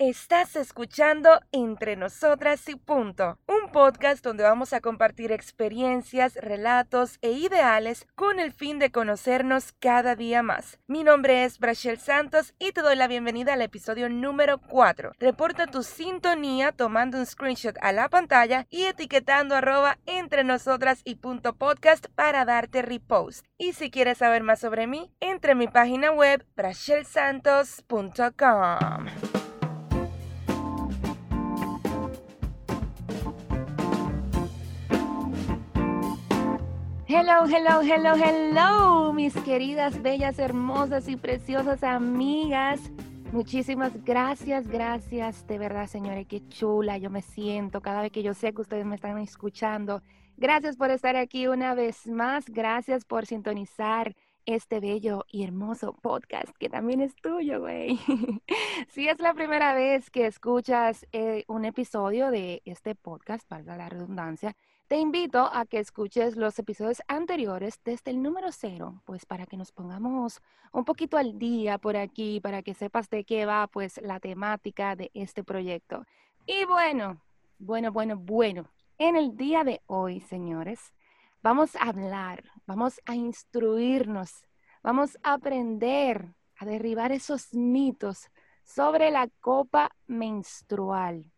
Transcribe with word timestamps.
Estás 0.00 0.54
escuchando 0.54 1.40
Entre 1.50 1.96
Nosotras 1.96 2.68
y 2.68 2.76
Punto, 2.76 3.36
un 3.48 3.72
podcast 3.72 4.24
donde 4.24 4.44
vamos 4.44 4.72
a 4.72 4.80
compartir 4.80 5.32
experiencias, 5.32 6.36
relatos 6.36 7.18
e 7.20 7.32
ideales 7.32 8.06
con 8.14 8.38
el 8.38 8.52
fin 8.52 8.78
de 8.78 8.92
conocernos 8.92 9.72
cada 9.80 10.14
día 10.14 10.44
más. 10.44 10.78
Mi 10.86 11.02
nombre 11.02 11.42
es 11.42 11.58
Brachel 11.58 11.98
Santos 11.98 12.54
y 12.60 12.70
te 12.70 12.82
doy 12.82 12.94
la 12.94 13.08
bienvenida 13.08 13.54
al 13.54 13.62
episodio 13.62 14.08
número 14.08 14.58
4. 14.58 15.14
Reporta 15.18 15.66
tu 15.66 15.82
sintonía 15.82 16.70
tomando 16.70 17.18
un 17.18 17.26
screenshot 17.26 17.76
a 17.80 17.90
la 17.90 18.08
pantalla 18.08 18.68
y 18.70 18.84
etiquetando 18.84 19.56
arroba 19.56 19.98
entre 20.06 20.44
nosotras 20.44 21.00
y 21.02 21.16
punto 21.16 21.56
podcast 21.56 22.06
para 22.14 22.44
darte 22.44 22.82
repost. 22.82 23.44
Y 23.58 23.72
si 23.72 23.90
quieres 23.90 24.18
saber 24.18 24.44
más 24.44 24.60
sobre 24.60 24.86
mí, 24.86 25.10
entre 25.18 25.56
mi 25.56 25.66
página 25.66 26.12
web 26.12 26.46
brachelsantos.com. 26.54 29.37
Hello, 37.10 37.46
hello, 37.46 37.80
hello, 37.80 38.14
hello, 38.22 39.14
mis 39.14 39.34
queridas, 39.34 40.02
bellas, 40.02 40.38
hermosas 40.38 41.08
y 41.08 41.16
preciosas 41.16 41.82
amigas. 41.82 42.92
Muchísimas 43.32 44.04
gracias, 44.04 44.68
gracias, 44.68 45.46
de 45.46 45.56
verdad, 45.56 45.86
señores, 45.86 46.26
qué 46.26 46.46
chula 46.48 46.98
yo 46.98 47.08
me 47.08 47.22
siento 47.22 47.80
cada 47.80 48.02
vez 48.02 48.12
que 48.12 48.22
yo 48.22 48.34
sé 48.34 48.52
que 48.52 48.60
ustedes 48.60 48.84
me 48.84 48.94
están 48.94 49.16
escuchando. 49.16 50.02
Gracias 50.36 50.76
por 50.76 50.90
estar 50.90 51.16
aquí 51.16 51.46
una 51.46 51.72
vez 51.72 52.06
más, 52.06 52.44
gracias 52.50 53.06
por 53.06 53.24
sintonizar 53.24 54.14
este 54.44 54.78
bello 54.78 55.24
y 55.32 55.44
hermoso 55.44 55.94
podcast 55.94 56.54
que 56.58 56.68
también 56.68 57.00
es 57.00 57.16
tuyo, 57.16 57.60
güey. 57.60 57.98
si 58.88 59.08
es 59.08 59.18
la 59.18 59.32
primera 59.32 59.72
vez 59.72 60.10
que 60.10 60.26
escuchas 60.26 61.06
eh, 61.12 61.44
un 61.48 61.64
episodio 61.64 62.30
de 62.30 62.60
este 62.66 62.94
podcast, 62.94 63.48
valga 63.48 63.78
la 63.78 63.88
redundancia, 63.88 64.54
te 64.88 64.96
invito 64.96 65.50
a 65.52 65.66
que 65.66 65.78
escuches 65.78 66.36
los 66.36 66.58
episodios 66.58 67.02
anteriores 67.08 67.78
desde 67.84 68.10
el 68.10 68.22
número 68.22 68.50
cero, 68.52 69.02
pues 69.04 69.26
para 69.26 69.44
que 69.44 69.58
nos 69.58 69.70
pongamos 69.70 70.40
un 70.72 70.86
poquito 70.86 71.18
al 71.18 71.38
día 71.38 71.76
por 71.76 71.94
aquí, 71.98 72.40
para 72.40 72.62
que 72.62 72.72
sepas 72.72 73.10
de 73.10 73.24
qué 73.24 73.44
va 73.44 73.66
pues 73.66 74.00
la 74.02 74.18
temática 74.18 74.96
de 74.96 75.10
este 75.12 75.44
proyecto. 75.44 76.06
Y 76.46 76.64
bueno, 76.64 77.20
bueno, 77.58 77.92
bueno, 77.92 78.16
bueno, 78.16 78.70
en 78.96 79.16
el 79.16 79.36
día 79.36 79.62
de 79.62 79.82
hoy, 79.86 80.20
señores, 80.20 80.94
vamos 81.42 81.76
a 81.76 81.90
hablar, 81.90 82.44
vamos 82.66 82.98
a 83.04 83.14
instruirnos, 83.14 84.42
vamos 84.82 85.18
a 85.22 85.34
aprender 85.34 86.34
a 86.56 86.64
derribar 86.64 87.12
esos 87.12 87.52
mitos 87.52 88.30
sobre 88.64 89.10
la 89.10 89.28
copa 89.40 89.90
menstrual. 90.06 91.30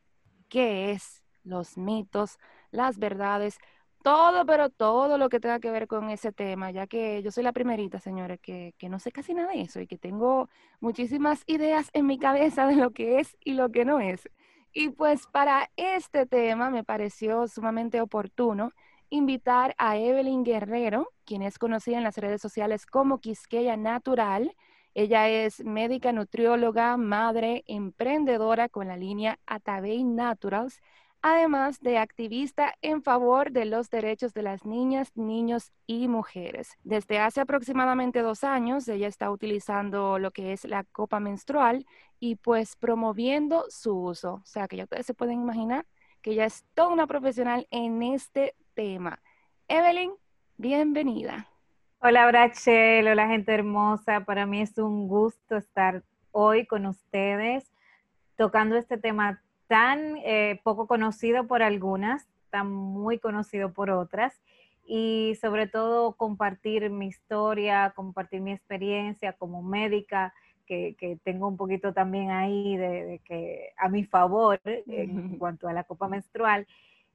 ¿Qué 0.49 0.93
es? 0.93 1.25
Los 1.43 1.77
mitos, 1.77 2.39
las 2.71 2.99
verdades, 2.99 3.59
todo, 4.03 4.47
pero 4.47 4.71
todo 4.71 5.19
lo 5.19 5.29
que 5.29 5.41
tenga 5.41 5.61
que 5.61 5.71
ver 5.71 5.87
con 5.87 6.11
ese 6.11 6.33
tema, 6.33 6.71
ya 6.71 6.87
que 6.87 7.23
yo 7.23 7.31
soy 7.31 7.45
la 7.45 7.53
primerita, 7.53 7.99
señores, 8.01 8.41
que, 8.41 8.75
que, 8.79 8.89
no 8.89 8.99
sé 8.99 9.13
casi 9.13 9.35
nada 9.35 9.53
de 9.53 9.63
eso 9.63 9.81
y 9.81 9.87
que 9.87 9.99
tengo 9.99 10.49
muchísimas 10.81 11.43
ideas 11.47 11.91
en 11.93 12.07
mi 12.07 12.19
cabeza 12.19 12.67
de 12.67 12.77
lo 12.77 12.93
que 12.93 13.21
es 13.21 13.37
y 13.45 13.55
lo 13.55 13.71
que 13.71 13.85
no 13.85 14.01
es. 14.01 14.29
Y 14.73 14.91
pues 14.91 15.27
para 15.27 15.71
este 15.77 16.27
tema 16.27 16.71
me 16.71 16.85
pareció 16.85 17.49
sumamente 17.49 18.01
oportuno 18.01 18.73
invitar 19.11 19.75
a 19.79 19.99
Evelyn 19.99 20.45
Guerrero, 20.45 21.13
quien 21.25 21.43
es 21.43 21.59
conocida 21.59 21.99
en 21.99 22.05
las 22.05 22.17
redes 22.17 22.41
sociales 22.41 22.87
como 22.87 23.19
Quisqueya 23.19 23.77
Natural. 23.77 24.55
Ella 24.95 25.29
es 25.29 25.65
médica 25.65 26.13
nutrióloga, 26.13 26.97
madre, 26.97 27.65
emprendedora 27.67 28.69
con 28.69 28.89
la 28.89 28.97
línea 28.97 29.39
Atabey 29.47 30.05
Naturals 30.05 30.81
además 31.23 31.81
de 31.81 31.99
activista 31.99 32.75
en 32.83 33.03
favor 33.03 33.53
de 33.53 33.65
los 33.65 33.91
derechos 33.91 34.33
de 34.33 34.43
las 34.43 34.65
niñas, 34.65 35.17
niños 35.17 35.73
y 35.87 36.09
mujeres. 36.09 36.77
Desde 36.83 37.19
hace 37.19 37.41
aproximadamente 37.41 38.21
dos 38.23 38.45
años, 38.45 38.89
ella 38.89 39.09
está 39.09 39.31
utilizando 39.31 40.19
lo 40.19 40.31
que 40.31 40.53
es 40.53 40.65
la 40.65 40.85
copa 40.85 41.21
menstrual 41.21 41.87
y 42.19 42.37
pues 42.37 42.77
promoviendo 42.77 43.65
su 43.69 43.97
uso. 43.97 44.35
O 44.35 44.47
sea, 44.47 44.69
que 44.69 44.77
ya 44.77 44.85
ustedes 44.85 45.07
se 45.07 45.15
pueden 45.15 45.41
imaginar 45.41 45.87
que 46.23 46.33
ella 46.33 46.45
es 46.45 46.65
toda 46.75 46.89
una 46.89 47.07
profesional 47.07 47.67
en 47.71 48.03
este 48.03 48.55
tema. 48.75 49.21
Evelyn, 49.69 50.13
bienvenida. 50.57 51.47
Hola 52.01 52.27
Brachel, 52.27 53.07
hola 53.09 53.29
gente 53.29 53.53
hermosa. 53.53 54.21
Para 54.25 54.47
mí 54.47 54.63
es 54.63 54.77
un 54.79 55.07
gusto 55.07 55.57
estar 55.57 56.03
hoy 56.33 56.67
con 56.67 56.87
ustedes 56.87 57.71
tocando 58.37 58.77
este 58.77 58.97
tema 58.97 59.43
tan 59.71 60.17
eh, 60.25 60.61
poco 60.65 60.89
conocido 60.89 61.47
por 61.47 61.63
algunas, 61.63 62.27
tan 62.51 62.73
muy 62.73 63.21
conocido 63.21 63.73
por 63.73 63.89
otras, 63.91 64.35
y 64.85 65.39
sobre 65.41 65.69
todo 65.69 66.17
compartir 66.17 66.91
mi 66.91 67.07
historia, 67.07 67.93
compartir 67.95 68.41
mi 68.41 68.51
experiencia 68.51 69.33
como 69.35 69.63
médica, 69.63 70.35
que, 70.67 71.19
tengo 71.23 71.47
un 71.47 71.57
poquito 71.57 71.93
también 71.93 72.31
ahí 72.31 72.77
de, 72.77 73.21
que 73.25 73.71
a 73.77 73.89
mi 73.89 74.05
favor 74.05 74.61
en 74.65 75.39
cuanto 75.39 75.69
a 75.69 75.73
la 75.73 75.85
copa 75.85 76.09
menstrual. 76.09 76.67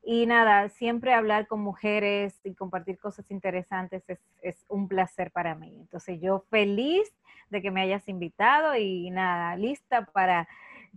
Y 0.01 0.25
nada, 0.25 0.69
siempre 0.69 1.13
hablar 1.13 1.47
con 1.47 1.59
mujeres 1.59 2.39
y 2.45 2.53
compartir 2.53 2.97
cosas 2.97 3.29
interesantes 3.31 4.01
es, 4.07 4.19
es, 4.41 4.65
un 4.69 4.87
placer 4.87 5.31
para 5.31 5.55
mí. 5.55 5.75
Entonces 5.77 6.21
yo 6.21 6.45
feliz 6.49 7.13
de 7.49 7.61
que 7.61 7.71
me 7.71 7.81
hayas 7.81 8.07
invitado 8.07 8.77
y 8.77 9.09
nada, 9.09 9.57
lista 9.57 10.05
para 10.05 10.47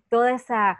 toda 0.08 0.32
esa 0.32 0.78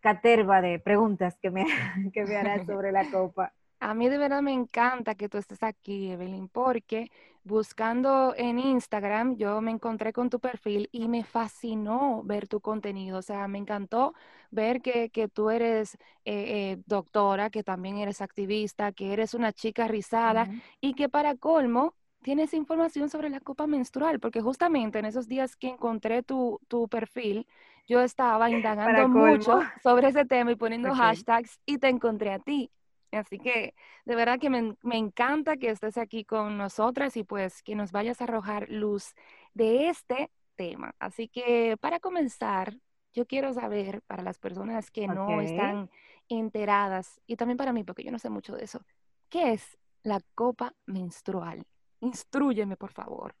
caterva 0.00 0.60
de 0.60 0.78
preguntas 0.78 1.36
que 1.40 1.50
me, 1.50 1.64
que 2.12 2.24
me 2.24 2.36
harás 2.36 2.66
sobre 2.66 2.92
la 2.92 3.10
copa. 3.10 3.52
A 3.80 3.94
mí 3.94 4.08
de 4.08 4.18
verdad 4.18 4.42
me 4.42 4.52
encanta 4.52 5.14
que 5.14 5.28
tú 5.28 5.38
estés 5.38 5.62
aquí, 5.62 6.10
Evelyn, 6.10 6.48
porque 6.48 7.10
buscando 7.44 8.34
en 8.36 8.58
Instagram 8.58 9.36
yo 9.36 9.60
me 9.60 9.70
encontré 9.70 10.12
con 10.12 10.30
tu 10.30 10.40
perfil 10.40 10.88
y 10.90 11.06
me 11.08 11.22
fascinó 11.22 12.22
ver 12.24 12.48
tu 12.48 12.60
contenido. 12.60 13.18
O 13.18 13.22
sea, 13.22 13.46
me 13.46 13.58
encantó 13.58 14.14
ver 14.50 14.82
que, 14.82 15.10
que 15.10 15.28
tú 15.28 15.50
eres 15.50 15.94
eh, 16.24 16.72
eh, 16.74 16.82
doctora, 16.86 17.50
que 17.50 17.62
también 17.62 17.98
eres 17.98 18.20
activista, 18.20 18.90
que 18.92 19.12
eres 19.12 19.32
una 19.34 19.52
chica 19.52 19.86
rizada 19.86 20.48
y 20.80 20.94
que 20.94 21.08
para 21.08 21.36
colmo 21.36 21.94
tienes 22.22 22.54
información 22.54 23.08
sobre 23.08 23.30
la 23.30 23.40
copa 23.40 23.66
menstrual, 23.68 24.18
porque 24.18 24.40
justamente 24.40 24.98
en 24.98 25.04
esos 25.04 25.28
días 25.28 25.56
que 25.56 25.68
encontré 25.68 26.22
tu, 26.24 26.60
tu 26.68 26.88
perfil, 26.88 27.46
yo 27.88 28.00
estaba 28.00 28.50
indagando 28.50 29.08
mucho 29.08 29.60
sobre 29.82 30.08
ese 30.08 30.24
tema 30.24 30.52
y 30.52 30.56
poniendo 30.56 30.94
hashtags 30.94 31.58
y 31.66 31.78
te 31.78 31.88
encontré 31.88 32.32
a 32.32 32.38
ti. 32.38 32.70
Así 33.10 33.38
que 33.38 33.74
de 34.04 34.14
verdad 34.14 34.38
que 34.38 34.50
me, 34.50 34.76
me, 34.82 34.98
encanta 34.98 35.56
que 35.56 35.70
estés 35.70 35.96
aquí 35.96 36.24
con 36.24 36.58
nosotras 36.58 37.16
y 37.16 37.24
pues 37.24 37.62
que 37.62 37.74
nos 37.74 37.90
vayas 37.90 38.20
a 38.20 38.24
arrojar 38.24 38.68
luz 38.68 39.14
de 39.54 39.88
este 39.88 40.30
tema. 40.56 40.94
Así 40.98 41.26
que 41.26 41.78
para 41.80 42.00
comenzar, 42.00 42.74
yo 43.14 43.26
quiero 43.26 43.52
saber 43.54 44.02
para 44.02 44.22
las 44.22 44.38
personas 44.38 44.90
que 44.90 45.08
no 45.08 45.40
están 45.40 45.88
enteradas 46.28 47.20
y 47.26 47.36
también 47.36 47.56
para 47.56 47.72
mí, 47.72 47.82
porque 47.84 48.04
yo 48.04 48.12
no 48.12 48.18
sé 48.18 48.28
mucho 48.28 48.54
de 48.54 48.64
eso, 48.64 48.82
¿qué 49.30 49.52
es 49.52 49.78
la 50.02 50.20
copa 50.34 50.74
menstrual? 50.84 51.64
Instrúyeme, 52.00 52.76
por 52.76 52.92
favor. 52.92 53.34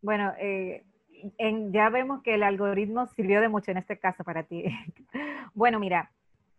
Bueno, 0.00 0.32
eh, 0.38 0.84
ya 1.70 1.88
vemos 1.90 2.22
que 2.22 2.34
el 2.34 2.42
algoritmo 2.42 3.06
sirvió 3.06 3.40
de 3.40 3.48
mucho 3.48 3.70
en 3.70 3.78
este 3.78 3.98
caso 3.98 4.24
para 4.24 4.42
ti. 4.44 4.64
bueno, 5.54 5.78
mira, 5.78 6.10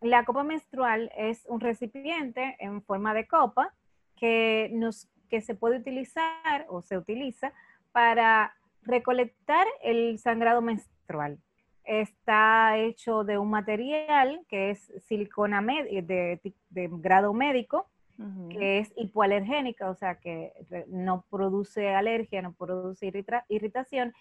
la 0.02 0.24
copa 0.24 0.44
menstrual 0.44 1.12
es 1.18 1.46
un 1.48 1.60
recipiente 1.60 2.56
en 2.60 2.82
forma 2.82 3.14
de 3.14 3.28
copa 3.28 3.74
que, 4.16 4.70
nos, 4.74 5.10
que 5.30 5.42
se 5.42 5.56
puede 5.56 5.78
utilizar 5.78 6.66
o 6.70 6.82
se 6.82 6.98
utiliza 6.98 7.54
para 7.92 8.54
recolectar 8.84 9.68
el 9.84 10.20
sangrado 10.20 10.62
menstrual. 10.62 11.40
Está 11.84 12.78
hecho 12.78 13.24
de 13.24 13.38
un 13.38 13.50
material 13.50 14.42
que 14.48 14.72
es 14.72 14.92
silicona 15.08 15.62
de, 15.62 16.40
de 16.70 16.90
grado 16.92 17.34
médico, 17.34 17.88
que 18.50 18.80
es 18.80 18.92
hipoalergénica, 18.98 19.90
o 19.90 19.96
sea 19.96 20.16
que 20.16 20.52
no 20.88 21.24
produce 21.30 21.90
alergia, 21.96 22.42
no 22.42 22.54
produce 22.54 23.12
irritación 23.48 24.14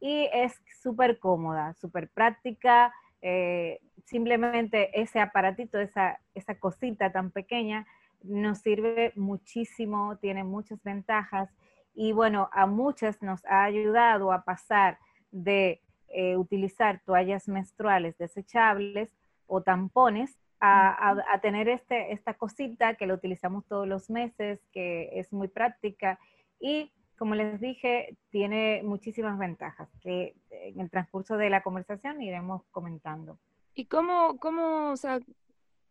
y 0.00 0.28
es 0.32 0.60
súper 0.82 1.18
cómoda, 1.18 1.74
súper 1.74 2.08
práctica. 2.08 2.92
Eh, 3.22 3.80
simplemente 4.04 5.00
ese 5.00 5.20
aparatito, 5.20 5.78
esa, 5.78 6.20
esa 6.34 6.58
cosita 6.58 7.12
tan 7.12 7.30
pequeña, 7.30 7.86
nos 8.22 8.58
sirve 8.58 9.12
muchísimo, 9.16 10.16
tiene 10.18 10.44
muchas 10.44 10.82
ventajas 10.82 11.50
y 11.94 12.12
bueno, 12.12 12.48
a 12.52 12.66
muchas 12.66 13.22
nos 13.22 13.44
ha 13.46 13.64
ayudado 13.64 14.32
a 14.32 14.44
pasar 14.44 14.98
de 15.30 15.82
eh, 16.08 16.36
utilizar 16.36 17.00
toallas 17.04 17.48
menstruales 17.48 18.16
desechables 18.18 19.10
o 19.46 19.62
tampones 19.62 20.38
a, 20.60 21.16
a, 21.32 21.40
tener 21.40 21.68
este, 21.68 22.12
esta 22.12 22.34
cosita 22.34 22.94
que 22.94 23.06
lo 23.06 23.14
utilizamos 23.14 23.66
todos 23.66 23.86
los 23.86 24.08
meses, 24.08 24.60
que 24.72 25.10
es 25.18 25.32
muy 25.32 25.48
práctica 25.48 26.18
y 26.58 26.92
como 27.16 27.34
les 27.34 27.60
dije, 27.60 28.16
tiene 28.30 28.82
muchísimas 28.84 29.38
ventajas 29.38 29.88
que 30.00 30.34
en 30.50 30.80
el 30.80 30.90
transcurso 30.90 31.36
de 31.36 31.50
la 31.50 31.62
conversación 31.62 32.22
iremos 32.22 32.62
comentando. 32.70 33.38
¿Y 33.74 33.86
cómo, 33.86 34.38
cómo, 34.38 34.90
o 34.92 34.96
sea, 34.96 35.20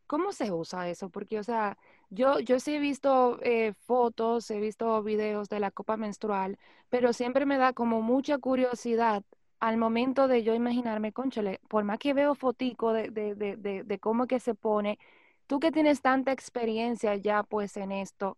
cómo 0.07 0.31
se 0.31 0.51
usa 0.51 0.89
eso? 0.89 1.10
Porque, 1.10 1.39
o 1.39 1.44
sea, 1.44 1.77
yo, 2.10 2.39
yo 2.39 2.60
sí 2.60 2.75
he 2.75 2.80
visto 2.80 3.39
eh, 3.42 3.74
fotos, 3.86 4.50
he 4.51 4.60
visto 4.60 5.01
videos 5.04 5.50
de 5.50 5.60
la 5.60 5.72
copa 5.72 5.98
menstrual, 5.98 6.57
pero 6.89 7.13
siempre 7.13 7.45
me 7.45 7.57
da 7.57 7.74
como 7.74 8.01
mucha 8.01 8.38
curiosidad 8.38 9.24
al 9.60 9.77
momento 9.77 10.27
de 10.27 10.44
yo 10.44 10.54
imaginarme, 10.54 11.13
conchale, 11.13 11.60
por 11.68 11.83
más 11.83 11.98
que 12.00 12.13
veo 12.13 12.36
fotico 12.36 12.94
de, 12.94 13.10
de, 13.10 13.36
de, 13.36 13.83
de, 13.83 14.00
cómo 14.00 14.27
que 14.27 14.39
se 14.39 14.54
pone, 14.54 15.00
tú 15.48 15.60
que 15.60 15.72
tienes 15.72 16.01
tanta 16.01 16.31
experiencia 16.31 17.16
ya 17.16 17.44
pues 17.44 17.77
en 17.77 17.92
esto, 17.92 18.38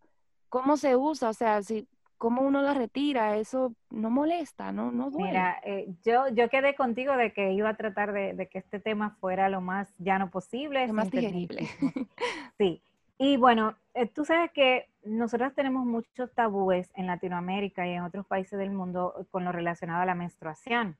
¿cómo 0.49 0.77
se 0.77 0.95
usa? 0.95 1.29
O 1.29 1.33
sea, 1.33 1.61
si, 1.63 1.87
¿cómo 2.17 2.41
uno 2.41 2.61
la 2.61 2.73
retira? 2.73 3.37
Eso 3.37 3.73
no 3.89 4.09
molesta, 4.09 4.71
no, 4.71 4.91
no 4.91 5.09
duele. 5.11 5.27
Mira, 5.29 5.59
eh, 5.63 5.87
yo, 6.03 6.27
yo 6.29 6.49
quedé 6.49 6.75
contigo 6.75 7.15
de 7.15 7.33
que 7.33 7.53
iba 7.53 7.69
a 7.69 7.77
tratar 7.77 8.13
de, 8.13 8.47
que 8.51 8.59
este 8.59 8.79
tema 8.79 9.17
fuera 9.19 9.49
lo 9.49 9.61
más 9.61 9.93
llano 9.97 10.29
posible. 10.29 10.85
Lo 10.87 10.93
más 10.93 11.11
digerible. 11.11 11.67
Sí, 12.57 12.81
y 13.19 13.37
bueno, 13.37 13.75
eh, 13.93 14.07
tú 14.07 14.25
sabes 14.25 14.51
que 14.51 14.89
nosotros 15.03 15.53
tenemos 15.55 15.85
muchos 15.85 16.31
tabúes 16.33 16.91
en 16.95 17.07
Latinoamérica 17.07 17.87
y 17.87 17.93
en 17.93 18.03
otros 18.03 18.27
países 18.27 18.59
del 18.59 18.69
mundo 18.69 19.27
con 19.31 19.43
lo 19.43 19.51
relacionado 19.51 20.01
a 20.01 20.05
la 20.05 20.15
menstruación. 20.15 20.97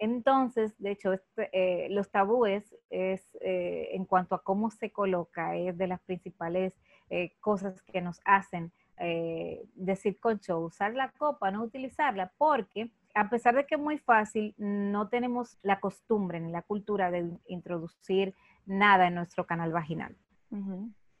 Entonces, 0.00 0.74
de 0.78 0.90
hecho, 0.90 1.12
este, 1.12 1.50
eh, 1.52 1.88
los 1.90 2.10
tabúes 2.10 2.74
es 2.90 3.22
eh, 3.40 3.90
en 3.92 4.04
cuanto 4.04 4.34
a 4.34 4.42
cómo 4.42 4.72
se 4.72 4.90
coloca, 4.90 5.54
es 5.56 5.78
de 5.78 5.86
las 5.86 6.00
principales 6.00 6.74
cosas 7.38 7.80
que 7.82 8.00
nos 8.00 8.20
hacen 8.24 8.72
decir, 9.74 10.18
concho, 10.18 10.58
usar 10.58 10.94
la 10.94 11.10
copa, 11.10 11.50
no 11.50 11.62
utilizarla, 11.62 12.32
porque 12.38 12.90
a 13.14 13.28
pesar 13.28 13.54
de 13.54 13.66
que 13.66 13.76
es 13.76 13.80
muy 13.80 13.98
fácil, 13.98 14.54
no 14.56 15.08
tenemos 15.08 15.58
la 15.62 15.80
costumbre 15.80 16.40
ni 16.40 16.50
la 16.50 16.62
cultura 16.62 17.10
de 17.10 17.30
introducir 17.46 18.34
nada 18.66 19.06
en 19.06 19.14
nuestro 19.14 19.46
canal 19.46 19.72
vaginal 19.72 20.16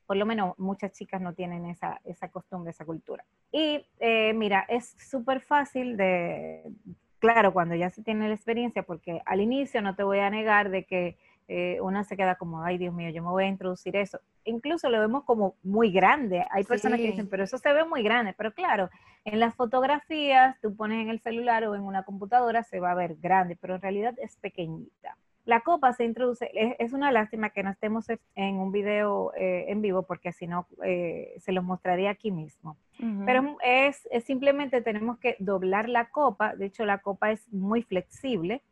por 0.06 0.16
lo 0.16 0.24
menos 0.24 0.58
muchas 0.58 0.92
chicas 0.92 1.20
no 1.20 1.34
tienen 1.34 1.66
esa, 1.66 2.00
esa 2.04 2.30
costumbre, 2.30 2.70
esa 2.70 2.84
cultura. 2.84 3.24
Y 3.52 3.84
eh, 3.98 4.32
mira, 4.34 4.64
es 4.68 4.96
súper 4.98 5.40
fácil 5.40 5.96
de, 5.96 6.62
claro, 7.18 7.52
cuando 7.52 7.74
ya 7.74 7.90
se 7.90 8.02
tiene 8.02 8.28
la 8.28 8.34
experiencia, 8.34 8.84
porque 8.84 9.20
al 9.26 9.40
inicio 9.40 9.82
no 9.82 9.96
te 9.96 10.04
voy 10.04 10.20
a 10.20 10.30
negar 10.30 10.70
de 10.70 10.84
que 10.84 11.18
eh, 11.48 11.78
una 11.80 12.02
se 12.02 12.16
queda 12.16 12.34
como, 12.34 12.62
ay 12.62 12.76
Dios 12.76 12.92
mío, 12.92 13.10
yo 13.10 13.22
me 13.22 13.30
voy 13.30 13.44
a 13.44 13.48
introducir 13.48 13.94
eso. 13.96 14.18
Incluso 14.44 14.90
lo 14.90 14.98
vemos 14.98 15.24
como 15.24 15.54
muy 15.62 15.92
grande. 15.92 16.44
Hay 16.50 16.64
personas 16.64 16.98
que 16.98 17.06
dicen, 17.06 17.28
pero 17.28 17.44
eso 17.44 17.58
se 17.58 17.72
ve 17.72 17.84
muy 17.84 18.02
grande. 18.02 18.34
Pero 18.36 18.52
claro, 18.52 18.90
en 19.24 19.38
las 19.38 19.54
fotografías, 19.54 20.60
tú 20.60 20.74
pones 20.74 21.02
en 21.02 21.08
el 21.08 21.20
celular 21.20 21.64
o 21.64 21.74
en 21.74 21.82
una 21.82 22.02
computadora, 22.02 22.64
se 22.64 22.80
va 22.80 22.92
a 22.92 22.96
ver 22.96 23.16
grande, 23.16 23.56
pero 23.60 23.76
en 23.76 23.82
realidad 23.82 24.14
es 24.18 24.36
pequeñita. 24.36 25.16
La 25.44 25.60
copa 25.60 25.92
se 25.92 26.04
introduce, 26.04 26.50
es, 26.52 26.92
una 26.92 27.12
lástima 27.12 27.50
que 27.50 27.62
no 27.62 27.70
estemos 27.70 28.06
en 28.34 28.56
un 28.56 28.72
video 28.72 29.32
eh, 29.36 29.66
en 29.68 29.80
vivo 29.80 30.02
porque 30.02 30.32
si 30.32 30.48
no 30.48 30.66
eh, 30.84 31.36
se 31.38 31.52
los 31.52 31.62
mostraría 31.62 32.10
aquí 32.10 32.32
mismo. 32.32 32.76
Pero 33.26 33.56
es, 33.62 34.08
simplemente 34.24 34.80
tenemos 34.80 35.18
que 35.18 35.36
doblar 35.38 35.88
la 35.88 36.08
copa, 36.08 36.56
de 36.56 36.64
hecho 36.64 36.84
la 36.84 36.98
copa 36.98 37.30
es 37.30 37.46
muy 37.52 37.82
flexible, 37.82 38.62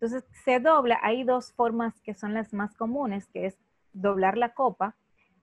entonces 0.00 0.24
se 0.44 0.60
dobla, 0.60 0.98
hay 1.02 1.24
dos 1.24 1.52
formas 1.52 2.00
que 2.02 2.12
son 2.12 2.34
las 2.34 2.52
más 2.52 2.74
comunes, 2.74 3.26
que 3.28 3.46
es 3.46 3.58
doblar 3.94 4.36
la 4.36 4.52
copa 4.52 4.94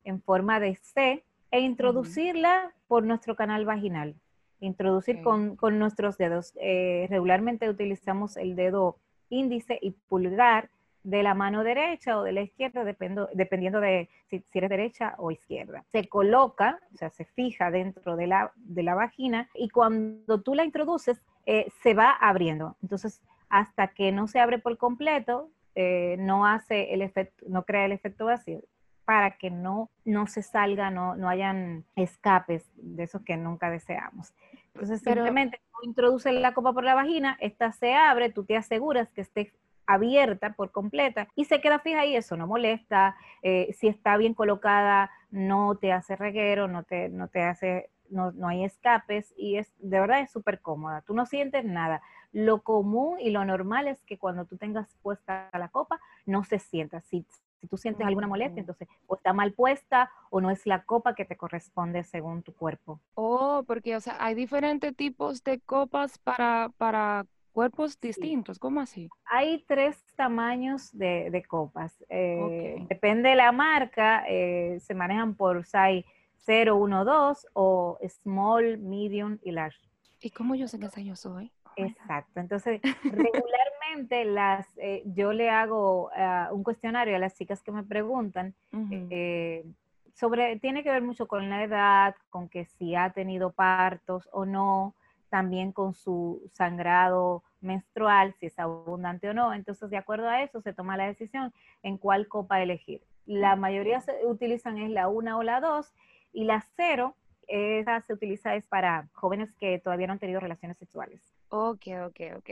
en 0.03 0.21
forma 0.21 0.59
de 0.59 0.75
C 0.75 1.23
e 1.49 1.59
introducirla 1.59 2.71
por 2.87 3.03
nuestro 3.03 3.35
canal 3.35 3.65
vaginal, 3.65 4.15
introducir 4.59 5.23
con, 5.23 5.57
nuestros 5.79 6.17
dedos. 6.17 6.53
Eh, 6.61 7.07
regularmente 7.09 7.67
utilizamos 7.67 8.37
el 8.37 8.55
dedo 8.55 8.97
índice 9.29 9.79
y 9.81 9.91
pulgar 9.91 10.69
de 11.03 11.23
la 11.23 11.33
mano 11.33 11.63
derecha 11.63 12.17
o 12.17 12.23
de 12.23 12.31
la 12.31 12.41
izquierda, 12.41 12.85
dependiendo 12.85 13.79
de 13.81 14.09
si, 14.27 14.43
eres 14.53 14.69
derecha 14.69 15.15
o 15.17 15.31
izquierda. 15.31 15.83
Se 15.91 16.07
coloca, 16.07 16.79
o 16.93 16.97
sea, 16.97 17.09
se 17.09 17.25
fija 17.25 17.71
dentro 17.71 18.15
de 18.15 18.27
la, 18.27 18.53
de 18.55 18.83
la 18.83 18.93
vagina 18.93 19.49
y 19.55 19.69
cuando 19.69 20.41
tú 20.41 20.53
la 20.53 20.63
introduces, 20.63 21.21
eh, 21.45 21.67
se 21.81 21.93
va 21.93 22.11
abriendo. 22.11 22.77
Entonces, 22.81 23.21
hasta 23.53 23.89
que 23.89 24.11
no 24.11 24.27
se 24.27 24.39
abre 24.39 24.57
por 24.57 24.79
completo, 24.79 25.51
eh, 25.75 26.15
no 26.17 26.47
hace 26.47 26.91
el 26.91 27.03
efecto, 27.03 27.45
no 27.47 27.65
crea 27.65 27.85
el 27.85 27.91
efecto 27.91 28.25
vacío 28.25 28.61
para 29.05 29.37
que 29.37 29.51
no, 29.51 29.91
no 30.05 30.25
se 30.25 30.41
salga, 30.41 30.89
no, 30.89 31.15
no 31.15 31.29
hayan 31.29 31.85
escapes 31.95 32.65
de 32.77 33.03
esos 33.03 33.21
que 33.21 33.37
nunca 33.37 33.69
deseamos. 33.69 34.33
Entonces, 34.73 35.01
simplemente 35.01 35.61
tú 35.71 35.87
introduces 35.87 36.33
la 36.33 36.55
copa 36.55 36.73
por 36.73 36.83
la 36.83 36.95
vagina, 36.95 37.37
esta 37.41 37.71
se 37.73 37.93
abre, 37.93 38.31
tú 38.31 38.43
te 38.43 38.57
aseguras 38.57 39.11
que 39.11 39.21
esté 39.21 39.53
abierta 39.85 40.53
por 40.53 40.71
completa 40.71 41.27
y 41.35 41.45
se 41.45 41.61
queda 41.61 41.77
fija 41.77 42.07
y 42.07 42.15
eso 42.15 42.35
no 42.35 42.47
molesta. 42.47 43.15
Eh, 43.43 43.71
si 43.77 43.87
está 43.87 44.17
bien 44.17 44.33
colocada, 44.33 45.11
no 45.29 45.75
te 45.75 45.91
hace 45.91 46.15
reguero, 46.15 46.67
no 46.67 46.81
te, 46.81 47.09
no 47.09 47.27
te 47.27 47.43
hace, 47.43 47.91
no, 48.13 48.31
no 48.31 48.47
hay 48.47 48.63
escapes 48.63 49.33
y 49.37 49.57
es 49.57 49.73
de 49.79 49.99
verdad 49.99 50.21
es 50.21 50.31
súper 50.31 50.61
cómoda. 50.61 51.01
Tú 51.01 51.13
no 51.13 51.25
sientes 51.25 51.65
nada. 51.65 52.01
Lo 52.31 52.61
común 52.61 53.19
y 53.19 53.29
lo 53.29 53.43
normal 53.45 53.87
es 53.87 54.01
que 54.03 54.17
cuando 54.17 54.45
tú 54.45 54.57
tengas 54.57 54.95
puesta 55.01 55.49
la 55.53 55.69
copa, 55.69 55.99
no 56.25 56.43
se 56.43 56.59
sienta. 56.59 57.01
Si, 57.01 57.25
si 57.59 57.67
tú 57.67 57.77
sientes 57.77 58.05
alguna 58.05 58.27
molestia, 58.27 58.61
entonces 58.61 58.87
o 59.07 59.15
está 59.15 59.33
mal 59.33 59.53
puesta 59.53 60.11
o 60.29 60.41
no 60.41 60.49
es 60.49 60.65
la 60.65 60.83
copa 60.83 61.15
que 61.15 61.25
te 61.25 61.35
corresponde 61.37 62.03
según 62.03 62.43
tu 62.43 62.53
cuerpo. 62.53 62.99
Oh, 63.15 63.63
porque 63.67 63.95
o 63.95 64.01
sea, 64.01 64.15
hay 64.19 64.35
diferentes 64.35 64.95
tipos 64.95 65.43
de 65.43 65.59
copas 65.59 66.17
para, 66.19 66.69
para 66.77 67.25
cuerpos 67.51 67.99
distintos, 67.99 68.59
¿cómo 68.59 68.81
así? 68.81 69.09
Hay 69.25 69.63
tres 69.67 70.03
tamaños 70.15 70.89
de, 70.97 71.43
copas. 71.47 72.03
Eh, 72.09 72.83
depende 72.89 73.29
de 73.29 73.35
la 73.35 73.51
marca, 73.51 74.25
eh, 74.27 74.79
se 74.81 74.93
manejan 74.93 75.35
por 75.35 75.63
size 75.65 76.03
0, 76.03 76.03
1, 76.03 76.22
2 76.45 77.47
o 77.53 77.99
small, 78.07 78.77
medium 78.77 79.37
y 79.43 79.51
large. 79.51 79.79
¿Y 80.21 80.29
cómo 80.29 80.55
yo 80.55 80.67
sé 80.67 80.77
esa 80.83 81.01
yo 81.01 81.15
soy? 81.15 81.51
Oh 81.65 81.71
Exacto. 81.75 82.39
Entonces, 82.39 82.81
regularmente 83.03 84.25
las, 84.25 84.67
eh, 84.77 85.03
yo 85.05 85.33
le 85.33 85.49
hago 85.49 86.09
ah, 86.15 86.49
un 86.51 86.63
cuestionario 86.63 87.15
a 87.15 87.19
las 87.19 87.35
chicas 87.35 87.61
que 87.61 87.71
me 87.71 87.83
preguntan 87.83 88.53
eh, 88.91 89.65
sobre, 90.13 90.57
tiene 90.59 90.83
que 90.83 90.91
ver 90.91 91.01
mucho 91.01 91.27
con 91.27 91.49
la 91.49 91.63
edad, 91.63 92.15
con 92.29 92.47
que 92.47 92.65
si 92.65 92.95
ha 92.95 93.09
tenido 93.11 93.51
partos 93.51 94.29
o 94.31 94.45
no, 94.45 94.95
también 95.29 95.71
con 95.71 95.93
su 95.93 96.47
sangrado 96.53 97.43
menstrual, 97.59 98.35
si 98.39 98.45
es 98.45 98.59
abundante 98.59 99.29
o 99.29 99.33
no. 99.33 99.53
Entonces, 99.53 99.89
de 99.89 99.97
acuerdo 99.97 100.29
a 100.29 100.43
eso, 100.43 100.61
se 100.61 100.73
toma 100.73 100.95
la 100.95 101.07
decisión 101.07 101.51
en 101.81 101.97
cuál 101.97 102.27
copa 102.27 102.61
elegir. 102.61 103.01
La 103.25 103.55
mayoría 103.55 103.99
se 104.01 104.25
utilizan 104.25 104.77
es 104.77 104.91
la 104.91 105.07
1 105.07 105.37
o 105.37 105.43
la 105.43 105.59
2 105.59 105.93
y 106.33 106.43
la 106.45 106.65
0 106.75 107.15
esa 107.47 108.01
se 108.01 108.13
utiliza 108.13 108.55
es 108.55 108.67
para 108.67 109.09
jóvenes 109.13 109.51
que 109.59 109.79
todavía 109.79 110.07
no 110.07 110.13
han 110.13 110.19
tenido 110.19 110.39
relaciones 110.39 110.77
sexuales. 110.77 111.21
Ok, 111.49 111.87
ok, 112.07 112.19
ok. 112.37 112.49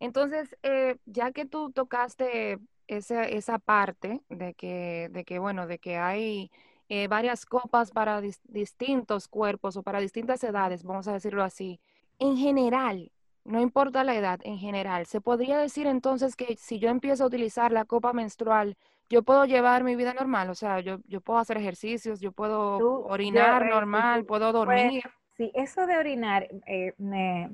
Entonces, 0.00 0.56
eh, 0.62 0.96
ya 1.06 1.32
que 1.32 1.44
tú 1.44 1.70
tocaste 1.70 2.58
esa, 2.88 3.24
esa 3.24 3.58
parte 3.58 4.22
de 4.28 4.54
que, 4.54 5.08
de 5.12 5.24
que, 5.24 5.38
bueno, 5.38 5.66
de 5.66 5.78
que 5.78 5.96
hay 5.98 6.50
eh, 6.88 7.06
varias 7.06 7.46
copas 7.46 7.92
para 7.92 8.20
distintos 8.20 9.28
cuerpos 9.28 9.76
o 9.76 9.82
para 9.82 10.00
distintas 10.00 10.42
edades, 10.42 10.82
vamos 10.82 11.06
a 11.06 11.12
decirlo 11.12 11.44
así, 11.44 11.80
en 12.18 12.36
general, 12.36 13.12
no 13.44 13.60
importa 13.60 14.04
la 14.04 14.16
edad, 14.16 14.40
en 14.42 14.58
general, 14.58 15.06
¿se 15.06 15.20
podría 15.20 15.58
decir 15.58 15.86
entonces 15.86 16.34
que 16.34 16.56
si 16.56 16.78
yo 16.78 16.88
empiezo 16.88 17.24
a 17.24 17.26
utilizar 17.28 17.72
la 17.72 17.84
copa 17.84 18.12
menstrual, 18.12 18.76
yo 19.10 19.22
puedo 19.22 19.44
llevar 19.44 19.84
mi 19.84 19.96
vida 19.96 20.14
normal? 20.14 20.48
O 20.48 20.54
sea, 20.54 20.80
yo, 20.80 20.98
yo 21.06 21.20
puedo 21.20 21.38
hacer 21.38 21.58
ejercicios, 21.58 22.20
yo 22.20 22.32
puedo 22.32 23.04
orinar 23.04 23.64
eh, 23.64 23.68
normal, 23.68 24.24
puedo 24.24 24.52
dormir. 24.52 25.02
sí, 25.36 25.50
eso 25.54 25.86
de 25.86 25.98
orinar 25.98 26.48
me 26.96 27.50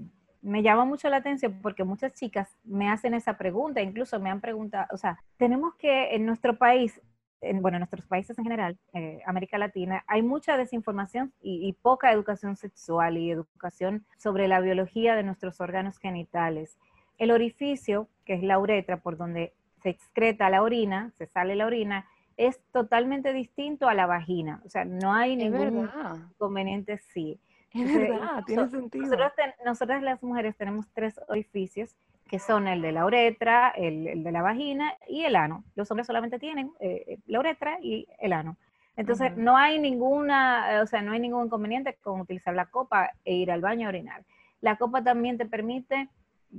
me 0.47 0.63
llama 0.63 0.85
mucho 0.85 1.09
la 1.09 1.17
atención 1.17 1.59
porque 1.61 1.83
muchas 1.83 2.13
chicas 2.13 2.49
me 2.63 2.89
hacen 2.89 3.15
esa 3.15 3.37
pregunta, 3.37 3.83
incluso 3.83 4.21
me 4.21 4.31
han 4.31 4.41
preguntado, 4.41 4.87
o 4.93 4.97
sea, 4.97 5.19
tenemos 5.39 5.75
que 5.75 6.15
en 6.15 6.25
nuestro 6.25 6.57
país, 6.57 7.01
en, 7.41 7.61
bueno, 7.61 7.79
en 7.79 7.81
nuestros 7.81 8.07
países 8.07 8.39
en 8.39 8.45
general, 8.45 8.79
eh, 8.93 9.21
América 9.27 9.59
Latina, 9.59 10.05
hay 10.07 10.23
mucha 10.23 10.57
desinformación 10.57 11.33
y, 11.43 11.73
poca 11.83 12.13
educación 12.13 12.57
sexual 12.57 13.19
y 13.19 13.33
educación 13.33 14.07
sobre 14.19 14.47
la 14.47 14.61
biología 14.61 15.17
de 15.17 15.25
nuestros 15.25 15.61
órganos 15.61 15.99
genitales. 15.99 16.79
El 17.19 17.33
orificio, 17.33 18.09
que 18.25 18.35
es 18.35 18.43
la 18.45 18.61
uretra, 18.61 18.99
por 18.99 19.17
donde 19.17 19.53
se 19.87 19.91
excreta 19.91 20.51
la 20.51 20.63
orina, 20.63 21.13
se 21.17 21.27
sale 21.27 21.55
la 21.55 21.65
orina, 21.65 22.09
es 22.37 22.61
totalmente 22.73 23.33
distinto 23.33 23.89
a 23.89 23.95
la 23.95 24.07
vagina. 24.07 24.61
O 24.65 24.69
sea, 24.69 24.85
no 24.85 25.15
hay 25.15 25.37
ningún 25.37 25.89
inconveniente, 26.33 26.99
sí. 26.99 27.39
Es 27.73 27.95
verdad, 27.95 28.43
tiene 28.45 28.69
sentido. 28.69 29.17
Nosotras, 29.65 30.03
las 30.03 30.25
mujeres 30.25 30.57
tenemos 30.57 30.89
tres 30.93 31.21
orificios, 31.29 31.95
que 32.29 32.41
son 32.41 32.67
el 32.67 32.83
de 32.83 32.91
la 32.91 33.07
uretra, 33.07 33.69
el, 33.69 34.25
de 34.25 34.33
la 34.33 34.43
vagina 34.43 34.93
y 35.07 35.23
el 35.23 35.37
ano. 35.37 35.63
Los 35.77 35.89
hombres 35.93 36.09
solamente 36.09 36.41
tienen 36.41 36.73
eh, 36.81 37.05
eh, 37.07 37.19
la 37.27 37.39
uretra 37.39 37.79
y 37.81 38.09
el 38.19 38.33
ano. 38.33 38.57
Entonces, 38.97 39.37
no 39.37 39.57
hay 39.57 39.79
ninguna, 39.79 40.81
o 40.83 40.87
sea, 40.87 41.01
no 41.01 41.13
hay 41.13 41.21
ningún 41.21 41.45
inconveniente 41.45 41.95
con 42.03 42.21
utilizar 42.23 42.55
la 42.55 42.67
copa 42.67 43.13
e 43.25 43.35
ir 43.35 43.53
al 43.53 43.61
baño 43.61 43.87
a 43.87 43.91
orinar. 43.91 44.25
La 44.61 44.79
copa 44.79 45.05
también 45.05 45.39
te 45.39 45.47
permite 45.47 46.09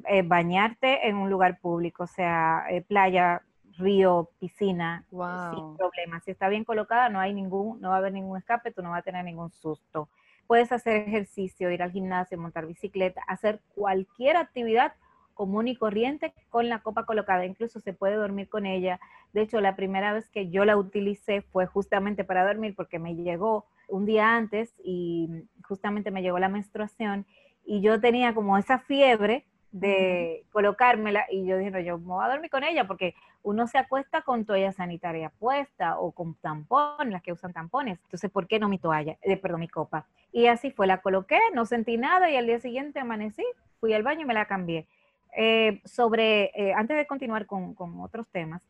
eh, 0.08 0.22
bañarte 0.22 1.08
en 1.08 1.16
un 1.18 1.30
lugar 1.30 1.60
público, 1.60 2.04
o 2.04 2.08
sea, 2.08 2.66
playa, 2.88 3.42
río, 3.78 4.30
piscina, 4.40 5.06
sin 5.10 5.78
problema. 5.78 6.20
Si 6.22 6.32
está 6.32 6.50
bien 6.50 6.64
colocada, 6.64 7.10
no 7.10 7.20
hay 7.20 7.34
ningún, 7.34 7.80
no 7.80 7.90
va 7.90 7.96
a 7.96 7.98
haber 8.00 8.14
ningún 8.14 8.38
escape, 8.38 8.72
tú 8.72 8.82
no 8.82 8.92
vas 8.92 9.00
a 9.00 9.04
tener 9.04 9.24
ningún 9.24 9.52
susto. 9.52 10.10
Puedes 10.48 10.72
hacer 10.72 11.08
ejercicio, 11.08 11.72
ir 11.72 11.84
al 11.84 11.92
gimnasio, 11.92 12.38
montar 12.38 12.66
bicicleta, 12.66 13.22
hacer 13.28 13.62
cualquier 13.76 14.38
actividad 14.38 14.94
común 15.34 15.68
y 15.68 15.76
corriente 15.76 16.34
con 16.50 16.68
la 16.68 16.80
copa 16.80 17.06
colocada. 17.06 17.46
Incluso 17.46 17.80
se 17.80 17.94
puede 17.94 18.16
dormir 18.16 18.50
con 18.50 18.66
ella. 18.66 19.00
De 19.34 19.42
hecho, 19.42 19.62
la 19.62 19.76
primera 19.76 20.14
vez 20.14 20.28
que 20.30 20.50
yo 20.50 20.66
la 20.66 20.78
utilicé 20.78 21.42
fue 21.42 21.68
justamente 21.68 22.24
para 22.24 22.46
dormir 22.46 22.76
porque 22.76 22.98
me 22.98 23.16
llegó 23.16 23.66
un 23.88 24.06
día 24.06 24.36
antes 24.36 24.74
y 24.84 25.30
justamente 25.64 26.12
me 26.12 26.22
llegó 26.22 26.40
la 26.40 26.50
menstruación 26.50 27.26
y 27.64 27.82
yo 27.82 28.02
tenía 28.02 28.34
como 28.34 28.58
esa 28.58 28.80
fiebre 28.80 29.46
de 29.72 30.46
colocármela 30.52 31.26
y 31.30 31.46
yo 31.46 31.58
dije, 31.58 31.72
no, 31.72 31.80
yo 31.80 31.98
me 31.98 32.06
voy 32.06 32.26
a 32.26 32.30
dormir 32.30 32.50
con 32.50 32.64
ella 32.64 32.88
porque 32.88 33.16
uno 33.44 33.68
se 33.68 33.78
acuesta 33.78 34.22
con 34.22 34.46
toalla 34.46 34.72
sanitaria 34.72 35.30
puesta 35.30 36.00
o 36.00 36.12
con 36.12 36.36
tampón, 36.36 37.12
las 37.12 37.22
que 37.22 37.32
usan 37.32 37.54
tampones. 37.54 38.00
Entonces, 38.04 38.32
¿por 38.32 38.48
qué 38.48 38.60
no 38.60 38.70
mi 38.70 38.80
toalla? 38.80 39.18
Eh, 39.22 39.38
perdón, 39.38 39.62
mi 39.62 39.68
copa. 39.68 40.06
Y 40.32 40.48
así 40.48 40.72
fue, 40.72 40.88
la 40.88 41.02
coloqué, 41.02 41.40
no 41.54 41.66
sentí 41.66 41.98
nada 41.98 42.30
y 42.30 42.36
al 42.36 42.46
día 42.46 42.60
siguiente 42.60 43.00
amanecí, 43.00 43.44
fui 43.80 43.94
al 43.94 44.04
baño 44.04 44.22
y 44.22 44.26
me 44.26 44.34
la 44.34 44.46
cambié. 44.46 44.88
Eh, 45.36 45.82
sobre, 45.86 46.52
eh, 46.56 46.74
antes 46.74 46.98
de 46.98 47.06
continuar 47.06 47.46
con, 47.46 47.74
con 47.76 48.00
otros 48.02 48.28
temas, 48.30 48.64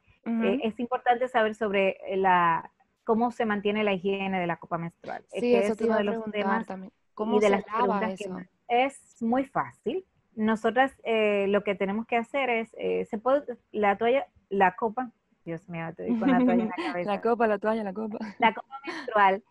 es 0.61 0.77
importante 0.81 1.29
saber 1.29 1.55
sobre 1.55 1.97
la, 2.17 2.69
cómo 3.05 3.31
se 3.31 3.45
mantiene 3.45 3.85
la 3.85 3.93
higiene 3.93 4.41
de 4.41 4.45
la 4.45 4.57
copa 4.57 4.77
menstrual. 4.77 5.23
Sí, 5.31 5.55
eso 5.55 5.71
es 5.71 5.79
uno 5.79 5.95
de 5.95 6.03
los 6.03 6.31
temas 6.31 6.67
también. 6.67 6.91
¿Cómo 7.13 7.39
se 7.39 7.49
lava 7.49 8.11
eso? 8.11 8.41
es 8.67 9.21
muy 9.21 9.45
fácil 9.45 10.05
nosotras 10.37 10.95
eh, 11.03 11.47
lo 11.49 11.63
que 11.63 11.75
tenemos 11.75 12.05
que 12.05 12.15
hacer 12.15 12.49
es, 12.49 12.73
eh, 12.77 13.05
se 13.05 13.17
puede, 13.17 13.43
la 13.71 13.97
toalla, 13.97 14.27
la 14.49 14.75
copa, 14.75 15.11
Dios 15.43 15.67
mío, 15.67 15.87
te 15.95 16.07
con 16.19 16.29
la 16.29 16.37
toalla 16.37 16.63
en 16.63 16.69
la 16.69 16.75
cabeza. 16.87 17.11
La 17.11 17.21
copa, 17.21 17.47
la 17.47 17.57
toalla, 17.57 17.83
la 17.83 17.93
copa. 17.93 18.17
La 18.37 18.53
copa 18.53 18.79
menstrual 18.85 19.43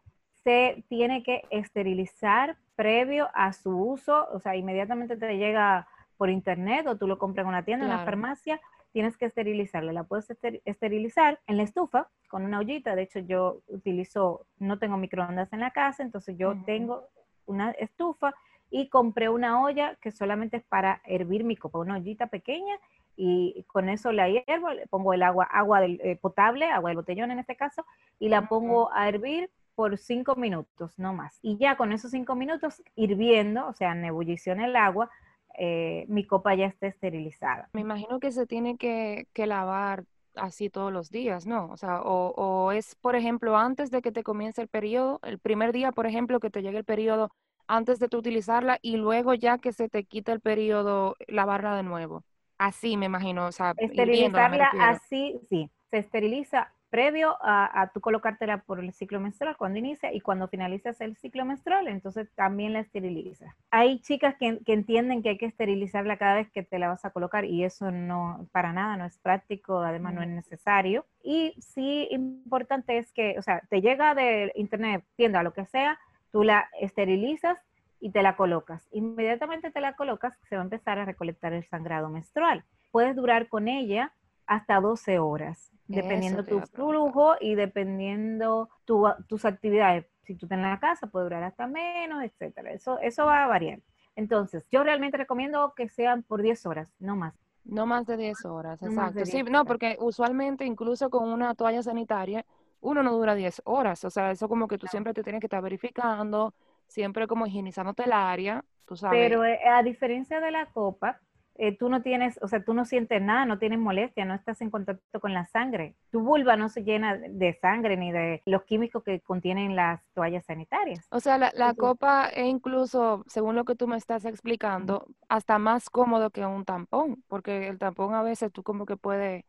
se 0.44 0.84
tiene 0.88 1.24
que 1.24 1.42
esterilizar 1.50 2.56
previo 2.76 3.28
a 3.34 3.52
su 3.52 3.76
uso, 3.76 4.28
o 4.32 4.38
sea, 4.38 4.54
inmediatamente 4.54 5.16
te 5.16 5.36
llega 5.36 5.88
por 6.16 6.30
internet 6.30 6.86
o 6.86 6.96
tú 6.96 7.08
lo 7.08 7.18
compras 7.18 7.44
en 7.44 7.48
una 7.48 7.64
tienda, 7.64 7.84
en 7.84 7.92
una 7.92 8.04
farmacia, 8.04 8.60
tienes 8.92 9.16
que 9.16 9.26
esterilizarla. 9.26 9.92
La 9.92 10.04
puedes 10.04 10.30
esterilizar 10.64 11.40
en 11.48 11.56
la 11.56 11.64
estufa 11.64 12.08
con 12.28 12.44
una 12.44 12.60
ollita. 12.60 12.94
De 12.94 13.02
hecho, 13.02 13.18
yo 13.18 13.60
utilizo, 13.66 14.46
no 14.58 14.78
tengo 14.78 14.96
microondas 14.96 15.52
en 15.52 15.60
la 15.60 15.72
casa, 15.72 16.04
entonces 16.04 16.38
yo 16.38 16.54
tengo 16.64 17.08
una 17.46 17.72
estufa 17.72 18.34
y 18.70 18.88
compré 18.88 19.28
una 19.28 19.62
olla 19.62 19.96
que 19.96 20.10
solamente 20.10 20.58
es 20.58 20.64
para 20.64 21.00
hervir 21.04 21.44
mi 21.44 21.56
copa, 21.56 21.78
una 21.78 21.96
ollita 21.96 22.26
pequeña 22.26 22.76
y 23.16 23.64
con 23.68 23.88
eso 23.88 24.12
la 24.12 24.28
hiervo, 24.28 24.70
le 24.72 24.86
pongo 24.86 25.14
el 25.14 25.22
agua, 25.22 25.44
agua 25.44 25.80
del, 25.80 26.00
eh, 26.02 26.16
potable, 26.16 26.66
agua 26.66 26.90
del 26.90 26.98
botellón 26.98 27.30
en 27.30 27.38
este 27.38 27.56
caso, 27.56 27.84
y 28.18 28.28
la 28.28 28.48
pongo 28.48 28.92
a 28.92 29.08
hervir 29.08 29.50
por 29.74 29.96
cinco 29.98 30.36
minutos, 30.36 30.98
no 30.98 31.14
más. 31.14 31.38
Y 31.42 31.56
ya 31.56 31.76
con 31.76 31.92
esos 31.92 32.10
cinco 32.10 32.34
minutos 32.34 32.82
hirviendo, 32.94 33.66
o 33.66 33.72
sea, 33.72 33.92
en 33.92 34.04
ebullición 34.04 34.60
el 34.60 34.76
agua, 34.76 35.10
eh, 35.58 36.04
mi 36.08 36.26
copa 36.26 36.54
ya 36.54 36.66
está 36.66 36.86
esterilizada. 36.86 37.68
Me 37.72 37.80
imagino 37.80 38.20
que 38.20 38.32
se 38.32 38.46
tiene 38.46 38.76
que, 38.76 39.26
que 39.32 39.46
lavar 39.46 40.04
así 40.34 40.68
todos 40.68 40.92
los 40.92 41.10
días, 41.10 41.46
¿no? 41.46 41.70
O 41.70 41.76
sea, 41.78 42.02
o, 42.02 42.32
o, 42.36 42.72
es, 42.72 42.94
por 42.96 43.16
ejemplo, 43.16 43.56
antes 43.56 43.90
de 43.90 44.02
que 44.02 44.12
te 44.12 44.22
comience 44.22 44.60
el 44.60 44.68
periodo, 44.68 45.20
el 45.22 45.38
primer 45.38 45.72
día, 45.72 45.92
por 45.92 46.06
ejemplo, 46.06 46.40
que 46.40 46.50
te 46.50 46.62
llegue 46.62 46.78
el 46.78 46.84
periodo, 46.84 47.30
antes 47.68 47.98
de 47.98 48.08
tu 48.08 48.18
utilizarla 48.18 48.78
y 48.82 48.96
luego 48.96 49.34
ya 49.34 49.58
que 49.58 49.72
se 49.72 49.88
te 49.88 50.04
quita 50.04 50.32
el 50.32 50.40
periodo, 50.40 51.16
lavarla 51.26 51.76
de 51.76 51.82
nuevo. 51.82 52.24
Así 52.58 52.96
me 52.96 53.06
imagino, 53.06 53.46
o 53.46 53.52
sea, 53.52 53.74
esterilizarla 53.76 54.70
así, 54.78 55.38
sí, 55.48 55.70
se 55.90 55.98
esteriliza 55.98 56.72
previo 56.90 57.36
a, 57.42 57.90
tu 57.92 58.00
colocártela 58.00 58.62
por 58.62 58.80
el 58.80 58.92
ciclo 58.92 59.20
menstrual 59.20 59.56
cuando 59.56 59.78
inicia 59.78 60.14
y 60.14 60.20
cuando 60.20 60.48
finalizas 60.48 61.00
el 61.00 61.16
ciclo 61.16 61.44
menstrual, 61.44 61.88
entonces 61.88 62.32
también 62.34 62.72
la 62.72 62.80
esterilizas. 62.80 63.54
Hay 63.70 64.00
chicas 64.00 64.34
que, 64.38 64.60
entienden 64.66 65.22
que 65.22 65.30
hay 65.30 65.38
que 65.38 65.46
esterilizarla 65.46 66.16
cada 66.16 66.36
vez 66.36 66.50
que 66.50 66.62
te 66.62 66.78
la 66.78 66.88
vas 66.88 67.04
a 67.04 67.10
colocar 67.10 67.44
y 67.44 67.64
eso 67.64 67.90
no, 67.90 68.48
para 68.52 68.72
nada, 68.72 68.96
no 68.96 69.04
es 69.04 69.18
práctico, 69.18 69.80
además 69.80 70.14
no 70.14 70.22
es 70.22 70.28
necesario. 70.28 71.04
Y 71.22 71.54
sí, 71.58 72.08
importante 72.10 72.98
es 72.98 73.12
que, 73.12 73.36
o 73.38 73.42
sea, 73.42 73.60
te 73.68 73.80
llega 73.80 74.14
de 74.14 74.52
internet, 74.54 75.04
tienda, 75.16 75.42
lo 75.42 75.52
que 75.52 75.66
sea, 75.66 75.98
Tú 76.36 76.44
la 76.44 76.68
esterilizas 76.78 77.56
y 77.98 78.10
te 78.10 78.20
la 78.20 78.36
colocas. 78.36 78.86
Inmediatamente 78.92 79.70
te 79.70 79.80
la 79.80 79.96
colocas, 79.96 80.34
se 80.50 80.56
va 80.56 80.60
a 80.60 80.64
empezar 80.64 80.98
a 80.98 81.06
recolectar 81.06 81.54
el 81.54 81.64
sangrado 81.64 82.10
menstrual. 82.10 82.62
Puedes 82.92 83.16
durar 83.16 83.48
con 83.48 83.68
ella 83.68 84.12
hasta 84.46 84.78
12 84.78 85.18
horas, 85.18 85.72
dependiendo 85.88 86.44
tu 86.44 86.60
flujo 86.60 87.36
y 87.40 87.54
dependiendo 87.54 88.68
tus 88.84 89.46
actividades. 89.46 90.04
Si 90.24 90.34
tú 90.34 90.44
estás 90.44 90.58
en 90.58 90.64
la 90.64 90.78
casa, 90.78 91.06
puede 91.06 91.24
durar 91.24 91.42
hasta 91.42 91.66
menos, 91.68 92.22
etcétera. 92.22 92.70
Eso, 92.70 92.98
eso 92.98 93.24
va 93.24 93.44
a 93.44 93.46
variar. 93.46 93.80
Entonces, 94.14 94.66
yo 94.70 94.84
realmente 94.84 95.16
recomiendo 95.16 95.72
que 95.74 95.88
sean 95.88 96.22
por 96.22 96.42
10 96.42 96.66
horas, 96.66 96.88
no 96.98 97.16
más. 97.16 97.32
No 97.64 97.86
más 97.86 98.04
de 98.04 98.18
10 98.18 98.44
horas, 98.44 98.82
exacto. 98.82 99.24
sí, 99.24 99.42
no, 99.42 99.64
porque 99.64 99.96
usualmente 100.00 100.66
incluso 100.66 101.08
con 101.08 101.30
una 101.30 101.54
toalla 101.54 101.82
sanitaria, 101.82 102.44
uno 102.80 103.02
no 103.02 103.12
dura 103.12 103.34
10 103.34 103.62
horas, 103.64 104.04
o 104.04 104.10
sea, 104.10 104.30
eso 104.30 104.48
como 104.48 104.68
que 104.68 104.78
tú 104.78 104.86
siempre 104.86 105.14
te 105.14 105.22
tienes 105.22 105.40
que 105.40 105.46
estar 105.46 105.62
verificando, 105.62 106.54
siempre 106.86 107.26
como 107.26 107.46
higienizándote 107.46 108.04
el 108.04 108.12
área, 108.12 108.64
tú 108.86 108.96
sabes. 108.96 109.28
Pero 109.28 109.44
eh, 109.44 109.58
a 109.68 109.82
diferencia 109.82 110.40
de 110.40 110.50
la 110.50 110.66
copa, 110.66 111.20
eh, 111.58 111.76
tú 111.76 111.88
no 111.88 112.02
tienes, 112.02 112.38
o 112.42 112.48
sea, 112.48 112.62
tú 112.62 112.74
no 112.74 112.84
sientes 112.84 113.20
nada, 113.22 113.46
no 113.46 113.58
tienes 113.58 113.78
molestia, 113.78 114.24
no 114.24 114.34
estás 114.34 114.60
en 114.60 114.70
contacto 114.70 115.20
con 115.20 115.32
la 115.32 115.46
sangre. 115.46 115.94
Tu 116.10 116.20
vulva 116.20 116.56
no 116.56 116.68
se 116.68 116.84
llena 116.84 117.16
de 117.16 117.54
sangre 117.54 117.96
ni 117.96 118.12
de 118.12 118.42
los 118.44 118.64
químicos 118.64 119.02
que 119.02 119.20
contienen 119.20 119.74
las 119.74 120.06
toallas 120.12 120.44
sanitarias. 120.44 121.06
O 121.10 121.20
sea, 121.20 121.38
la, 121.38 121.52
la 121.54 121.74
copa 121.74 122.26
es 122.28 122.46
incluso, 122.46 123.24
según 123.26 123.56
lo 123.56 123.64
que 123.64 123.74
tú 123.74 123.88
me 123.88 123.96
estás 123.96 124.24
explicando, 124.26 125.06
hasta 125.28 125.58
más 125.58 125.88
cómodo 125.88 126.30
que 126.30 126.44
un 126.44 126.64
tampón, 126.64 127.22
porque 127.26 127.68
el 127.68 127.78
tampón 127.78 128.14
a 128.14 128.22
veces 128.22 128.52
tú 128.52 128.62
como 128.62 128.84
que 128.84 128.96
puedes 128.96 129.44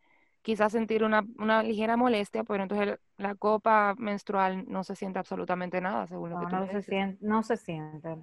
quizás 0.47 0.71
sentir 0.71 1.03
una, 1.03 1.61
ligera 1.61 1.97
molestia, 1.97 2.45
pero 2.45 2.63
entonces 2.63 2.97
la 3.17 3.35
copa 3.35 3.95
menstrual 3.97 4.63
no 4.69 4.85
se 4.85 4.95
siente 4.95 5.19
absolutamente 5.19 5.81
nada, 5.81 6.07
según 6.07 6.29
lo 6.29 6.39
que 6.39 6.45
tú 6.45 6.55
no 6.55 6.67
se 6.67 6.81
siente, 6.83 7.17
no 7.19 7.43
se 7.43 7.57
siente. 7.57 8.15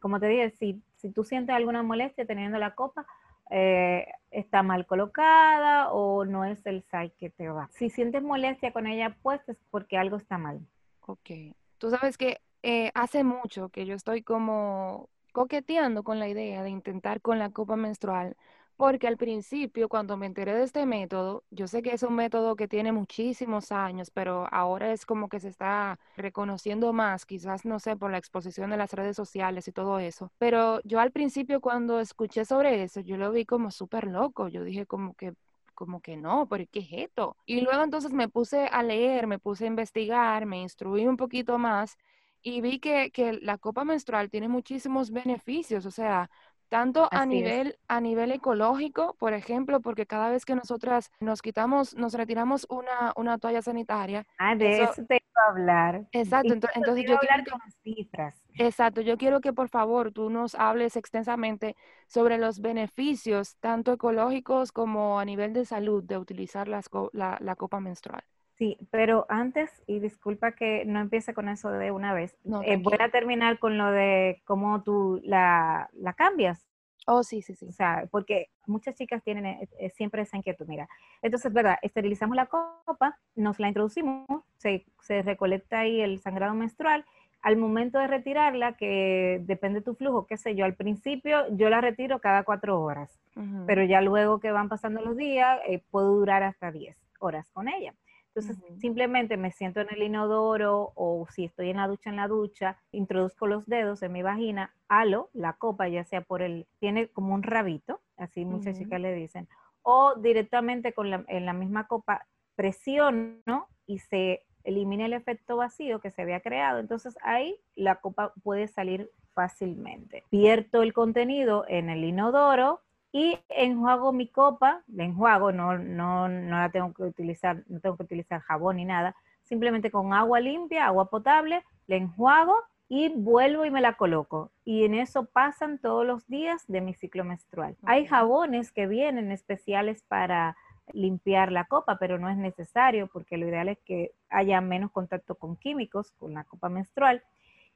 Como 0.00 0.18
te 0.18 0.26
dije, 0.26 0.48
si, 0.52 0.82
si 0.94 1.10
tú 1.10 1.22
sientes 1.22 1.54
alguna 1.54 1.82
molestia 1.82 2.24
teniendo 2.24 2.56
la 2.56 2.74
copa, 2.74 3.04
eh, 3.50 4.06
está 4.30 4.62
mal 4.62 4.86
colocada 4.86 5.92
o 5.92 6.24
no 6.24 6.46
es 6.46 6.64
el 6.64 6.82
size 6.84 7.12
que 7.18 7.28
te 7.28 7.50
va. 7.50 7.68
Si 7.72 7.90
sientes 7.90 8.22
molestia 8.22 8.72
con 8.72 8.86
ella 8.86 9.14
puesta 9.20 9.52
es 9.52 9.58
porque 9.70 9.98
algo 9.98 10.16
está 10.16 10.38
mal. 10.38 10.66
Ok. 11.02 11.30
Tú 11.76 11.90
sabes 11.90 12.16
que 12.16 12.40
eh, 12.62 12.90
hace 12.94 13.22
mucho 13.22 13.68
que 13.68 13.84
yo 13.84 13.94
estoy 13.94 14.22
como 14.22 15.10
coqueteando 15.32 16.04
con 16.04 16.20
la 16.20 16.28
idea 16.28 16.62
de 16.62 16.70
intentar 16.70 17.20
con 17.20 17.38
la 17.38 17.50
copa 17.50 17.76
menstrual 17.76 18.34
porque 18.76 19.06
al 19.08 19.16
principio, 19.16 19.88
cuando 19.88 20.16
me 20.16 20.26
enteré 20.26 20.54
de 20.54 20.64
este 20.64 20.86
método, 20.86 21.44
yo 21.50 21.66
sé 21.66 21.82
que 21.82 21.92
es 21.92 22.02
un 22.02 22.14
método 22.14 22.56
que 22.56 22.68
tiene 22.68 22.92
muchísimos 22.92 23.72
años, 23.72 24.10
pero 24.10 24.46
ahora 24.52 24.92
es 24.92 25.06
como 25.06 25.28
que 25.28 25.40
se 25.40 25.48
está 25.48 25.98
reconociendo 26.16 26.92
más, 26.92 27.26
quizás, 27.26 27.64
no 27.64 27.78
sé, 27.80 27.96
por 27.96 28.10
la 28.10 28.18
exposición 28.18 28.70
de 28.70 28.76
las 28.76 28.92
redes 28.92 29.16
sociales 29.16 29.66
y 29.68 29.72
todo 29.72 29.98
eso. 29.98 30.30
Pero 30.38 30.80
yo 30.84 31.00
al 31.00 31.12
principio, 31.12 31.60
cuando 31.60 32.00
escuché 32.00 32.44
sobre 32.44 32.82
eso, 32.82 33.00
yo 33.00 33.16
lo 33.16 33.32
vi 33.32 33.44
como 33.46 33.70
súper 33.70 34.06
loco. 34.06 34.48
Yo 34.48 34.64
dije 34.64 34.86
como 34.86 35.14
que 35.14 35.34
como 35.74 36.00
que 36.00 36.16
no, 36.16 36.48
pero 36.48 36.64
¿qué 36.72 36.80
es 36.80 36.88
esto? 36.90 37.36
Y 37.46 37.60
luego 37.60 37.82
entonces 37.84 38.12
me 38.12 38.28
puse 38.28 38.66
a 38.66 38.82
leer, 38.82 39.26
me 39.26 39.38
puse 39.38 39.64
a 39.64 39.66
investigar, 39.68 40.46
me 40.46 40.60
instruí 40.62 41.06
un 41.06 41.18
poquito 41.18 41.58
más 41.58 41.96
y 42.42 42.60
vi 42.60 42.78
que, 42.80 43.10
que 43.10 43.32
la 43.34 43.58
copa 43.58 43.84
menstrual 43.84 44.30
tiene 44.30 44.48
muchísimos 44.48 45.10
beneficios, 45.10 45.84
o 45.86 45.90
sea, 45.90 46.30
tanto 46.68 47.08
a 47.10 47.26
nivel, 47.26 47.78
a 47.88 48.00
nivel 48.00 48.32
ecológico, 48.32 49.14
por 49.18 49.32
ejemplo, 49.32 49.80
porque 49.80 50.06
cada 50.06 50.30
vez 50.30 50.44
que 50.44 50.54
nosotras 50.54 51.10
nos 51.20 51.42
quitamos, 51.42 51.94
nos 51.94 52.14
retiramos 52.14 52.66
una, 52.68 53.12
una 53.16 53.38
toalla 53.38 53.62
sanitaria. 53.62 54.26
Ah, 54.38 54.54
de 54.54 54.82
eso, 54.82 55.04
te 55.06 55.16
iba 55.16 55.42
a 55.46 55.50
hablar. 55.50 56.06
Exacto, 56.12 56.52
entonces, 56.52 57.04
yo 57.06 57.18
quiero 57.18 57.44
que, 57.44 57.50
con 57.50 57.60
cifras. 57.82 58.34
Exacto, 58.58 59.00
yo 59.00 59.16
quiero 59.18 59.40
que 59.40 59.52
por 59.52 59.68
favor 59.68 60.12
tú 60.12 60.30
nos 60.30 60.54
hables 60.54 60.96
extensamente 60.96 61.76
sobre 62.08 62.38
los 62.38 62.60
beneficios, 62.60 63.56
tanto 63.56 63.92
ecológicos 63.92 64.72
como 64.72 65.20
a 65.20 65.24
nivel 65.24 65.52
de 65.52 65.64
salud, 65.64 66.02
de 66.02 66.18
utilizar 66.18 66.68
las, 66.68 66.88
la, 67.12 67.36
la 67.40 67.56
copa 67.56 67.80
menstrual. 67.80 68.24
Sí, 68.56 68.78
pero 68.90 69.26
antes, 69.28 69.70
y 69.86 69.98
disculpa 69.98 70.52
que 70.52 70.86
no 70.86 71.00
empiece 71.00 71.34
con 71.34 71.48
eso 71.50 71.70
de 71.70 71.90
una 71.90 72.14
vez, 72.14 72.38
eh, 72.64 72.78
voy 72.78 72.96
a 72.98 73.10
terminar 73.10 73.58
con 73.58 73.76
lo 73.76 73.90
de 73.90 74.40
cómo 74.46 74.82
tú 74.82 75.20
la, 75.24 75.90
la, 75.92 76.14
cambias. 76.14 76.66
Oh, 77.06 77.22
sí, 77.22 77.42
sí, 77.42 77.54
sí. 77.54 77.66
O 77.66 77.72
sea, 77.72 78.08
porque 78.10 78.48
muchas 78.66 78.94
chicas 78.94 79.22
tienen 79.22 79.44
eh, 79.44 79.68
eh, 79.78 79.90
siempre 79.90 80.22
esa 80.22 80.38
inquietud. 80.38 80.66
Mira, 80.66 80.88
entonces, 81.20 81.52
¿verdad? 81.52 81.76
Esterilizamos 81.82 82.34
la 82.34 82.46
copa, 82.46 83.18
nos 83.34 83.60
la 83.60 83.68
introducimos, 83.68 84.26
se, 84.56 84.86
se 85.02 85.20
recolecta 85.20 85.80
ahí 85.80 86.00
el 86.00 86.18
sangrado 86.20 86.54
menstrual. 86.54 87.04
Al 87.42 87.58
momento 87.58 87.98
de 87.98 88.06
retirarla, 88.06 88.72
que 88.78 89.42
depende 89.44 89.80
de 89.80 89.84
tu 89.84 89.94
flujo, 89.94 90.26
qué 90.26 90.38
sé 90.38 90.54
yo, 90.54 90.64
al 90.64 90.74
principio 90.74 91.44
yo 91.54 91.68
la 91.68 91.82
retiro 91.82 92.20
cada 92.20 92.42
cuatro 92.42 92.80
horas, 92.80 93.20
pero 93.66 93.84
ya 93.84 94.00
luego 94.00 94.40
que 94.40 94.50
van 94.50 94.68
pasando 94.68 95.00
los 95.00 95.16
días, 95.16 95.60
puedo 95.92 96.14
durar 96.14 96.42
hasta 96.42 96.72
diez 96.72 96.98
horas 97.20 97.48
con 97.52 97.68
ella. 97.68 97.94
Entonces, 98.36 98.62
simplemente 98.78 99.38
me 99.38 99.50
siento 99.50 99.80
en 99.80 99.88
el 99.90 100.02
inodoro 100.02 100.92
o 100.94 101.26
si 101.30 101.46
estoy 101.46 101.70
en 101.70 101.78
la 101.78 101.88
ducha, 101.88 102.10
en 102.10 102.16
la 102.16 102.28
ducha, 102.28 102.76
introduzco 102.92 103.46
los 103.46 103.64
dedos 103.66 104.02
en 104.02 104.12
mi 104.12 104.20
vagina, 104.20 104.74
halo 104.88 105.30
la 105.32 105.54
copa, 105.54 105.88
ya 105.88 106.04
sea 106.04 106.20
por 106.20 106.42
el, 106.42 106.66
tiene 106.78 107.08
como 107.08 107.32
un 107.32 107.42
rabito, 107.42 108.02
así 108.18 108.44
muchas 108.44 108.76
chicas 108.76 109.00
le 109.00 109.14
dicen, 109.14 109.48
o 109.80 110.16
directamente 110.16 110.92
con 110.92 111.08
la, 111.08 111.24
en 111.28 111.46
la 111.46 111.54
misma 111.54 111.86
copa 111.86 112.26
presiono 112.56 113.68
y 113.86 114.00
se 114.00 114.42
elimina 114.64 115.06
el 115.06 115.14
efecto 115.14 115.56
vacío 115.56 116.00
que 116.00 116.10
se 116.10 116.20
había 116.20 116.40
creado. 116.40 116.78
Entonces 116.78 117.16
ahí 117.22 117.58
la 117.74 117.96
copa 118.00 118.34
puede 118.42 118.68
salir 118.68 119.10
fácilmente. 119.32 120.24
Vierto 120.30 120.82
el 120.82 120.92
contenido 120.92 121.64
en 121.68 121.88
el 121.88 122.04
inodoro, 122.04 122.82
y 123.12 123.38
enjuago 123.48 124.12
mi 124.12 124.28
copa, 124.28 124.82
la 124.88 125.04
enjuago, 125.04 125.52
no, 125.52 125.78
no, 125.78 126.28
no 126.28 126.58
la 126.58 126.70
tengo 126.70 126.92
que 126.92 127.04
utilizar, 127.04 127.64
no 127.68 127.80
tengo 127.80 127.96
que 127.96 128.02
utilizar 128.02 128.40
jabón 128.40 128.76
ni 128.76 128.84
nada, 128.84 129.16
simplemente 129.42 129.90
con 129.90 130.12
agua 130.12 130.40
limpia, 130.40 130.86
agua 130.86 131.08
potable, 131.08 131.62
la 131.86 131.96
enjuago 131.96 132.54
y 132.88 133.08
vuelvo 133.08 133.64
y 133.64 133.70
me 133.70 133.80
la 133.80 133.94
coloco. 133.94 134.50
Y 134.64 134.84
en 134.84 134.94
eso 134.94 135.26
pasan 135.26 135.78
todos 135.78 136.06
los 136.06 136.26
días 136.26 136.64
de 136.68 136.80
mi 136.80 136.94
ciclo 136.94 137.24
menstrual. 137.24 137.76
Hay 137.84 138.06
jabones 138.06 138.70
que 138.70 138.86
vienen 138.86 139.32
especiales 139.32 140.02
para 140.02 140.56
limpiar 140.92 141.50
la 141.50 141.64
copa, 141.64 141.98
pero 141.98 142.18
no 142.18 142.28
es 142.28 142.36
necesario 142.36 143.08
porque 143.08 143.36
lo 143.36 143.48
ideal 143.48 143.68
es 143.68 143.78
que 143.80 144.12
haya 144.28 144.60
menos 144.60 144.92
contacto 144.92 145.34
con 145.34 145.56
químicos 145.56 146.12
con 146.12 146.34
la 146.34 146.44
copa 146.44 146.68
menstrual. 146.68 147.22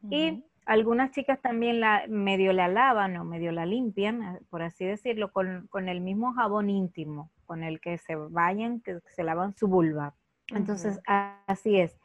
Y 0.09 0.45
algunas 0.71 1.11
chicas 1.11 1.41
también 1.41 1.81
la, 1.81 2.05
medio 2.09 2.53
la 2.53 2.69
lavan 2.69 3.17
o 3.17 3.25
medio 3.25 3.51
la 3.51 3.67
limpian, 3.67 4.23
eh, 4.23 4.39
por 4.51 4.63
así 4.63 4.85
decirlo, 4.85 5.33
con, 5.33 5.89
el 5.89 6.01
mismo 6.01 6.33
jabón 6.33 6.71
íntimo 6.71 7.33
con 7.45 7.65
el 7.65 7.81
que 7.81 7.99
se 7.99 8.15
vayan, 8.15 8.81
que 8.81 9.01
se 9.09 9.25
lavan 9.25 9.53
su 9.57 9.67
vulva. 9.67 10.15
Entonces, 10.55 11.01
así 11.07 11.81
es. 11.81 11.99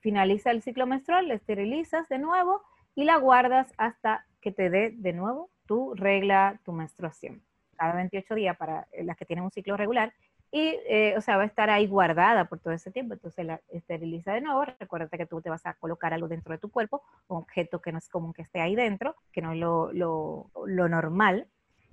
Finaliza 0.00 0.50
el 0.50 0.60
ciclo 0.60 0.86
menstrual, 0.86 1.28
la 1.28 1.34
esterilizas 1.34 2.06
de 2.10 2.18
nuevo 2.18 2.60
y 2.94 3.04
la 3.04 3.16
guardas 3.16 3.72
hasta 3.78 4.26
que 4.42 4.52
te 4.52 4.68
dé 4.68 4.90
de 4.90 5.14
nuevo 5.14 5.48
tu 5.64 5.94
regla, 5.94 6.60
tu 6.64 6.72
menstruación. 6.72 7.42
Cada 7.78 7.94
28 7.94 8.34
días 8.34 8.58
para 8.58 8.86
las 9.04 9.16
que 9.16 9.24
tienen 9.24 9.44
un 9.46 9.50
ciclo 9.50 9.74
regular 9.78 10.12
y, 10.56 10.80
eh, 10.88 11.12
o 11.18 11.20
sea, 11.20 11.36
va 11.36 11.42
a 11.42 11.46
estar 11.46 11.68
ahí 11.68 11.86
guardada 11.86 12.46
por 12.46 12.58
todo 12.58 12.72
ese 12.72 12.90
tiempo. 12.90 13.12
Entonces 13.12 13.44
la 13.44 13.60
esteriliza 13.68 14.32
de 14.32 14.40
nuevo. 14.40 14.64
Recuerda 14.64 15.06
que 15.08 15.26
tú 15.26 15.42
te 15.42 15.50
vas 15.50 15.66
a 15.66 15.74
colocar 15.74 16.14
algo 16.14 16.28
dentro 16.28 16.52
de 16.52 16.58
tu 16.58 16.70
cuerpo, 16.70 17.02
un 17.28 17.36
objeto 17.36 17.82
que 17.82 17.92
no 17.92 17.98
es 17.98 18.08
común 18.08 18.32
que 18.32 18.40
esté 18.40 18.62
ahí 18.62 18.74
dentro, 18.74 19.16
que 19.32 19.42
no 19.42 19.52
es 19.52 19.58
lo, 19.58 19.92
lo, 19.92 20.50
lo 20.64 20.88
normal, 20.88 21.46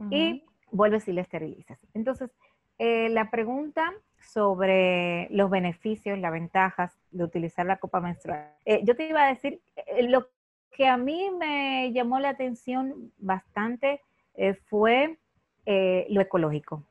y 0.09 0.45
vuelves 0.71 1.09
y 1.09 1.11
la 1.11 1.19
esterilizas. 1.19 1.85
Entonces, 1.93 2.31
eh, 2.79 3.09
la 3.09 3.29
pregunta 3.29 3.91
sobre 4.21 5.27
los 5.29 5.49
beneficios, 5.49 6.17
las 6.17 6.31
ventajas 6.31 6.97
de 7.11 7.25
utilizar 7.25 7.65
la 7.65 7.77
copa 7.77 7.99
menstrual. 7.99 8.47
Eh, 8.63 8.79
yo 8.85 8.95
te 8.95 9.09
iba 9.09 9.25
a 9.25 9.27
decir, 9.27 9.61
lo 10.03 10.29
que 10.71 10.87
a 10.87 10.95
mí 10.95 11.29
me 11.37 11.91
llamó 11.91 12.17
la 12.19 12.29
atención 12.29 13.11
bastante 13.17 13.99
fue 14.69 15.17
lo 15.65 16.21
ecológico. 16.21 16.81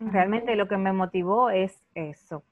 Realmente 0.00 0.56
lo 0.56 0.66
que 0.66 0.78
me 0.78 0.92
motivó 0.94 1.50
es 1.50 1.82
eso. 1.94 2.42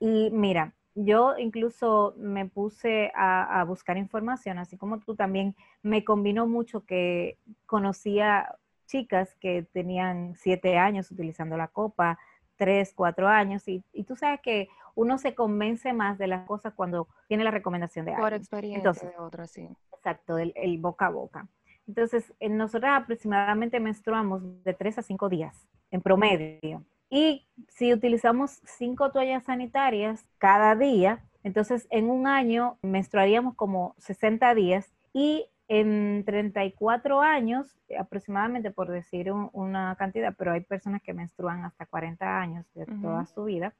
Y 0.00 0.30
mira, 0.30 0.72
yo 0.94 1.36
incluso 1.38 2.14
me 2.16 2.46
puse 2.46 3.12
a, 3.14 3.62
buscar 3.66 3.98
información, 3.98 4.58
así 4.58 4.76
como 4.76 4.98
tú 4.98 5.14
también, 5.14 5.54
me 5.82 6.02
combinó 6.02 6.46
mucho 6.46 6.84
que 6.84 7.36
conocía 7.66 8.56
chicas 8.86 9.34
que 9.34 9.66
tenían 9.72 10.34
siete 10.34 10.78
años 10.78 11.10
utilizando 11.10 11.58
la 11.58 11.68
copa, 11.68 12.18
tres, 12.56 12.94
cuatro 12.94 13.28
años, 13.28 13.68
y, 13.68 13.82
tú 14.04 14.16
sabes 14.16 14.40
que 14.40 14.68
uno 14.94 15.18
se 15.18 15.34
convence 15.34 15.92
más 15.92 16.18
de 16.18 16.26
las 16.26 16.46
cosas 16.46 16.72
cuando 16.74 17.06
tiene 17.28 17.44
la 17.44 17.50
recomendación 17.50 18.06
de 18.06 18.12
alguien. 18.12 18.26
Por 18.26 18.34
experiencia 18.34 18.92
de 18.92 19.18
otra, 19.18 19.46
sí. 19.46 19.68
Exacto, 19.92 20.38
el, 20.38 20.52
el, 20.56 20.78
boca 20.78 21.06
a 21.06 21.10
boca. 21.10 21.48
Entonces, 21.86 22.32
nosotras 22.40 23.02
aproximadamente 23.02 23.78
menstruamos 23.78 24.42
de 24.64 24.74
tres 24.74 24.98
a 24.98 25.02
cinco 25.02 25.28
días 25.28 25.68
en 25.90 26.00
promedio. 26.00 26.84
Y 27.10 27.46
si 27.68 27.92
utilizamos 27.92 28.60
cinco 28.64 29.10
toallas 29.10 29.44
sanitarias 29.44 30.26
cada 30.38 30.74
día, 30.74 31.24
entonces 31.42 31.86
en 31.90 32.10
un 32.10 32.26
año 32.26 32.78
menstruaríamos 32.82 33.54
como 33.54 33.94
60 33.98 34.54
días 34.54 34.92
y 35.12 35.46
en 35.68 36.24
34 36.24 37.20
años, 37.20 37.78
aproximadamente 37.98 38.70
por 38.70 38.90
decir 38.90 39.30
una 39.30 39.94
cantidad, 39.96 40.34
pero 40.36 40.52
hay 40.52 40.60
personas 40.60 41.02
que 41.02 41.12
menstruan 41.12 41.64
hasta 41.64 41.84
40 41.86 42.40
años 42.40 42.66
de 42.74 42.86
toda 42.86 43.26
su 43.26 43.44
vida. 43.44 43.74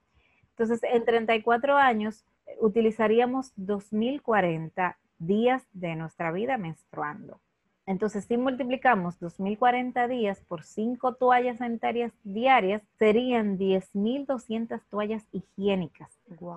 Entonces, 0.51 0.81
en 0.83 1.05
34 1.05 1.77
años 1.77 2.27
utilizaríamos 2.61 3.53
2040 3.57 4.99
días 5.19 5.67
de 5.73 5.97
nuestra 5.97 6.31
vida 6.31 6.59
menstruando. 6.59 7.41
Entonces, 7.89 8.27
si 8.27 8.37
multiplicamos 8.37 9.19
2.040 9.19 10.09
días 10.09 10.43
por 10.47 10.63
5 10.63 11.15
toallas 11.15 11.57
sanitarias 11.57 12.13
diarias, 12.23 12.83
serían 12.99 13.57
10.200 13.57 14.83
toallas 14.91 15.25
higiénicas 15.33 16.11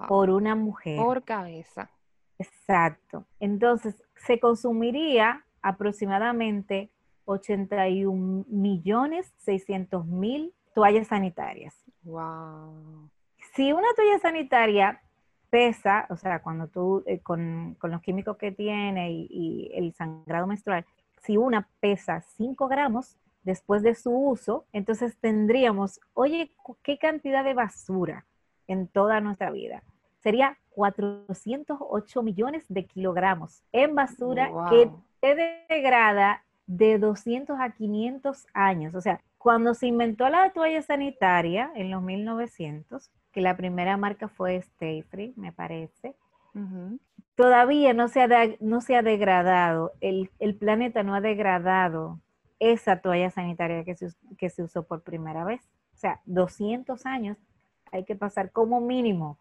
por 0.09 0.29
una 0.29 0.55
mujer. 0.55 0.97
Por 0.97 1.23
cabeza. 1.23 1.89
Exacto. 2.37 3.25
Entonces, 3.39 4.03
se 4.17 4.41
consumiría 4.41 5.45
aproximadamente 5.61 6.89
81 7.23 8.43
millones 8.49 9.33
600 9.37 10.05
mil 10.05 10.53
toallas 10.75 11.07
sanitarias. 11.07 11.73
Wow. 12.03 13.09
Si 13.55 13.71
una 13.71 13.87
toalla 13.95 14.19
sanitaria 14.19 15.01
pesa, 15.49 16.07
o 16.09 16.17
sea, 16.17 16.41
cuando 16.41 16.67
tú, 16.67 17.03
eh, 17.05 17.19
con, 17.19 17.77
los 17.81 18.01
químicos 18.01 18.37
que 18.37 18.51
tiene 18.51 19.11
y, 19.11 19.69
el 19.73 19.93
sangrado 19.93 20.47
menstrual, 20.47 20.85
si 21.21 21.37
una 21.37 21.67
pesa 21.79 22.21
5 22.21 22.67
gramos 22.67 23.17
después 23.43 23.81
de 23.83 23.95
su 23.95 24.11
uso, 24.11 24.65
entonces 24.71 25.17
tendríamos, 25.19 25.99
oye, 26.13 26.51
¿qué 26.83 26.97
cantidad 26.97 27.43
de 27.43 27.53
basura 27.53 28.25
en 28.67 28.87
toda 28.87 29.21
nuestra 29.21 29.51
vida? 29.51 29.83
Sería 30.19 30.57
408 30.71 32.23
millones 32.23 32.65
de 32.69 32.85
kilogramos 32.85 33.63
en 33.71 33.95
basura 33.95 34.51
que 34.69 34.89
se 35.19 35.65
degrada 35.69 36.43
de 36.67 36.99
200 36.99 37.59
a 37.59 37.71
500 37.71 38.47
años. 38.53 38.95
O 38.95 39.01
sea, 39.01 39.19
cuando 39.37 39.73
se 39.73 39.87
inventó 39.87 40.29
la 40.29 40.51
toalla 40.51 40.81
sanitaria 40.81 41.71
en 41.75 41.91
los 41.91 42.01
1900, 42.01 43.09
que 43.31 43.41
la 43.41 43.57
primera 43.57 43.97
marca 43.97 44.27
fue 44.27 44.57
Stay 44.57 45.01
Free, 45.01 45.33
me 45.35 45.51
parece, 45.51 46.15
todavía 47.41 47.95
no 47.95 48.07
se 48.07 48.21
ha, 48.21 48.29
no 48.59 48.81
se 48.81 48.95
ha 48.95 49.01
degradado, 49.01 49.93
el, 49.99 50.29
planeta 50.59 51.01
no 51.01 51.15
ha 51.15 51.21
degradado 51.21 52.19
esa 52.59 52.97
toalla 52.97 53.31
sanitaria 53.31 53.83
que 53.83 53.95
se, 53.95 54.09
que 54.37 54.51
se 54.51 54.61
usó 54.61 54.83
por 54.83 55.01
primera 55.01 55.43
vez. 55.43 55.61
O 55.95 55.97
sea, 55.97 56.21
200 56.25 57.03
años 57.07 57.37
hay 57.91 58.05
que 58.05 58.15
pasar 58.15 58.51
como 58.51 58.79
mínimo, 58.79 59.39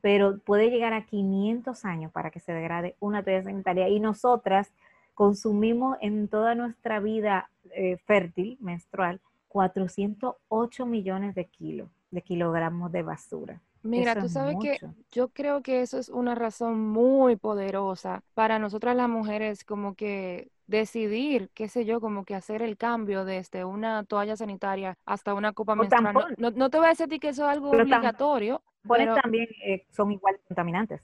pero 0.00 0.40
puede 0.40 0.68
llegar 0.68 0.92
a 0.94 1.06
500 1.06 1.84
años 1.84 2.10
para 2.10 2.32
que 2.32 2.40
se 2.40 2.52
degrade 2.52 2.96
una 2.98 3.22
toalla 3.22 3.44
sanitaria. 3.44 3.88
Y 3.88 4.00
nosotras 4.00 4.72
consumimos 5.14 5.96
en 6.00 6.26
toda 6.26 6.56
nuestra 6.56 6.98
vida 6.98 7.50
eh, 7.70 7.98
fértil, 7.98 8.58
menstrual, 8.60 9.20
408 9.46 10.86
millones 10.86 11.36
de 11.36 11.44
kilos, 11.44 11.88
de 12.10 12.20
kilogramos 12.20 12.90
de 12.90 13.02
basura. 13.04 13.60
Mira, 13.82 14.14
tú 14.14 14.28
sabes 14.28 14.56
que 14.60 14.78
yo 15.10 15.28
creo 15.28 15.62
que 15.62 15.82
eso 15.82 15.98
es 15.98 16.08
una 16.08 16.34
razón 16.34 16.80
muy 16.80 17.36
poderosa 17.36 18.22
para 18.34 18.58
nosotras 18.58 18.96
las 18.96 19.08
mujeres 19.08 19.64
como 19.64 19.94
que 19.94 20.50
decidir, 20.66 21.50
qué 21.54 21.68
sé 21.68 21.84
yo, 21.84 22.00
como 22.00 22.24
que 22.24 22.34
hacer 22.34 22.62
el 22.62 22.76
cambio 22.76 23.24
desde 23.24 23.64
una 23.64 24.04
toalla 24.04 24.36
sanitaria 24.36 24.96
hasta 25.06 25.34
una 25.34 25.52
copa 25.52 25.74
menstrual. 25.74 26.34
No, 26.38 26.70
te 26.70 26.78
voy 26.78 26.86
a 26.86 26.90
decir 26.90 27.08
que 27.20 27.28
eso 27.28 27.44
es 27.44 27.50
algo 27.50 27.70
obligatorio. 27.70 28.62
Pero 28.88 29.14
también 29.16 29.48
eh, 29.66 29.86
son 29.90 30.12
igual 30.12 30.38
contaminantes. 30.46 31.02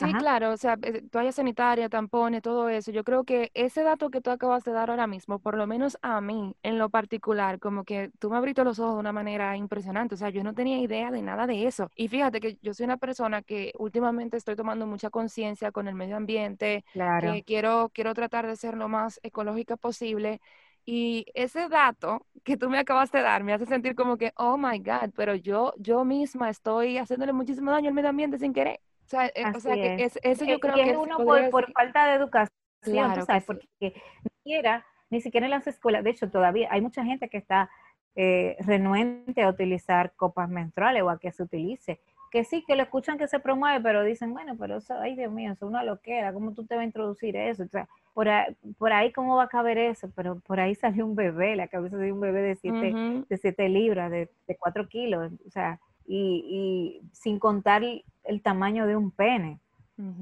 Sí, 0.00 0.14
claro, 0.14 0.52
o 0.52 0.56
sea, 0.56 0.78
eh, 0.82 1.02
toalla 1.10 1.30
sanitaria, 1.30 1.90
tampones, 1.90 2.40
todo 2.40 2.70
eso. 2.70 2.90
Yo 2.90 3.04
creo 3.04 3.24
que 3.24 3.50
ese 3.52 3.82
dato 3.82 4.08
que 4.08 4.22
tú 4.22 4.30
acabas 4.30 4.64
de 4.64 4.72
dar 4.72 4.88
ahora 4.88 5.06
mismo, 5.06 5.38
por 5.40 5.56
lo 5.58 5.66
menos 5.66 5.98
a 6.00 6.22
mí 6.22 6.54
en 6.62 6.78
lo 6.78 6.88
particular, 6.88 7.58
como 7.58 7.84
que 7.84 8.10
tú 8.18 8.30
me 8.30 8.38
abriste 8.38 8.64
los 8.64 8.78
ojos 8.78 8.94
de 8.94 9.00
una 9.00 9.12
manera 9.12 9.56
impresionante. 9.58 10.14
O 10.14 10.18
sea, 10.18 10.30
yo 10.30 10.42
no 10.42 10.54
tenía 10.54 10.78
idea 10.78 11.10
de 11.10 11.20
nada 11.20 11.46
de 11.46 11.66
eso. 11.66 11.90
Y 11.94 12.08
fíjate 12.08 12.40
que 12.40 12.56
yo 12.62 12.72
soy 12.72 12.84
una 12.84 12.96
persona 12.96 13.42
que 13.42 13.72
últimamente 13.78 14.38
estoy 14.38 14.56
tomando 14.56 14.86
mucha 14.86 15.10
conciencia 15.10 15.70
con 15.70 15.86
el 15.86 15.94
medio 15.94 16.16
ambiente, 16.16 16.82
claro. 16.92 17.32
que 17.34 17.42
quiero, 17.42 17.90
quiero 17.92 18.14
tratar 18.14 18.46
de 18.46 18.56
ser 18.56 18.76
lo 18.78 18.88
más 18.88 19.20
ecológica 19.22 19.76
posible. 19.76 20.40
Y 20.86 21.26
ese 21.34 21.68
dato 21.68 22.26
que 22.42 22.56
tú 22.56 22.70
me 22.70 22.78
acabas 22.78 23.12
de 23.12 23.20
dar 23.20 23.44
me 23.44 23.52
hace 23.52 23.66
sentir 23.66 23.94
como 23.94 24.16
que, 24.16 24.32
oh 24.36 24.56
my 24.56 24.78
God, 24.78 25.12
pero 25.14 25.34
yo, 25.34 25.74
yo 25.76 26.04
misma 26.06 26.48
estoy 26.48 26.96
haciéndole 26.96 27.32
muchísimo 27.34 27.70
daño 27.70 27.88
al 27.88 27.94
medio 27.94 28.08
ambiente 28.08 28.38
sin 28.38 28.54
querer. 28.54 28.80
O 29.10 29.16
sea, 29.16 29.26
eh, 29.26 29.42
o 29.52 29.58
sea 29.58 29.74
que 29.74 30.04
es, 30.04 30.20
eso 30.22 30.44
yo 30.44 30.60
creo 30.60 30.72
que, 30.72 30.90
es 30.90 30.96
uno 30.96 31.18
por, 31.18 31.72
falta 31.72 32.06
de 32.06 32.14
educación, 32.14 32.54
claro 32.80 33.24
¿sabes? 33.24 33.42
Porque 33.42 33.66
ni 33.80 34.30
siquiera, 34.36 34.86
ni 35.10 35.20
siquiera 35.20 35.46
en 35.46 35.50
las 35.50 35.66
escuelas, 35.66 36.04
de 36.04 36.10
hecho 36.10 36.30
todavía 36.30 36.68
hay 36.70 36.80
mucha 36.80 37.04
gente 37.04 37.28
que 37.28 37.38
está 37.38 37.68
eh, 38.14 38.56
renuente 38.60 39.42
a 39.42 39.48
utilizar 39.48 40.12
copas 40.14 40.48
menstruales 40.48 41.02
o 41.02 41.10
a 41.10 41.18
que 41.18 41.32
se 41.32 41.42
utilice. 41.42 42.00
que 42.30 42.44
sí, 42.44 42.62
que 42.64 42.76
lo 42.76 42.84
escuchan 42.84 43.18
que 43.18 43.26
se 43.26 43.40
promueve, 43.40 43.80
pero 43.82 44.04
dicen, 44.04 44.32
bueno, 44.32 44.56
pero 44.56 44.76
eso, 44.76 44.94
ay 45.00 45.16
Dios 45.16 45.32
mío, 45.32 45.50
eso 45.50 45.66
es 45.66 45.70
una 45.70 45.82
loquera, 45.82 46.32
¿cómo 46.32 46.54
tú 46.54 46.64
te 46.64 46.76
vas 46.76 46.82
a 46.82 46.84
introducir 46.84 47.34
eso? 47.34 47.64
O 47.64 47.68
sea, 47.68 47.88
por 48.14 48.28
ahí, 48.28 48.56
por 48.78 48.92
ahí 48.92 49.10
cómo 49.10 49.34
va 49.34 49.44
a 49.44 49.48
caber 49.48 49.76
eso, 49.76 50.08
pero 50.14 50.38
por 50.38 50.60
ahí 50.60 50.76
salió 50.76 51.04
un 51.04 51.16
bebé, 51.16 51.56
la 51.56 51.66
cabeza 51.66 51.96
de 51.96 52.12
un 52.12 52.20
bebé 52.20 52.42
de 52.42 52.54
siete, 52.54 52.94
de 53.28 53.36
siete 53.38 53.68
libras, 53.68 54.12
de, 54.12 54.30
de 54.46 54.56
cuatro 54.56 54.86
kilos, 54.86 55.32
o 55.44 55.50
sea, 55.50 55.80
y, 56.10 57.00
y 57.02 57.08
sin 57.12 57.38
contar 57.38 57.82
el 57.84 58.42
tamaño 58.42 58.86
de 58.86 58.96
un 58.96 59.12
pene. 59.12 59.60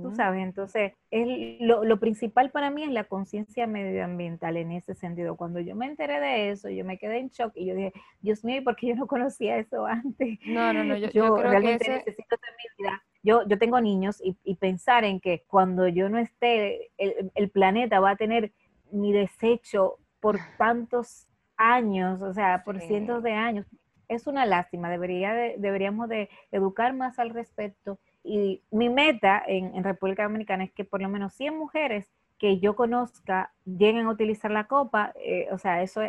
Tú 0.03 0.13
sabes, 0.17 0.43
entonces 0.43 0.93
es 1.13 1.61
lo, 1.61 1.85
lo, 1.85 2.01
principal 2.01 2.51
para 2.51 2.69
mí 2.69 2.83
es 2.83 2.91
la 2.91 3.05
conciencia 3.05 3.69
medioambiental 3.69 4.57
en 4.57 4.73
ese 4.73 4.97
sentido. 4.97 5.37
Cuando 5.37 5.61
yo 5.61 5.77
me 5.77 5.87
enteré 5.87 6.19
de 6.19 6.51
eso, 6.51 6.69
yo 6.69 6.85
me 6.85 6.99
quedé 6.99 7.19
en 7.19 7.29
shock 7.29 7.53
y 7.55 7.67
yo 7.67 7.77
dije, 7.77 7.93
Dios 8.21 8.45
mío, 8.45 8.65
¿por 8.65 8.75
qué 8.75 8.89
yo 8.89 8.97
no 8.97 9.07
conocía 9.07 9.57
eso 9.57 9.87
antes? 9.87 10.41
No, 10.45 10.73
no, 10.73 10.83
no, 10.83 10.97
yo, 10.97 11.11
yo, 11.11 11.37
creo 11.37 11.51
realmente 11.51 11.85
que 11.85 11.91
necesito 11.93 12.37
mi 12.37 12.85
vida. 12.85 13.03
Yo, 13.23 13.47
yo 13.47 13.57
tengo 13.57 13.81
niños 13.81 14.21
y, 14.21 14.37
y, 14.43 14.57
pensar 14.57 15.05
en 15.05 15.21
que 15.21 15.45
cuando 15.47 15.87
yo 15.87 16.09
no 16.09 16.19
esté, 16.19 16.91
el, 16.99 17.31
el 17.37 17.49
planeta 17.49 18.01
va 18.01 18.11
a 18.11 18.17
tener 18.17 18.51
mi 18.91 19.13
desecho 19.13 19.99
por 20.19 20.41
tantos 20.59 21.29
años, 21.59 22.23
o 22.23 22.33
sea, 22.33 22.63
por 22.65 22.81
cientos 22.81 23.23
de 23.23 23.33
años. 23.33 23.67
Es 24.09 24.27
una 24.27 24.47
lástima, 24.47 24.91
debería 24.91 25.35
deberíamos 25.59 26.09
de 26.09 26.31
educar 26.51 26.95
más 26.95 27.19
al 27.19 27.31
respecto 27.31 27.99
y 28.25 28.63
mi 28.71 28.89
meta 28.89 29.43
en, 29.47 29.83
República 29.83 30.25
Dominicana 30.25 30.65
es 30.65 30.73
que 30.73 30.85
por 30.85 31.01
lo 31.01 31.09
menos 31.09 31.33
100 31.35 31.57
mujeres 31.57 32.11
que 32.39 32.59
yo 32.59 32.77
conozca 32.77 33.53
lleguen 33.65 34.07
a 34.07 34.11
utilizar 34.11 34.51
la 34.51 34.65
copa, 34.65 35.13
eh, 35.17 35.49
o 35.51 35.59
sea, 35.59 35.83
eso 35.83 36.03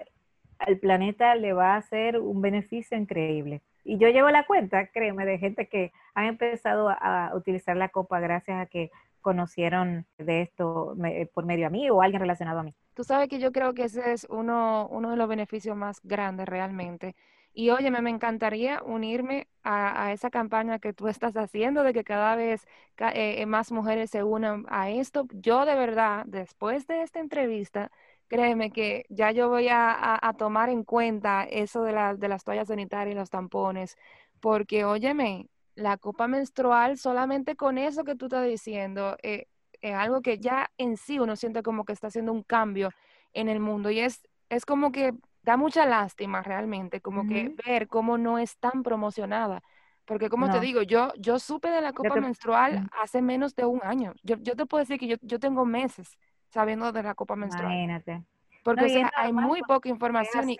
al 0.59 0.77
planeta 0.79 1.35
le 1.35 1.53
va 1.53 1.73
a 1.73 1.77
hacer 1.77 2.19
un 2.19 2.41
beneficio 2.41 2.97
increíble. 2.97 3.61
Y 3.85 3.97
yo 3.97 4.09
llevo 4.09 4.29
la 4.29 4.45
cuenta, 4.45 4.87
créeme, 4.87 5.25
de 5.25 5.37
gente 5.37 5.67
que 5.67 5.91
han 6.13 6.25
empezado 6.25 6.89
a, 6.89 7.31
utilizar 7.33 7.77
la 7.77 7.89
copa 7.89 8.19
gracias 8.19 8.61
a 8.61 8.65
que 8.65 8.91
conocieron 9.21 10.05
de 10.17 10.41
esto 10.41 10.95
por 11.33 11.45
medio 11.45 11.67
a 11.67 11.69
mí 11.69 11.89
o 11.89 12.01
alguien 12.01 12.21
relacionado 12.21 12.59
a 12.59 12.63
mí. 12.63 12.75
Tú 12.93 13.03
sabes 13.03 13.29
que 13.29 13.39
yo 13.39 13.51
creo 13.51 13.73
que 13.73 13.85
ese 13.85 14.11
es 14.11 14.27
uno 14.29 14.89
de 14.91 15.15
los 15.15 15.27
beneficios 15.27 15.75
más 15.75 16.01
grandes 16.03 16.47
realmente 16.47 17.15
y 17.53 17.71
oye, 17.71 17.91
me 17.91 18.09
encantaría 18.09 18.81
unirme 18.83 19.47
a, 19.63 20.11
esa 20.13 20.29
campaña 20.29 20.79
que 20.79 20.93
tú 20.93 21.07
estás 21.07 21.35
haciendo 21.35 21.83
de 21.83 21.93
que 21.93 22.03
cada 22.03 22.35
vez 22.35 22.65
eh, 23.13 23.45
más 23.45 23.71
mujeres 23.71 24.11
se 24.11 24.23
unan 24.23 24.65
a 24.69 24.89
esto. 24.89 25.27
Yo 25.31 25.65
de 25.65 25.75
verdad, 25.75 26.23
después 26.25 26.87
de 26.87 27.01
esta 27.01 27.19
entrevista, 27.19 27.91
créeme 28.27 28.71
que 28.71 29.05
ya 29.09 29.31
yo 29.31 29.49
voy 29.49 29.67
a, 29.69 30.19
tomar 30.37 30.69
en 30.69 30.83
cuenta 30.83 31.43
eso 31.43 31.83
de, 31.83 31.93
de 32.17 32.27
las 32.29 32.43
toallas 32.43 32.67
sanitarias 32.69 33.15
y 33.15 33.19
los 33.19 33.29
tampones, 33.29 33.97
porque 34.39 34.85
óyeme, 34.85 35.49
la 35.75 35.97
copa 35.97 36.27
menstrual, 36.27 36.97
solamente 36.97 37.55
con 37.55 37.77
eso 37.77 38.03
que 38.03 38.15
tú 38.15 38.25
estás 38.25 38.45
diciendo, 38.45 39.17
eh, 39.23 39.47
es 39.81 39.93
algo 39.95 40.21
que 40.21 40.39
ya 40.39 40.71
en 40.77 40.97
sí 40.97 41.19
uno 41.19 41.35
siente 41.35 41.63
como 41.63 41.85
que 41.85 41.93
está 41.93 42.07
haciendo 42.07 42.31
un 42.33 42.43
cambio 42.43 42.91
en 43.33 43.49
el 43.49 43.59
mundo 43.59 43.89
y 43.89 43.99
es, 43.99 44.21
es 44.49 44.65
como 44.65 44.91
que 44.91 45.13
da 45.43 45.57
mucha 45.57 45.85
lástima 45.85 46.41
realmente, 46.41 47.01
como 47.01 47.27
que 47.27 47.55
ver 47.65 47.87
cómo 47.87 48.17
no 48.17 48.37
es 48.39 48.57
tan 48.57 48.83
promocionada. 48.83 49.61
Porque 50.05 50.29
como 50.29 50.49
te 50.49 50.59
digo, 50.59 50.81
yo, 50.81 51.13
yo 51.17 51.37
supe 51.37 51.69
de 51.69 51.81
la 51.81 51.93
copa 51.93 52.15
menstrual 52.15 52.89
hace 52.99 53.21
menos 53.21 53.55
de 53.55 53.65
un 53.65 53.79
año. 53.83 54.13
Yo, 54.23 54.37
yo 54.37 54.55
te 54.55 54.65
puedo 54.65 54.81
decir 54.81 54.99
que 54.99 55.07
yo, 55.07 55.17
yo, 55.21 55.37
tengo 55.37 55.65
meses 55.65 56.17
sabiendo 56.49 56.91
de 56.91 57.03
la 57.03 57.13
copa 57.13 57.35
menstrual. 57.35 57.71
Imagínate. 57.71 58.23
Porque 58.63 59.05
hay 59.15 59.31
muy 59.31 59.61
poca 59.61 59.87
información 59.87 60.49
y 60.49 60.57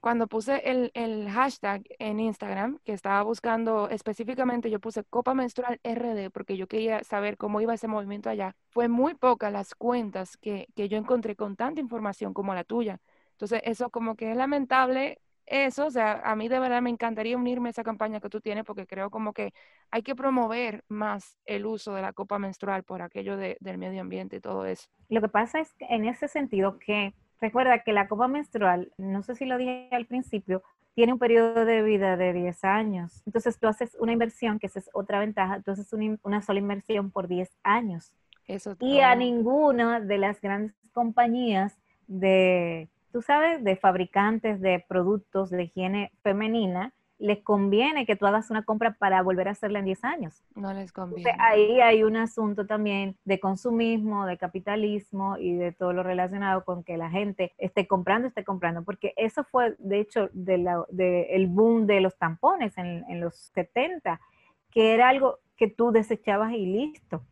cuando 0.00 0.26
puse 0.26 0.70
el, 0.70 0.90
el, 0.94 1.30
hashtag 1.30 1.82
en 1.98 2.20
Instagram, 2.20 2.78
que 2.84 2.92
estaba 2.92 3.22
buscando 3.22 3.88
específicamente, 3.90 4.70
yo 4.70 4.80
puse 4.80 5.04
copa 5.04 5.34
menstrual 5.34 5.78
RD 5.84 6.30
porque 6.30 6.56
yo 6.56 6.66
quería 6.66 7.04
saber 7.04 7.36
cómo 7.36 7.60
iba 7.60 7.74
ese 7.74 7.88
movimiento 7.88 8.30
allá. 8.30 8.56
Fue 8.68 8.88
muy 8.88 9.14
poca 9.14 9.50
las 9.50 9.74
cuentas 9.74 10.36
que, 10.38 10.68
que 10.74 10.88
yo 10.88 10.96
encontré 10.96 11.36
con 11.36 11.56
tanta 11.56 11.80
información 11.80 12.32
como 12.32 12.54
la 12.54 12.64
tuya. 12.64 13.00
Entonces, 13.40 13.62
eso 13.64 13.88
como 13.88 14.16
que 14.16 14.30
es 14.30 14.36
lamentable 14.36 15.18
eso, 15.50 15.86
o 15.86 15.90
sea, 15.90 16.20
a 16.24 16.36
mí 16.36 16.48
de 16.48 16.60
verdad 16.60 16.80
me 16.80 16.90
encantaría 16.90 17.36
unirme 17.36 17.70
a 17.70 17.72
esa 17.72 17.82
campaña 17.82 18.20
que 18.20 18.28
tú 18.28 18.40
tienes 18.40 18.64
porque 18.64 18.86
creo 18.86 19.10
como 19.10 19.32
que 19.32 19.52
hay 19.90 20.02
que 20.02 20.14
promover 20.14 20.84
más 20.88 21.36
el 21.44 21.66
uso 21.66 21.92
de 21.92 22.02
la 22.02 22.12
copa 22.12 22.38
menstrual 22.38 22.84
por 22.84 23.02
aquello 23.02 23.36
del 23.36 23.78
medio 23.78 24.00
ambiente 24.00 24.36
y 24.36 24.40
todo 24.40 24.64
eso. 24.64 24.88
Lo 25.08 25.20
que 25.20 25.28
pasa 25.28 25.58
es 25.58 25.72
que 25.72 25.86
en 25.86 26.04
ese 26.04 26.28
sentido 26.28 26.78
que 26.78 27.14
recuerda 27.40 27.82
que 27.82 27.92
la 27.92 28.06
copa 28.06 28.28
menstrual, 28.28 28.92
no 28.96 29.22
sé 29.22 29.34
si 29.34 29.44
lo 29.44 29.58
dije 29.58 29.88
al 29.90 30.06
principio, 30.06 30.62
tiene 30.94 31.14
un 31.14 31.18
periodo 31.18 31.64
de 31.64 31.82
vida 31.82 32.16
de 32.16 32.32
10 32.32 32.62
años. 32.62 33.22
Entonces 33.26 33.58
tú 33.58 33.66
haces 33.66 33.96
una 33.98 34.12
inversión, 34.12 34.60
que 34.60 34.68
esa 34.68 34.78
es 34.78 34.90
otra 34.92 35.18
ventaja, 35.18 35.56
entonces 35.56 35.92
una, 35.92 36.16
una 36.22 36.42
sola 36.42 36.60
inversión 36.60 37.10
por 37.10 37.26
10 37.26 37.50
años. 37.64 38.12
Eso 38.46 38.76
y 38.78 39.00
a 39.00 39.16
ninguna 39.16 39.98
de 39.98 40.18
las 40.18 40.40
grandes 40.40 40.76
compañías 40.92 41.76
de 42.06 42.88
tú 43.12 43.22
sabes, 43.22 43.62
de 43.64 43.76
fabricantes 43.76 44.60
de 44.60 44.84
productos 44.88 45.50
de 45.50 45.64
higiene 45.64 46.12
femenina, 46.22 46.92
les 47.20 47.42
conviene 47.42 48.06
que 48.06 48.16
tú 48.16 48.26
hagas 48.26 48.50
una 48.50 48.64
compra 48.64 48.94
para 48.94 49.22
volver 49.22 49.46
a 49.46 49.50
hacerla 49.50 49.78
en 49.80 49.84
10 49.84 50.04
años. 50.04 50.42
No 50.54 50.72
les 50.72 50.90
conviene. 50.90 51.36
ahí 51.38 51.78
hay 51.80 52.02
un 52.02 52.16
asunto 52.16 52.66
también 52.66 53.16
de 53.26 53.38
consumismo, 53.38 54.24
de 54.24 54.38
capitalismo 54.38 55.36
y 55.36 55.54
de 55.54 55.72
todo 55.72 55.92
lo 55.92 56.02
relacionado 56.02 56.64
con 56.64 56.82
que 56.82 56.96
la 56.96 57.10
gente 57.10 57.52
esté 57.58 57.86
comprando, 57.86 58.26
esté 58.26 58.42
comprando, 58.42 58.84
porque 58.84 59.12
eso 59.16 59.44
fue, 59.44 59.76
de 59.78 60.00
hecho, 60.00 60.30
de 60.32 61.26
el 61.30 61.46
boom 61.46 61.86
de 61.86 62.00
los 62.00 62.16
tampones 62.16 62.76
en, 62.78 63.04
en, 63.08 63.20
los 63.20 63.36
70, 63.54 64.18
que 64.70 64.94
era 64.94 65.10
algo 65.10 65.40
que 65.56 65.68
tú 65.68 65.92
desechabas 65.92 66.52
y 66.52 66.64
listo. 66.64 67.22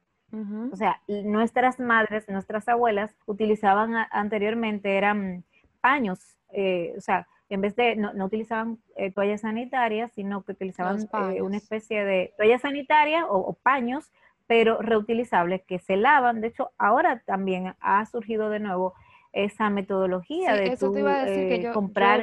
O 0.70 0.76
sea, 0.76 1.00
nuestras 1.08 1.80
madres, 1.80 2.28
nuestras 2.28 2.68
abuelas 2.68 3.16
utilizaban 3.24 3.94
anteriormente, 4.10 4.98
eran 4.98 5.46
paños, 5.80 6.36
eh, 6.52 6.94
o 6.96 7.00
sea, 7.00 7.26
en 7.48 7.60
vez 7.60 7.76
de, 7.76 7.96
no, 7.96 8.12
utilizaban 8.24 8.78
eh, 8.96 9.10
toallas 9.10 9.40
sanitarias, 9.40 10.12
sino 10.12 10.42
que 10.42 10.52
utilizaban 10.52 11.08
eh, 11.34 11.42
una 11.42 11.56
especie 11.56 12.04
de 12.04 12.34
toallas 12.36 12.62
sanitarias 12.62 13.24
o, 13.28 13.54
paños, 13.54 14.12
pero 14.46 14.80
reutilizables 14.80 15.62
que 15.64 15.78
se 15.78 15.96
lavan. 15.96 16.40
De 16.40 16.48
hecho, 16.48 16.72
ahora 16.78 17.22
también 17.24 17.74
ha 17.80 18.04
surgido 18.06 18.50
de 18.50 18.60
nuevo 18.60 18.94
esa 19.32 19.70
metodología 19.70 20.54
de 20.54 21.70
comprar 21.72 22.22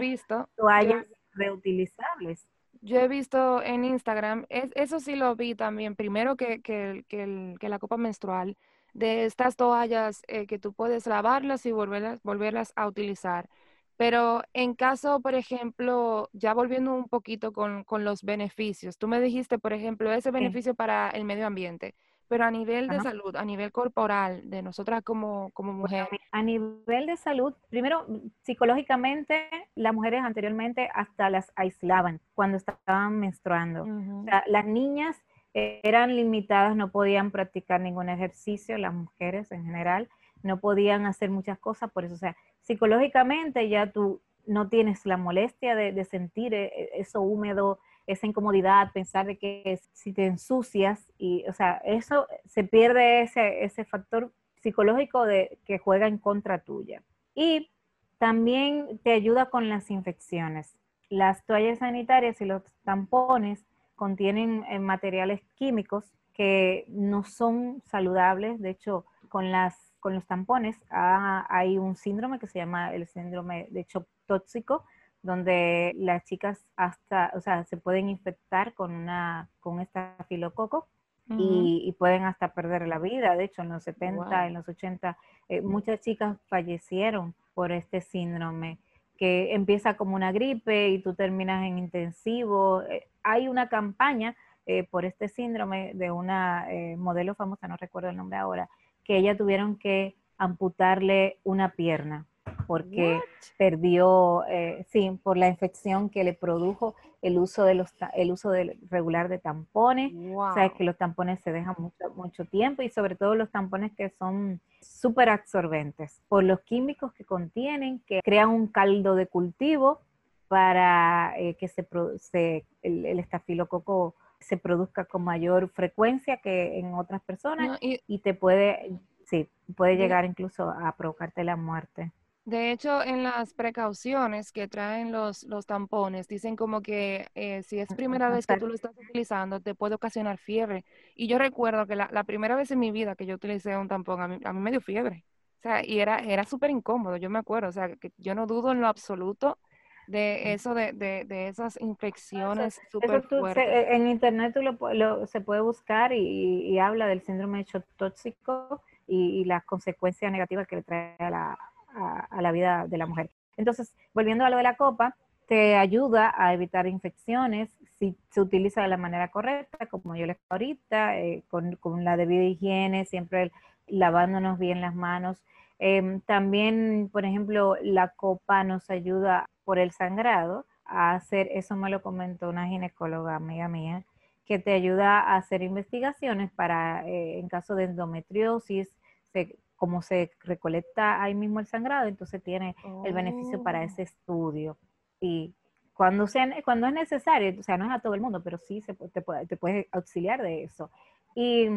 toallas 0.55 1.05
reutilizables. 1.33 2.47
Yo 2.81 2.99
he 2.99 3.07
visto 3.07 3.63
en 3.63 3.83
Instagram, 3.83 4.45
eso 4.49 4.99
sí 4.99 5.15
lo 5.15 5.35
vi 5.35 5.55
también, 5.55 5.95
primero 5.95 6.35
que, 6.35 6.61
que, 6.61 7.03
que 7.07 7.69
la 7.69 7.79
copa 7.79 7.97
menstrual, 7.97 8.57
de 8.95 9.25
estas 9.25 9.57
toallas 9.57 10.23
eh, 10.27 10.47
que 10.47 10.57
tú 10.57 10.73
puedes 10.73 11.05
lavarlas 11.05 11.65
y 11.65 11.71
volverlas, 11.71 12.23
volverlas 12.23 12.71
a 12.75 12.87
utilizar. 12.87 13.49
Pero 13.97 14.41
en 14.53 14.73
caso, 14.73 15.19
por 15.21 15.35
ejemplo, 15.35 16.29
ya 16.33 16.53
volviendo 16.53 16.93
un 16.93 17.07
poquito 17.07 17.51
con, 17.51 17.83
con 17.83 18.03
los 18.03 18.23
beneficios, 18.23 18.97
tú 18.97 19.07
me 19.07 19.21
dijiste, 19.21 19.59
por 19.59 19.73
ejemplo, 19.73 20.11
ese 20.11 20.31
beneficio 20.31 20.75
para 20.75 21.09
el 21.09 21.25
medio 21.25 21.45
ambiente, 21.45 21.93
pero 22.27 22.45
a 22.45 22.51
nivel 22.51 22.87
de 22.87 22.99
salud, 23.01 23.35
a 23.35 23.45
nivel 23.45 23.71
corporal, 23.71 24.49
de 24.49 24.61
nosotras 24.61 25.03
como, 25.03 25.51
como 25.51 25.73
mujeres. 25.73 26.07
A 26.31 26.41
nivel 26.41 27.05
de 27.05 27.17
salud, 27.17 27.53
primero, 27.69 28.05
psicológicamente, 28.41 29.49
las 29.75 29.93
mujeres 29.93 30.23
anteriormente 30.23 30.89
hasta 30.93 31.29
las 31.29 31.51
aislaban 31.55 32.21
cuando 32.33 32.57
estaban 32.57 33.19
menstruando. 33.19 33.83
o 33.83 34.23
sea, 34.23 34.43
las 34.47 34.65
niñas 34.65 35.21
eran 35.55 36.15
limitadas, 36.17 36.75
no 36.75 36.91
podían 36.91 37.31
practicar 37.31 37.79
ningún 37.79 38.09
ejercicio, 38.09 38.77
las 38.77 38.93
mujeres 38.93 39.51
en 39.53 39.63
general, 39.63 40.09
no 40.43 40.59
podían 40.59 41.05
hacer 41.05 41.29
muchas 41.29 41.57
cosas, 41.57 41.89
por 41.91 42.03
eso, 42.03 42.15
o 42.15 42.17
sea, 42.17 42.35
psicológicamente 42.61 43.69
ya 43.69 43.91
tú 43.91 44.21
no 44.45 44.67
tienes 44.67 45.05
la 45.05 45.15
molestia 45.15 45.73
de, 45.75 46.03
sentir 46.03 46.53
e, 46.53 46.65
e, 46.65 46.89
eso 46.99 47.21
húmedo, 47.21 47.79
esa 48.05 48.27
incomodidad, 48.27 48.91
pensar 48.91 49.25
de 49.25 49.37
que 49.37 49.79
si 49.93 50.11
te 50.11 50.25
ensucias, 50.25 51.11
y, 51.17 51.45
o 51.47 51.53
sea, 51.53 51.81
eso 51.85 52.27
se 52.45 52.65
pierde 52.65 53.21
ese, 53.21 53.63
ese 53.63 53.85
factor 53.85 54.31
psicológico 54.61 55.25
de 55.25 55.57
que 55.65 55.79
juega 55.79 56.07
en 56.07 56.17
contra 56.17 56.59
tuya. 56.59 57.01
Y 57.33 57.71
también 58.17 58.99
te 59.03 59.13
ayuda 59.13 59.49
con 59.49 59.69
las 59.69 59.89
infecciones. 59.89 60.77
Las 61.09 61.45
toallas 61.45 61.79
sanitarias 61.79 62.41
y 62.41 62.45
los 62.45 62.63
tampones 62.83 63.65
contienen 63.95 64.63
eh, 64.69 64.79
materiales 64.79 65.41
químicos 65.55 66.11
que 66.33 66.85
no 66.89 67.23
son 67.23 67.81
saludables. 67.85 68.61
De 68.61 68.69
hecho, 68.69 69.05
con, 69.29 69.51
las, 69.51 69.93
con 69.99 70.13
los 70.13 70.25
tampones 70.25 70.77
ah, 70.91 71.45
hay 71.49 71.77
un 71.77 71.95
síndrome 71.95 72.39
que 72.39 72.47
se 72.47 72.59
llama 72.59 72.93
el 72.93 73.07
síndrome 73.07 73.67
de 73.71 73.85
shock 73.87 74.07
tóxico, 74.25 74.85
donde 75.21 75.93
las 75.95 76.23
chicas 76.25 76.65
hasta, 76.75 77.31
o 77.35 77.41
sea, 77.41 77.63
se 77.65 77.77
pueden 77.77 78.09
infectar 78.09 78.73
con 78.73 78.93
una, 78.93 79.49
con 79.59 79.79
estafilococo 79.79 80.87
y, 81.27 81.81
y, 81.87 81.91
pueden 81.93 82.23
hasta 82.25 82.53
perder 82.53 82.87
la 82.87 82.99
vida. 82.99 83.35
De 83.35 83.45
hecho, 83.45 83.63
en 83.63 83.69
los 83.69 83.83
70, 83.83 84.45
en 84.45 84.53
los 84.53 84.69
80, 84.69 85.17
eh, 85.49 85.61
muchas 85.61 85.99
chicas 86.01 86.37
fallecieron 86.47 87.33
por 87.55 87.71
este 87.71 88.01
síndrome 88.01 88.77
que 89.17 89.53
empieza 89.53 89.97
como 89.97 90.15
una 90.15 90.31
gripe 90.31 90.89
y 90.89 90.99
tú 90.99 91.13
terminas 91.13 91.65
en 91.65 91.77
intensivo. 91.77 92.81
Eh, 92.83 93.07
hay 93.23 93.47
una 93.47 93.69
campaña 93.69 94.35
eh, 94.65 94.83
por 94.89 95.05
este 95.05 95.27
síndrome 95.27 95.91
de 95.93 96.11
una 96.11 96.71
eh, 96.71 96.95
modelo 96.97 97.35
famosa, 97.35 97.67
no 97.67 97.77
recuerdo 97.77 98.09
el 98.09 98.17
nombre 98.17 98.37
ahora, 98.37 98.69
que 99.03 99.17
ella 99.17 99.37
tuvieron 99.37 99.77
que 99.77 100.15
amputarle 100.37 101.39
una 101.43 101.73
pierna 101.73 102.25
porque 102.67 103.19
perdió, 103.57 104.43
eh, 104.47 104.85
sí, 104.89 105.19
por 105.23 105.37
la 105.37 105.47
infección 105.47 106.09
que 106.09 106.23
le 106.23 106.33
produjo 106.33 106.95
el 107.25 107.39
uso 107.39 107.63
de 107.63 107.73
los 107.73 107.93
el 108.13 108.31
uso 108.31 108.51
regular 108.89 109.29
de 109.29 109.39
tampones. 109.39 110.13
Sabes 110.53 110.73
que 110.73 110.83
los 110.83 110.97
tampones 110.97 111.39
se 111.41 111.51
dejan 111.51 111.75
mucho, 111.77 112.13
mucho 112.15 112.45
tiempo 112.45 112.83
y 112.83 112.89
sobre 112.89 113.15
todo 113.15 113.35
los 113.35 113.49
tampones 113.49 113.93
que 113.93 114.09
son 114.11 114.61
súper 114.81 115.29
absorbentes 115.29 116.21
por 116.27 116.43
los 116.43 116.61
químicos 116.61 117.13
que 117.13 117.25
contienen, 117.25 117.99
que 118.05 118.21
crean 118.23 118.49
un 118.49 118.67
caldo 118.67 119.15
de 119.15 119.25
cultivo 119.25 120.01
para 120.47 121.33
eh, 121.37 121.55
que 121.55 121.67
se, 121.67 121.87
se 122.19 122.65
el, 122.83 123.05
el, 123.05 123.19
estafilococo 123.19 124.13
se 124.39 124.57
produzca 124.57 125.05
con 125.05 125.23
mayor 125.23 125.69
frecuencia 125.69 126.37
que 126.37 126.77
en 126.77 126.93
otras 126.93 127.21
personas 127.23 127.79
y, 127.81 128.19
te 128.19 128.35
puede, 128.35 128.99
sí, 129.25 129.49
puede 129.75 129.95
llegar 129.95 130.25
incluso 130.25 130.69
a 130.69 130.95
provocarte 130.95 131.43
la 131.43 131.55
muerte. 131.55 132.11
De 132.45 132.71
hecho, 132.71 133.01
en 133.01 133.23
las 133.23 133.55
precauciones 133.55 134.51
que 134.51 134.67
traen 134.67 135.11
los, 135.11 135.43
los 135.45 135.65
tampones, 135.65 136.27
dicen 136.27 136.55
como 136.55 136.83
que 136.83 137.27
eh, 137.33 137.63
si 137.63 137.79
es 137.79 137.87
primera 137.95 138.29
vez 138.29 138.45
que 138.45 138.57
tú 138.57 138.67
lo 138.67 138.75
estás 138.75 138.95
utilizando, 138.95 139.59
te 139.59 139.73
puede 139.73 139.95
ocasionar 139.95 140.37
fiebre. 140.37 140.85
Y 141.15 141.27
yo 141.27 141.39
recuerdo 141.39 141.87
que 141.87 141.95
la, 141.95 142.07
la 142.11 142.23
primera 142.23 142.55
vez 142.55 142.69
en 142.69 142.77
mi 142.77 142.91
vida 142.91 143.15
que 143.15 143.25
yo 143.25 143.33
utilicé 143.33 143.75
un 143.75 143.87
tampón, 143.87 144.21
a 144.21 144.27
mí, 144.27 144.37
a 144.43 144.53
mí 144.53 144.59
me 144.59 144.69
dio 144.69 144.79
fiebre. 144.79 145.25
O 145.57 145.61
sea, 145.63 145.83
y 145.83 145.99
era, 145.99 146.19
era 146.19 146.43
súper 146.43 146.69
incómodo, 146.69 147.17
yo 147.17 147.31
me 147.31 147.39
acuerdo. 147.39 147.69
O 147.69 147.71
sea, 147.71 147.95
que 147.95 148.11
yo 148.17 148.35
no 148.35 148.45
dudo 148.45 148.71
en 148.73 148.79
lo 148.79 148.87
absoluto 148.87 149.57
de 150.05 150.53
eso, 150.53 150.75
de, 150.75 150.93
de, 150.93 151.25
de 151.25 151.47
esas 151.47 151.81
infecciones 151.81 152.79
súper 152.91 153.23
fuertes. 153.23 153.63
E, 153.67 153.95
en 153.95 154.07
internet 154.07 154.53
tú 154.53 154.61
lo, 154.61 155.25
se 155.25 155.41
puede 155.41 155.61
buscar 155.61 156.13
y, 156.13 156.61
y, 156.67 156.77
habla 156.77 157.07
del 157.07 157.23
síndrome 157.23 157.57
de 157.57 157.63
shock 157.63 157.85
tóxico 157.97 158.83
y, 159.07 159.41
y 159.41 159.45
las 159.45 159.65
consecuencias 159.65 160.31
negativas 160.31 160.67
que 160.67 160.75
le 160.75 160.83
trae 160.83 161.15
a 161.17 161.31
la 161.31 161.59
a, 161.95 162.41
la 162.41 162.51
vida 162.51 162.85
de 162.87 162.97
la 162.97 163.05
mujer. 163.05 163.29
Entonces, 163.57 163.95
volviendo 164.13 164.45
a 164.45 164.49
lo 164.49 164.57
de 164.57 164.63
la 164.63 164.75
copa, 164.75 165.15
te 165.47 165.75
ayuda 165.75 166.33
a 166.35 166.53
evitar 166.53 166.87
infecciones 166.87 167.69
si 167.97 168.17
se 168.31 168.41
utiliza 168.41 168.81
de 168.81 168.87
la 168.87 168.97
manera 168.97 169.29
correcta, 169.29 169.85
como 169.85 170.15
yo 170.15 170.25
les 170.25 170.37
ahorita, 170.49 171.17
eh, 171.19 171.43
con, 171.47 171.75
con, 171.77 172.03
la 172.03 172.17
debida 172.17 172.43
higiene, 172.43 173.05
siempre 173.05 173.51
lavándonos 173.87 174.59
bien 174.59 174.81
las 174.81 174.95
manos. 174.95 175.43
Em, 175.79 176.21
también, 176.21 177.09
por 177.11 177.25
ejemplo, 177.25 177.75
la 177.81 178.09
copa 178.09 178.63
nos 178.63 178.89
ayuda 178.89 179.49
por 179.63 179.79
el 179.79 179.91
sangrado 179.91 180.65
a 180.85 181.13
hacer, 181.13 181.49
eso 181.51 181.75
me 181.75 181.89
lo 181.89 182.01
comentó 182.01 182.49
una 182.49 182.67
ginecóloga 182.67 183.35
amiga 183.35 183.67
mía, 183.67 184.05
que 184.45 184.59
te 184.59 184.73
ayuda 184.73 185.19
a 185.19 185.37
hacer 185.37 185.63
investigaciones 185.63 186.51
para, 186.51 187.07
eh, 187.07 187.39
en 187.39 187.49
caso 187.49 187.75
de 187.75 187.85
endometriosis, 187.85 188.95
se, 189.33 189.57
como 189.75 190.01
se 190.01 190.31
recolecta 190.41 191.21
ahí 191.21 191.35
mismo 191.35 191.59
el 191.59 191.67
sangrado, 191.67 192.07
entonces 192.07 192.41
tiene 192.41 192.75
el 193.03 193.13
beneficio 193.13 193.61
para 193.63 193.83
ese 193.83 194.01
oh. 194.01 194.05
estudio. 194.05 194.77
Y 195.19 195.53
cuando, 195.93 196.27
sea, 196.27 196.47
cuando 196.63 196.87
es 196.87 196.93
necesario, 196.93 197.59
o 197.59 197.63
sea, 197.63 197.77
no 197.77 197.85
es 197.85 197.91
a 197.91 197.99
todo 197.99 198.13
el 198.13 198.21
mundo, 198.21 198.41
pero 198.43 198.57
sí 198.57 198.81
se, 198.81 198.93
te, 198.93 199.21
puede, 199.21 199.45
te 199.47 199.57
puedes 199.57 199.87
auxiliar 199.91 200.41
de 200.41 200.63
eso. 200.63 200.91
Y 201.35 201.67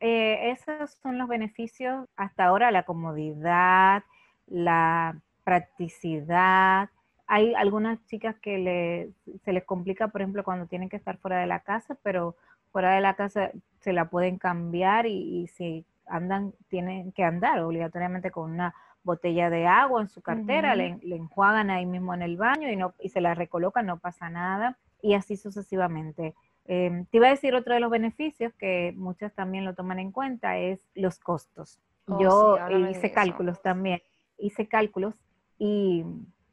eh, 0.00 0.50
esos 0.50 0.92
son 1.02 1.18
los 1.18 1.28
beneficios 1.28 2.08
hasta 2.16 2.46
ahora, 2.46 2.70
la 2.70 2.84
comodidad, 2.84 4.04
la 4.46 5.20
practicidad. 5.44 6.90
Hay 7.26 7.54
algunas 7.54 8.04
chicas 8.06 8.36
que 8.40 8.58
le, 8.58 9.38
se 9.44 9.52
les 9.52 9.64
complica, 9.64 10.08
por 10.08 10.20
ejemplo, 10.20 10.44
cuando 10.44 10.66
tienen 10.66 10.88
que 10.88 10.96
estar 10.96 11.18
fuera 11.18 11.38
de 11.38 11.46
la 11.46 11.60
casa, 11.60 11.96
pero 12.02 12.36
fuera 12.70 12.94
de 12.94 13.00
la 13.00 13.14
casa 13.14 13.50
se 13.80 13.92
la 13.92 14.10
pueden 14.10 14.38
cambiar 14.38 15.06
y, 15.06 15.42
y 15.42 15.46
si 15.48 15.86
andan, 16.06 16.52
tienen 16.68 17.12
que 17.12 17.24
andar 17.24 17.60
obligatoriamente 17.60 18.30
con 18.30 18.50
una 18.50 18.74
botella 19.02 19.50
de 19.50 19.66
agua 19.66 20.02
en 20.02 20.08
su 20.08 20.20
cartera, 20.20 20.74
le, 20.74 20.98
enjuagan 21.02 21.70
ahí 21.70 21.86
mismo 21.86 22.12
en 22.12 22.22
el 22.22 22.36
baño 22.36 22.70
y, 22.70 22.76
no, 22.76 22.94
y 22.98 23.08
se 23.10 23.20
la 23.20 23.34
recolocan, 23.34 23.86
no 23.86 23.98
pasa 23.98 24.28
nada, 24.28 24.78
y 25.00 25.14
así 25.14 25.36
sucesivamente. 25.36 26.34
Em, 26.64 27.06
te 27.06 27.18
iba 27.18 27.28
a 27.28 27.30
decir 27.30 27.54
otro 27.54 27.74
de 27.74 27.80
los 27.80 27.90
beneficios 27.90 28.52
que 28.54 28.92
muchas 28.96 29.32
también 29.32 29.64
lo 29.64 29.74
toman 29.74 30.00
en 30.00 30.10
cuenta 30.10 30.58
es 30.58 30.88
los 30.94 31.20
costos. 31.20 31.78
Oh, 32.08 32.18
yo 32.20 32.58
hice 32.88 33.12
cálculos 33.12 33.62
también, 33.62 34.02
hice 34.38 34.66
cálculos 34.66 35.14
y 35.58 36.04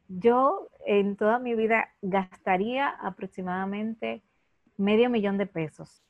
yo 0.08 0.70
en 0.86 1.16
toda 1.16 1.40
mi 1.40 1.56
vida 1.56 1.90
gastaría 2.02 2.90
aproximadamente 2.90 4.22
medio 4.78 5.10
millón 5.10 5.38
de 5.38 5.48
pesos 5.48 6.04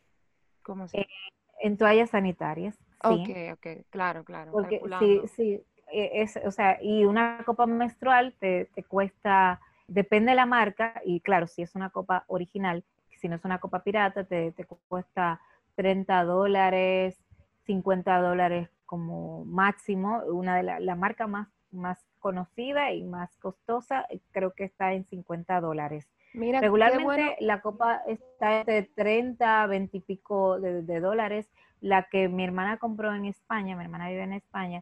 en 1.62 1.78
toallas 1.78 2.12
sanitarias. 2.12 2.78
Ok, 3.04 3.30
ok, 3.54 3.68
claro, 3.90 4.24
claro. 4.24 4.52
Porque 4.52 4.82
sí, 5.00 5.22
sí, 5.36 5.64
e, 5.92 6.22
es, 6.22 6.38
o 6.46 6.52
sea, 6.52 6.80
y 6.82 7.06
una 7.06 7.44
copa 7.46 7.66
menstrual 7.66 8.34
te, 8.40 8.66
te, 8.74 8.84
cuesta, 8.84 9.60
depende 9.88 10.32
de 10.32 10.36
la 10.36 10.46
marca, 10.46 11.02
y 11.06 11.20
claro, 11.20 11.48
si 11.48 11.62
es 11.62 11.76
una 11.76 11.90
copa 11.90 12.24
original, 12.28 12.84
si 13.20 13.28
no 13.28 13.36
es 13.36 13.46
una 13.46 13.60
copa 13.60 13.84
pirata, 13.84 14.24
te, 14.24 14.52
te 14.52 14.66
cuesta 14.66 15.40
30 15.76 16.24
dólares, 16.24 17.24
50 17.66 18.22
dólares 18.22 18.70
como 18.86 19.46
máximo. 19.46 20.22
Una 20.28 20.58
de 20.58 20.64
la, 20.64 20.80
la 20.80 20.96
marca 20.96 21.28
más, 21.28 21.48
más 21.72 22.06
conocida 22.20 22.92
y 22.92 23.04
más 23.04 23.36
costosa, 23.38 24.06
eh, 24.10 24.20
creo 24.32 24.54
que 24.54 24.66
está 24.66 24.94
en 24.94 25.06
50 25.06 25.62
dólares. 25.62 26.08
Mira, 26.34 26.62
Regularmente 26.62 27.36
la 27.40 27.62
copa 27.62 28.02
está 28.08 28.64
de 28.64 28.84
30, 28.84 29.68
20 29.68 29.98
y 29.98 30.00
pico 30.02 30.60
de, 30.60 30.82
de 30.82 31.00
dólares 31.00 31.48
la 31.84 32.08
que 32.10 32.30
mi 32.30 32.46
hermana 32.46 32.78
compró 32.78 33.14
en 33.14 33.26
España, 33.26 33.76
mi 33.76 33.84
hermana 33.84 34.08
vive 34.08 34.24
en 34.24 34.32
España, 34.34 34.82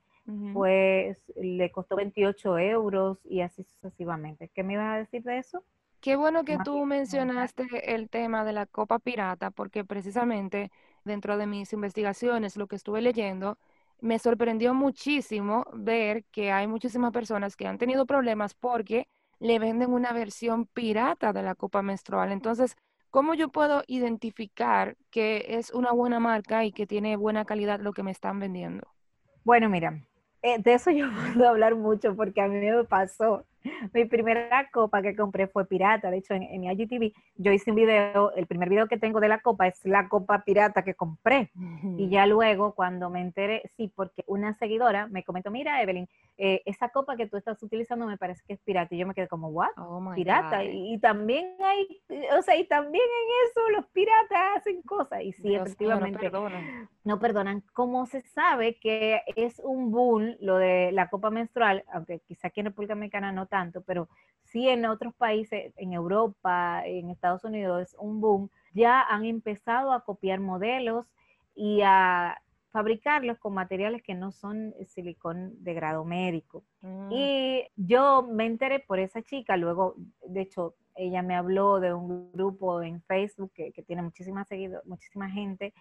pues 0.53 1.17
le 1.35 1.71
costó 1.71 1.95
28 1.95 2.59
euros 2.59 3.17
y 3.25 3.41
así 3.41 3.63
sucesivamente. 3.63 4.51
¿Qué 4.53 4.61
me 4.61 4.73
ibas 4.73 4.93
a 4.93 4.97
decir 4.99 5.23
de 5.23 5.39
eso? 5.39 5.63
Qué 5.99 6.15
bueno 6.15 6.45
que 6.45 6.59
tú 6.63 6.85
mencionaste 6.85 7.95
el 7.95 8.07
tema 8.07 8.45
de 8.45 8.53
la 8.53 8.67
copa 8.67 8.99
pirata, 8.99 9.49
porque 9.49 9.83
precisamente 9.83 10.71
dentro 11.03 11.37
de 11.37 11.47
mis 11.47 11.73
investigaciones, 11.73 12.55
lo 12.55 12.67
que 12.67 12.75
estuve 12.75 13.01
leyendo, 13.01 13.57
me 13.99 14.19
sorprendió 14.19 14.75
muchísimo 14.75 15.65
ver 15.73 16.23
que 16.25 16.51
hay 16.51 16.67
muchísimas 16.67 17.11
personas 17.11 17.55
que 17.55 17.65
han 17.65 17.79
tenido 17.79 18.05
problemas 18.05 18.53
porque 18.53 19.07
le 19.39 19.57
venden 19.57 19.91
una 19.91 20.13
versión 20.13 20.67
pirata 20.67 21.33
de 21.33 21.41
la 21.41 21.55
copa 21.55 21.81
menstrual. 21.81 22.31
Entonces, 22.31 22.75
¿Cómo 23.11 23.33
yo 23.33 23.49
puedo 23.49 23.83
identificar 23.87 24.95
que 25.09 25.45
es 25.49 25.71
una 25.71 25.91
buena 25.91 26.21
marca 26.21 26.63
y 26.63 26.71
que 26.71 26.87
tiene 26.87 27.17
buena 27.17 27.43
calidad 27.43 27.81
lo 27.81 27.91
que 27.91 28.03
me 28.03 28.11
están 28.11 28.39
vendiendo? 28.39 28.87
Bueno, 29.43 29.67
mira, 29.67 30.01
eh, 30.41 30.59
de 30.59 30.73
eso 30.73 30.91
yo 30.91 31.07
puedo 31.35 31.49
hablar 31.49 31.75
mucho 31.75 32.15
porque 32.15 32.41
a 32.41 32.47
mí 32.47 32.57
me 32.57 32.83
pasó. 32.85 33.45
Mi 33.93 34.05
primera 34.05 34.69
copa 34.71 35.01
que 35.01 35.15
compré 35.15 35.47
fue 35.47 35.65
pirata. 35.67 36.09
De 36.09 36.17
hecho, 36.17 36.33
en, 36.33 36.61
mi 36.61 36.67
IGTV 36.67 37.11
yo 37.35 37.51
hice 37.51 37.71
un 37.71 37.75
video, 37.75 38.31
el 38.33 38.47
primer 38.47 38.69
video 38.69 38.87
que 38.87 38.97
tengo 38.97 39.19
de 39.19 39.27
la 39.27 39.39
copa 39.39 39.67
es 39.67 39.85
la 39.85 40.07
copa 40.07 40.43
pirata 40.45 40.83
que 40.83 40.95
compré. 40.95 41.51
Y 41.97 42.09
ya 42.09 42.25
luego, 42.25 42.73
cuando 42.73 43.09
me 43.09 43.21
enteré, 43.21 43.61
sí, 43.75 43.91
porque 43.93 44.23
una 44.25 44.53
seguidora 44.57 45.07
me 45.07 45.23
comentó, 45.23 45.51
mira, 45.51 45.81
Evelyn, 45.83 46.07
eh, 46.37 46.61
esa 46.65 46.89
copa 46.89 47.15
que 47.15 47.27
tú 47.27 47.37
estás 47.37 47.61
utilizando 47.61 48.05
me 48.05 48.17
parece 48.17 48.41
que 48.47 48.53
es 48.53 48.59
pirata. 48.61 48.95
Y 48.95 48.99
yo 48.99 49.07
me 49.07 49.13
quedé 49.13 49.27
como, 49.27 49.49
¿what? 49.49 49.69
Oh 49.77 50.11
pirata. 50.15 50.63
Y, 50.63 50.97
también 50.99 51.55
hay, 51.63 52.01
o 52.37 52.41
sea, 52.41 52.55
y 52.55 52.65
también 52.65 53.03
en 53.03 53.49
eso 53.49 53.69
los 53.71 53.85
piratas 53.87 54.57
hacen 54.57 54.81
cosas. 54.81 55.21
Y 55.21 55.33
sí, 55.33 55.55
efectivamente. 55.55 56.17
no, 56.17 56.31
perdonan. 56.31 56.89
no 57.03 57.19
perdonan. 57.19 57.63
Como 57.73 58.05
se 58.05 58.21
sabe 58.21 58.79
que 58.79 59.21
es 59.35 59.61
un 59.63 59.91
boom 59.91 60.35
lo 60.39 60.57
de 60.57 60.91
la 60.91 61.09
copa 61.09 61.29
menstrual, 61.29 61.83
aunque 61.93 62.19
quizá 62.19 62.47
aquí 62.47 62.61
en 62.61 62.67
República 62.67 62.95
Mexicana 62.95 63.31
no 63.31 63.45
tanto, 63.45 63.81
pero 63.81 64.09
sí 64.43 64.67
en 64.67 64.85
otros 64.85 65.13
países, 65.13 65.73
en 65.77 65.93
Europa, 65.93 66.83
en 66.85 67.09
Estados 67.09 67.43
Unidos, 67.43 67.81
es 67.81 67.95
un 67.99 68.19
boom, 68.19 68.49
ya 68.73 69.01
han 69.01 69.25
empezado 69.25 69.93
a 69.93 70.03
copiar 70.03 70.39
modelos 70.39 71.05
y 71.55 71.81
a 71.83 72.41
fabricarlos 72.71 73.37
con 73.37 73.53
materiales 73.53 74.01
que 74.01 74.15
no 74.15 74.31
son 74.31 74.73
silicón 74.87 75.53
de 75.63 75.73
grado 75.73 76.05
médico. 76.05 76.63
Mm. 76.81 77.09
Y 77.11 77.67
yo 77.75 78.23
me 78.23 78.45
enteré 78.45 78.79
por 78.79 78.99
esa 78.99 79.21
chica, 79.21 79.57
luego, 79.57 79.95
de 80.27 80.41
hecho, 80.41 80.75
ella 80.95 81.21
me 81.21 81.35
habló 81.35 81.79
de 81.79 81.93
un 81.93 82.31
grupo 82.31 82.81
en 82.81 83.01
Facebook 83.03 83.51
que, 83.53 83.71
tiene 83.85 84.01
muchísima, 84.01 84.45
seguido, 84.45 84.81
muchísima 84.85 85.29
gente 85.29 85.73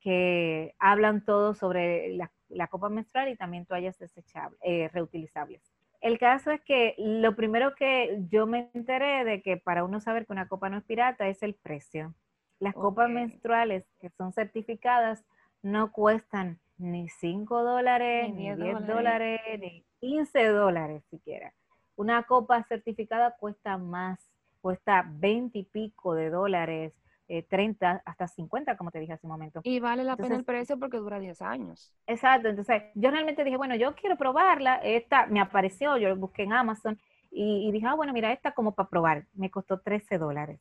que 0.00 0.74
hablan 0.78 1.24
todo 1.24 1.54
sobre 1.54 2.14
la, 2.14 2.68
copa 2.68 2.88
menstrual 2.88 3.30
y 3.30 3.36
también 3.36 3.64
toallas 3.64 3.98
desechables, 3.98 4.58
eh, 4.62 4.88
reutilizables. 4.92 5.72
El 6.00 6.18
caso 6.18 6.50
es 6.50 6.60
que 6.60 6.94
lo 6.98 7.34
primero 7.34 7.74
que 7.74 8.18
yo 8.28 8.46
me 8.46 8.70
enteré 8.74 9.24
de 9.24 9.40
que 9.40 9.56
para 9.56 9.84
uno 9.84 10.00
saber 10.00 10.26
que 10.26 10.32
una 10.32 10.48
copa 10.48 10.68
no 10.68 10.76
es 10.76 10.84
pirata 10.84 11.26
es 11.28 11.42
el 11.42 11.54
precio. 11.54 12.14
Las 12.58 12.74
copas 12.74 13.08
menstruales 13.08 13.86
que 13.98 14.10
son 14.10 14.32
certificadas 14.32 15.24
no 15.64 15.90
cuestan 15.92 16.60
ni 16.76 17.08
5 17.08 17.62
dólares, 17.62 18.32
ni 18.34 18.54
10 18.54 18.86
dólares, 18.86 19.40
ni 19.58 19.84
15 20.00 20.48
dólares 20.48 21.02
siquiera. 21.10 21.52
Una 21.96 22.22
copa 22.24 22.62
certificada 22.64 23.34
cuesta 23.38 23.78
más, 23.78 24.20
cuesta 24.60 25.04
20 25.08 25.58
y 25.58 25.64
pico 25.64 26.14
de 26.14 26.30
dólares, 26.30 26.92
30 27.48 27.92
eh, 27.96 28.00
hasta 28.04 28.28
50, 28.28 28.76
como 28.76 28.90
te 28.90 29.00
dije 29.00 29.14
hace 29.14 29.26
un 29.26 29.32
momento. 29.32 29.60
Y 29.64 29.80
vale 29.80 30.04
la 30.04 30.16
pena 30.16 30.36
el 30.36 30.44
precio 30.44 30.78
porque 30.78 30.98
dura 30.98 31.18
10 31.18 31.40
años. 31.40 31.94
Exacto, 32.06 32.48
entonces 32.48 32.82
yo 32.94 33.10
realmente 33.10 33.42
dije, 33.42 33.56
bueno, 33.56 33.74
yo 33.74 33.94
quiero 33.94 34.16
probarla, 34.16 34.76
esta 34.76 35.26
me 35.26 35.40
apareció, 35.40 35.96
yo 35.96 36.14
busqué 36.16 36.42
en 36.42 36.52
Amazon 36.52 37.00
y, 37.30 37.72
dije, 37.72 37.86
ah, 37.86 37.94
bueno, 37.94 38.12
mira, 38.12 38.32
esta 38.32 38.52
como 38.52 38.74
para 38.74 38.88
probar, 38.88 39.26
me 39.32 39.50
costó 39.50 39.80
13 39.80 40.18
dólares. 40.18 40.60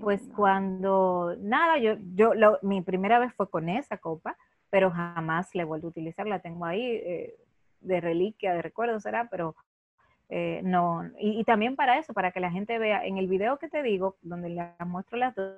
Pues 0.00 0.22
cuando, 0.34 1.36
nada, 1.38 1.78
yo, 1.78 1.96
yo 2.14 2.32
mi 2.62 2.80
primera 2.82 3.18
vez 3.18 3.32
fue 3.34 3.50
con 3.50 3.68
esa 3.68 3.98
copa, 3.98 4.36
pero 4.70 4.90
jamás 4.90 5.54
le 5.54 5.64
vuelvo 5.64 5.88
a 5.88 5.90
utilizar, 5.90 6.26
la 6.26 6.40
tengo 6.40 6.64
ahí 6.64 6.82
eh, 6.82 7.34
de 7.80 8.00
reliquia, 8.00 8.54
de 8.54 8.62
recuerdo 8.62 9.00
será, 9.00 9.28
pero 9.30 9.54
eh, 10.28 10.60
no, 10.64 11.08
y, 11.20 11.44
también 11.44 11.76
para 11.76 11.98
eso, 11.98 12.12
para 12.12 12.32
que 12.32 12.40
la 12.40 12.50
gente 12.50 12.78
vea, 12.78 13.04
en 13.06 13.16
el 13.16 13.28
video 13.28 13.58
que 13.58 13.68
te 13.68 13.82
digo, 13.82 14.16
donde 14.22 14.48
le 14.48 14.72
muestro 14.84 15.18
las 15.18 15.34
dos, 15.34 15.54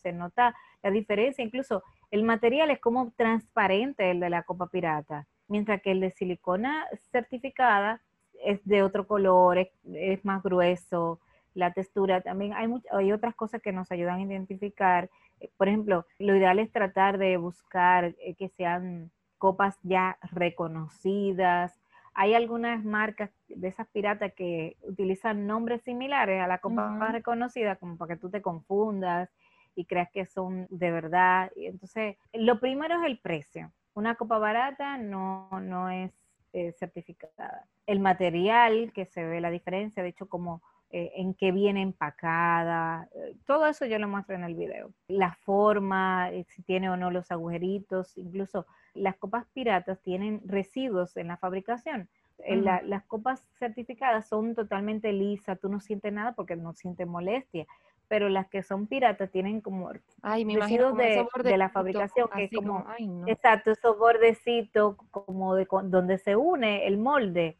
se 0.00 0.12
nota 0.12 0.54
la 0.84 0.90
diferencia, 0.92 1.44
incluso 1.44 1.82
el 2.12 2.22
material 2.22 2.70
es 2.70 2.78
como 2.78 3.10
transparente 3.16 4.10
el 4.10 4.20
de 4.20 4.30
la 4.30 4.44
copa 4.44 4.68
pirata, 4.68 5.26
mientras 5.48 5.82
que 5.82 5.90
el 5.90 6.00
de 6.00 6.12
silicona 6.12 6.86
certificada 7.10 8.00
es 8.44 8.64
de 8.64 8.84
otro 8.84 9.06
color, 9.06 9.58
es, 9.58 10.24
más 10.24 10.42
grueso, 10.44 11.18
la 11.54 11.72
textura, 11.72 12.20
también 12.20 12.52
hay, 12.54 12.68
hay 12.90 13.12
otras 13.12 13.34
cosas 13.34 13.60
que 13.60 13.72
nos 13.72 13.90
ayudan 13.92 14.18
a 14.18 14.22
identificar, 14.22 15.10
eh, 15.40 15.50
por 15.56 15.68
ejemplo, 15.68 16.06
lo 16.18 16.36
ideal 16.36 16.58
es 16.58 16.70
tratar 16.72 17.18
de 17.18 17.36
buscar 17.36 18.14
eh, 18.18 18.34
que 18.34 18.48
sean 18.48 19.10
copas 19.38 19.78
ya 19.82 20.18
reconocidas, 20.30 21.82
hay 22.14 22.34
algunas 22.34 22.84
marcas 22.84 23.30
de 23.48 23.68
esas 23.68 23.88
piratas 23.88 24.32
que 24.34 24.76
utilizan 24.82 25.46
nombres 25.46 25.82
similares 25.82 26.42
a 26.42 26.46
la 26.46 26.58
copa 26.58 26.88
más 26.90 27.12
reconocida, 27.12 27.76
como 27.76 27.96
para 27.96 28.14
que 28.14 28.20
tú 28.20 28.30
te 28.30 28.42
confundas 28.42 29.30
y 29.74 29.86
creas 29.86 30.10
que 30.10 30.26
son 30.26 30.66
de 30.68 30.90
verdad. 30.90 31.50
Entonces, 31.56 32.16
lo 32.34 32.60
primero 32.60 33.00
es 33.00 33.06
el 33.06 33.18
precio. 33.18 33.72
Una 33.94 34.14
copa 34.14 34.38
barata 34.38 34.98
no, 34.98 35.48
no 35.60 35.88
es 35.88 36.12
eh, 36.52 36.72
certificada. 36.72 37.66
El 37.86 38.00
material, 38.00 38.92
que 38.92 39.06
se 39.06 39.24
ve 39.24 39.40
la 39.40 39.50
diferencia, 39.50 40.02
de 40.02 40.10
hecho, 40.10 40.28
como 40.28 40.62
eh, 40.94 41.10
en 41.16 41.32
qué 41.32 41.52
viene 41.52 41.80
empacada, 41.80 43.08
eh, 43.14 43.34
todo 43.46 43.66
eso 43.66 43.86
yo 43.86 43.98
lo 43.98 44.08
muestro 44.08 44.34
en 44.34 44.44
el 44.44 44.54
video. 44.54 44.92
La 45.08 45.32
forma, 45.32 46.28
si 46.48 46.62
tiene 46.62 46.90
o 46.90 46.98
no 46.98 47.10
los 47.10 47.30
agujeritos, 47.32 48.18
incluso 48.18 48.66
las 48.92 49.16
copas 49.16 49.46
piratas 49.54 50.02
tienen 50.02 50.42
residuos 50.44 51.16
en 51.16 51.28
la 51.28 51.38
fabricación. 51.38 52.10
Eh, 52.40 52.56
las 52.56 53.04
copas 53.04 53.42
certificadas 53.58 54.28
son 54.28 54.54
totalmente 54.54 55.14
lisas, 55.14 55.58
tú 55.58 55.70
no 55.70 55.80
sientes 55.80 56.12
nada 56.12 56.32
porque 56.32 56.56
no 56.56 56.74
sientes 56.74 57.06
molestia, 57.06 57.66
pero 58.08 58.28
las 58.28 58.48
que 58.48 58.62
son 58.62 58.86
piratas 58.86 59.30
tienen 59.30 59.62
como 59.62 59.92
residuos 59.92 60.94
de, 60.98 61.56
la 61.56 61.70
fabricación, 61.70 62.28
que 62.34 62.44
es 62.44 62.50
como, 62.50 62.84
exacto, 63.26 63.70
esos 63.70 63.98
bordecitos 63.98 64.96
como 65.10 65.54
de 65.54 65.66
donde 65.84 66.18
se 66.18 66.36
une 66.36 66.86
el 66.86 66.98
molde 66.98 67.56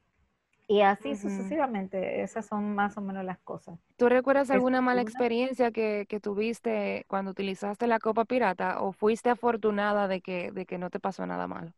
y 0.72 0.80
así 0.80 1.16
sucesivamente, 1.16 2.22
esas 2.22 2.46
son 2.46 2.74
más 2.74 2.96
o 2.96 3.02
menos 3.02 3.26
las 3.26 3.38
cosas. 3.40 3.78
¿Tú 3.98 4.08
recuerdas 4.08 4.50
alguna 4.50 4.80
mala 4.80 5.02
experiencia 5.02 5.70
que, 5.70 6.06
tuviste 6.22 7.04
cuando 7.08 7.32
utilizaste 7.32 7.86
la 7.86 7.98
copa 7.98 8.24
pirata 8.24 8.80
o 8.80 8.92
fuiste 8.92 9.28
afortunada 9.28 10.08
de 10.08 10.22
que, 10.22 10.50
de 10.50 10.64
que 10.64 10.78
no 10.78 10.88
te 10.88 10.98
pasó 10.98 11.26
nada 11.26 11.46
malo? 11.46 11.72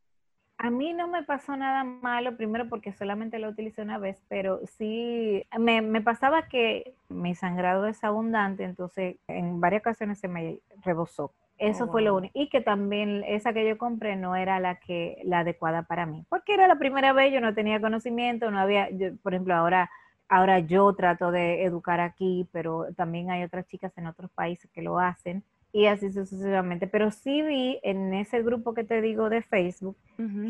A 0.58 0.70
mí 0.70 0.92
no 0.92 1.08
me 1.08 1.24
pasó 1.24 1.56
nada 1.56 1.82
malo, 1.82 2.36
primero 2.36 2.68
porque 2.68 2.92
solamente 2.92 3.40
lo 3.40 3.48
utilicé 3.48 3.82
una 3.82 3.98
vez, 3.98 4.22
pero 4.28 4.60
sí 4.64 5.44
me, 5.58 5.82
me 5.82 6.00
pasaba 6.00 6.46
que 6.46 6.94
mi 7.08 7.34
sangrado 7.34 7.88
es 7.88 8.04
abundante, 8.04 8.62
entonces 8.62 9.16
en 9.26 9.60
varias 9.60 9.80
ocasiones 9.80 10.20
se 10.20 10.28
me 10.28 10.60
rebosó 10.84 11.34
eso 11.58 11.84
oh, 11.84 11.88
fue 11.88 12.02
lo 12.02 12.16
único. 12.16 12.32
Y 12.38 12.48
que 12.48 12.60
también 12.60 13.24
esa 13.26 13.52
que 13.52 13.68
yo 13.68 13.78
compré 13.78 14.16
no 14.16 14.36
era 14.36 14.60
la 14.60 14.76
que 14.76 15.20
la 15.24 15.40
adecuada 15.40 15.82
para 15.82 16.06
mí, 16.06 16.24
porque 16.28 16.54
era 16.54 16.68
la 16.68 16.78
primera 16.78 17.12
vez, 17.12 17.32
yo 17.32 17.40
no 17.40 17.54
tenía 17.54 17.80
conocimiento, 17.80 18.50
no 18.50 18.58
había, 18.58 18.88
por 19.22 19.34
ejemplo, 19.34 19.54
ahora 19.54 19.90
ahora 20.28 20.58
yo 20.58 20.92
trato 20.94 21.30
de 21.30 21.64
educar 21.64 22.00
aquí, 22.00 22.48
pero 22.52 22.86
también 22.96 23.30
hay 23.30 23.44
otras 23.44 23.66
chicas 23.66 23.96
en 23.98 24.06
otros 24.06 24.30
países 24.30 24.70
que 24.72 24.82
lo 24.82 24.98
hacen 24.98 25.44
y 25.72 25.86
así 25.86 26.12
sucesivamente. 26.12 26.86
Pero 26.86 27.10
sí 27.10 27.42
vi 27.42 27.80
en 27.82 28.14
ese 28.14 28.42
grupo 28.42 28.74
que 28.74 28.84
te 28.84 29.00
digo 29.00 29.28
de 29.28 29.42
Facebook 29.42 29.96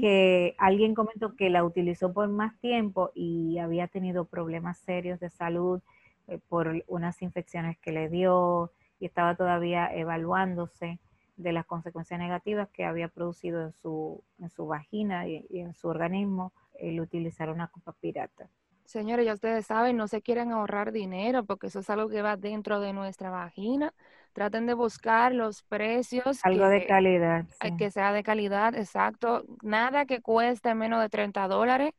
que 0.00 0.54
alguien 0.58 0.94
comentó 0.94 1.34
que 1.34 1.48
la 1.48 1.64
utilizó 1.64 2.12
por 2.12 2.28
más 2.28 2.58
tiempo 2.60 3.10
y 3.14 3.58
había 3.58 3.88
tenido 3.88 4.26
problemas 4.26 4.78
serios 4.78 5.18
de 5.20 5.30
salud 5.30 5.80
eh, 6.28 6.38
por 6.48 6.84
unas 6.86 7.22
infecciones 7.22 7.78
que 7.78 7.92
le 7.92 8.10
dio, 8.10 8.70
y 9.04 9.06
estaba 9.06 9.34
todavía 9.34 9.94
evaluándose 9.94 10.98
de 11.36 11.52
las 11.52 11.66
consecuencias 11.66 12.18
negativas 12.18 12.70
que 12.70 12.86
había 12.86 13.08
producido 13.08 13.60
en 13.62 13.72
su, 13.72 14.24
en 14.38 14.48
su 14.48 14.66
vagina 14.66 15.28
y, 15.28 15.44
en 15.50 15.74
su 15.74 15.88
organismo 15.88 16.54
el 16.78 16.98
utilizar 17.00 17.50
una 17.50 17.68
copa 17.68 17.92
pirata. 17.92 18.48
Señores, 18.86 19.26
ya 19.26 19.34
ustedes 19.34 19.66
saben, 19.66 19.98
no 19.98 20.08
se 20.08 20.22
quieren 20.22 20.52
ahorrar 20.52 20.90
dinero 20.90 21.44
porque 21.44 21.66
eso 21.66 21.80
es 21.80 21.90
algo 21.90 22.08
que 22.08 22.22
va 22.22 22.38
dentro 22.38 22.80
de 22.80 22.94
nuestra 22.94 23.28
vagina. 23.28 23.92
Traten 24.32 24.64
de 24.64 24.72
buscar 24.72 25.34
los 25.34 25.62
precios. 25.62 26.40
Algo 26.42 26.68
de 26.68 26.86
calidad. 26.86 27.44
Que 27.76 27.90
sea 27.90 28.10
de 28.12 28.22
calidad, 28.22 28.74
exacto. 28.74 29.44
Nada 29.62 30.06
que 30.06 30.22
cueste 30.22 30.74
menos 30.74 31.02
de 31.02 31.10
30 31.10 31.46
dólares 31.46 31.92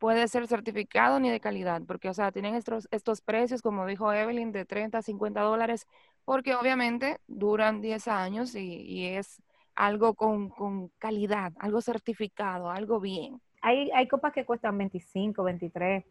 puede 0.00 0.26
ser 0.28 0.48
certificado 0.48 1.20
ni 1.20 1.30
de 1.30 1.40
calidad, 1.40 1.82
porque, 1.86 2.08
o 2.08 2.14
sea, 2.14 2.32
tienen 2.32 2.54
estos, 2.54 2.88
estos 2.90 3.20
precios, 3.20 3.60
como 3.60 3.84
dijo 3.84 4.10
Evelyn, 4.10 4.50
de 4.50 4.64
30 4.64 4.98
a 4.98 5.02
50 5.02 5.42
dólares 5.42 5.86
porque 6.30 6.54
obviamente 6.54 7.18
duran 7.26 7.80
10 7.80 8.06
años 8.06 8.54
y, 8.54 9.04
es 9.04 9.42
algo 9.74 10.14
con, 10.14 10.88
calidad, 10.96 11.52
algo 11.58 11.80
certificado, 11.80 12.70
algo 12.70 13.00
bien. 13.00 13.40
Hay, 13.62 13.90
hay 13.90 14.06
copas 14.06 14.32
que 14.32 14.44
cuestan 14.44 14.78
25, 14.78 15.42
23, 15.42 16.04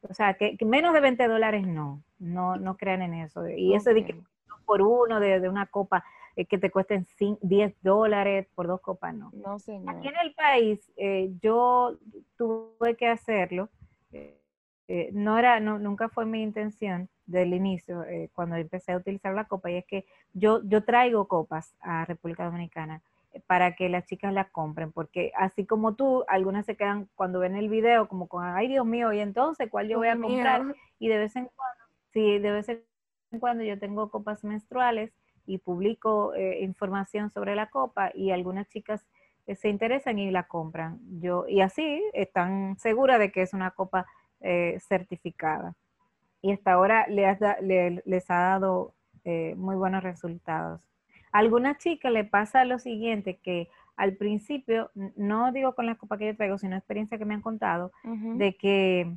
o 0.00 0.14
sea, 0.14 0.32
que, 0.32 0.56
menos 0.64 0.94
de 0.94 1.00
20 1.00 1.28
dólares 1.28 1.66
no, 1.66 2.02
no, 2.18 2.56
no 2.56 2.78
crean 2.78 3.02
en 3.02 3.12
eso. 3.12 3.46
Y 3.50 3.74
eso 3.74 3.92
de 3.92 4.06
que 4.06 4.18
por 4.64 4.80
uno 4.80 5.20
de, 5.20 5.46
una 5.46 5.66
copa 5.66 6.02
eh, 6.36 6.46
que 6.46 6.56
te 6.56 6.70
cuesten 6.70 7.06
10 7.42 7.74
dólares 7.82 8.46
por 8.54 8.68
dos 8.68 8.80
copas, 8.80 9.14
no. 9.14 9.30
No, 9.34 9.58
señor. 9.58 9.94
Aquí 9.94 10.08
en 10.08 10.16
el 10.22 10.32
país 10.32 10.90
eh, 10.96 11.34
yo 11.42 11.98
tuve 12.38 12.96
que 12.96 13.08
hacerlo, 13.08 13.68
eh, 14.10 15.10
no 15.12 15.38
era, 15.38 15.60
no, 15.60 15.78
nunca 15.78 16.08
fue 16.08 16.24
mi 16.24 16.42
intención, 16.42 17.10
del 17.26 17.52
inicio, 17.52 18.04
eh, 18.04 18.30
cuando 18.34 18.56
empecé 18.56 18.92
a 18.92 18.96
utilizar 18.96 19.34
la 19.34 19.44
copa, 19.44 19.70
y 19.70 19.76
es 19.76 19.84
que 19.84 20.06
yo, 20.32 20.62
yo 20.64 20.84
traigo 20.84 21.26
copas 21.28 21.74
a 21.80 22.04
República 22.04 22.44
Dominicana 22.44 23.02
eh, 23.32 23.40
para 23.46 23.74
que 23.74 23.88
las 23.88 24.06
chicas 24.06 24.32
las 24.32 24.48
compren, 24.50 24.92
porque 24.92 25.32
así 25.36 25.66
como 25.66 25.94
tú, 25.94 26.24
algunas 26.28 26.66
se 26.66 26.76
quedan 26.76 27.08
cuando 27.16 27.40
ven 27.40 27.56
el 27.56 27.68
video 27.68 28.08
como 28.08 28.28
con, 28.28 28.44
ay 28.44 28.68
Dios 28.68 28.86
mío, 28.86 29.12
y 29.12 29.20
entonces, 29.20 29.68
¿cuál 29.70 29.88
yo 29.88 29.98
voy 29.98 30.08
a 30.08 30.18
comprar? 30.18 30.62
Y 30.98 31.08
de 31.08 31.18
vez 31.18 31.34
en 31.36 31.46
cuando, 31.46 31.84
sí, 32.12 32.38
de 32.38 32.50
vez 32.50 32.68
en 32.68 33.40
cuando 33.40 33.64
yo 33.64 33.78
tengo 33.78 34.10
copas 34.10 34.44
menstruales 34.44 35.12
y 35.46 35.58
publico 35.58 36.32
eh, 36.34 36.60
información 36.62 37.30
sobre 37.30 37.54
la 37.54 37.70
copa 37.70 38.10
y 38.14 38.30
algunas 38.30 38.68
chicas 38.68 39.06
se 39.46 39.68
interesan 39.68 40.18
y 40.18 40.32
la 40.32 40.44
compran. 40.44 40.98
Yo, 41.20 41.46
y 41.46 41.60
así 41.60 42.02
están 42.14 42.76
seguras 42.78 43.20
de 43.20 43.30
que 43.30 43.42
es 43.42 43.52
una 43.52 43.70
copa 43.70 44.06
certificada 44.80 45.74
y 46.46 46.52
hasta 46.52 46.74
ahora 46.74 47.06
les 47.08 48.30
ha 48.30 48.36
dado 48.36 48.94
eh, 49.24 49.56
muy 49.56 49.74
buenos 49.74 50.04
resultados. 50.04 50.80
A 51.32 51.38
alguna 51.38 51.76
chica 51.76 52.08
le 52.08 52.22
pasa 52.22 52.64
lo 52.64 52.78
siguiente, 52.78 53.40
que 53.42 53.68
al 53.96 54.14
principio, 54.14 54.92
no 55.16 55.50
digo 55.50 55.74
con 55.74 55.86
la 55.86 55.96
copa 55.96 56.18
que 56.18 56.26
yo 56.26 56.36
traigo, 56.36 56.56
sino 56.56 56.76
experiencia 56.76 57.18
que 57.18 57.24
me 57.24 57.34
han 57.34 57.42
contado, 57.42 57.90
de 58.04 58.56
que 58.56 59.12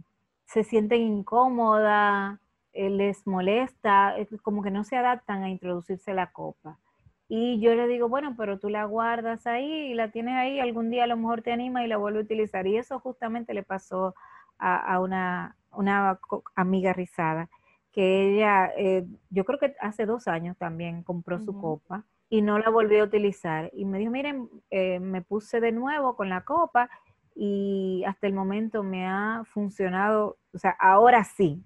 se 0.46 0.64
sienten 0.64 1.02
incómoda, 1.02 2.40
eh, 2.74 2.90
les 2.90 3.28
molesta, 3.28 4.16
como 4.42 4.64
que 4.64 4.72
no 4.72 4.84
se 4.84 4.98
adaptan 4.98 5.44
a 5.44 5.50
introducirse 5.52 6.16
la 6.16 6.32
copa. 6.32 6.80
Y 7.28 7.60
yo 7.60 7.76
le 7.76 7.86
digo, 7.86 8.10
bueno, 8.10 8.34
pero 8.36 8.58
tú 8.58 8.70
la 8.70 8.86
guardas 8.86 9.46
ahí 9.46 9.92
y 9.92 9.94
la 9.94 10.10
tienes 10.10 10.34
ahí, 10.34 10.60
algún 10.60 10.90
día 10.90 11.04
a 11.04 11.08
lo 11.08 11.18
mejor 11.18 11.44
te 11.44 11.52
anima 11.52 11.86
y 11.86 11.88
la 11.88 11.98
vuelve 11.98 12.18
a 12.18 12.24
utilizar. 12.24 12.66
Y 12.66 12.78
eso 12.78 13.00
justamente 13.00 13.54
le 13.54 13.62
pasó 13.62 14.16
a, 14.58 15.00
una, 15.00 15.56
una, 15.72 16.20
amiga 16.56 16.94
rizada, 16.94 17.50
que 17.92 18.36
ella, 18.36 18.72
eh, 18.78 19.06
yo 19.30 19.46
creo 19.46 19.60
que 19.60 19.76
hace 19.82 20.06
dos 20.06 20.28
años 20.28 20.58
también 20.58 21.04
compró 21.04 21.40
su 21.40 21.60
copa 21.60 22.06
y 22.30 22.42
no 22.42 22.60
la 22.60 22.70
volvió 22.70 23.02
a 23.02 23.06
utilizar. 23.06 23.72
Y 23.74 23.86
me 23.86 23.98
dijo, 23.98 24.12
miren, 24.12 24.50
eh, 24.70 25.00
me 25.00 25.22
puse 25.22 25.60
de 25.60 25.72
nuevo 25.72 26.16
con 26.16 26.30
la 26.30 26.42
copa 26.42 26.90
y 27.36 28.04
hasta 28.06 28.28
el 28.28 28.34
momento 28.34 28.84
me 28.84 29.08
ha 29.08 29.44
funcionado, 29.46 30.38
o 30.54 30.58
sea, 30.58 30.76
ahora 30.80 31.24
sí. 31.24 31.64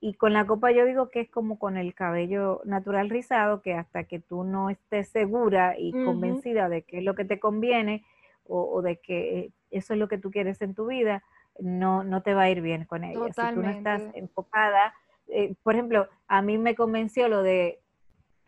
Y 0.00 0.14
con 0.14 0.32
la 0.32 0.46
copa 0.46 0.72
yo 0.72 0.84
digo 0.84 1.08
que 1.10 1.20
es 1.20 1.30
como 1.30 1.58
con 1.58 1.76
el 1.76 1.94
cabello 1.94 2.60
natural 2.64 3.08
rizado, 3.08 3.62
que 3.62 3.74
hasta 3.74 4.04
que 4.04 4.20
tú 4.20 4.44
no 4.44 4.70
estés 4.70 5.08
segura 5.08 5.78
y 5.78 5.92
convencida 5.92 6.68
de 6.68 6.82
que 6.82 6.98
es 6.98 7.04
lo 7.04 7.14
que 7.14 7.24
te 7.24 7.40
conviene 7.40 8.04
o, 8.44 8.82
de 8.82 8.98
que 9.00 9.52
eso 9.70 9.94
es 9.94 9.98
lo 9.98 10.08
que 10.08 10.18
tú 10.18 10.30
quieres 10.30 10.62
en 10.62 10.74
tu 10.74 10.86
vida, 10.86 11.24
no, 11.60 12.04
no 12.04 12.22
te 12.22 12.34
va 12.34 12.42
a 12.42 12.50
ir 12.50 12.60
bien 12.60 12.84
con 12.84 13.04
ella. 13.04 13.20
Si 13.26 13.54
tú 13.54 13.60
no 13.60 13.70
estás 13.70 14.02
enfocada, 14.14 14.94
eh, 15.28 15.54
por 15.62 15.74
ejemplo, 15.74 16.08
a 16.28 16.42
mí 16.42 16.58
me 16.58 16.74
convenció 16.74 17.28
lo 17.28 17.42
de 17.42 17.80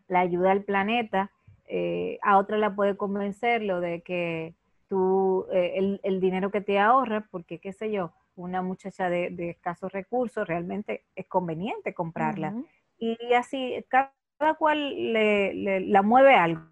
la 0.08 0.20
ayuda 0.20 0.52
al 0.52 0.62
planeta, 0.62 1.30
eh, 1.66 2.18
a 2.22 2.38
otra 2.38 2.56
la 2.56 2.74
puede 2.74 2.96
convencer 2.96 3.62
lo 3.62 3.80
de 3.80 4.02
que 4.02 4.54
tú, 4.88 5.46
eh, 5.52 5.98
el, 6.02 6.20
dinero 6.20 6.50
que 6.50 6.60
te 6.60 6.78
ahorras, 6.78 7.24
porque 7.30 7.58
qué 7.58 7.72
sé 7.72 7.90
yo, 7.90 8.12
una 8.36 8.62
muchacha 8.62 9.10
de, 9.10 9.34
escasos 9.50 9.92
recursos, 9.92 10.46
realmente 10.46 11.04
es 11.14 11.26
conveniente 11.26 11.92
comprarla. 11.92 12.54
Y 12.98 13.16
así, 13.34 13.84
cada, 13.88 14.12
cual 14.58 15.12
le, 15.12 15.80
la 15.80 16.02
mueve 16.02 16.34
algo. 16.34 16.62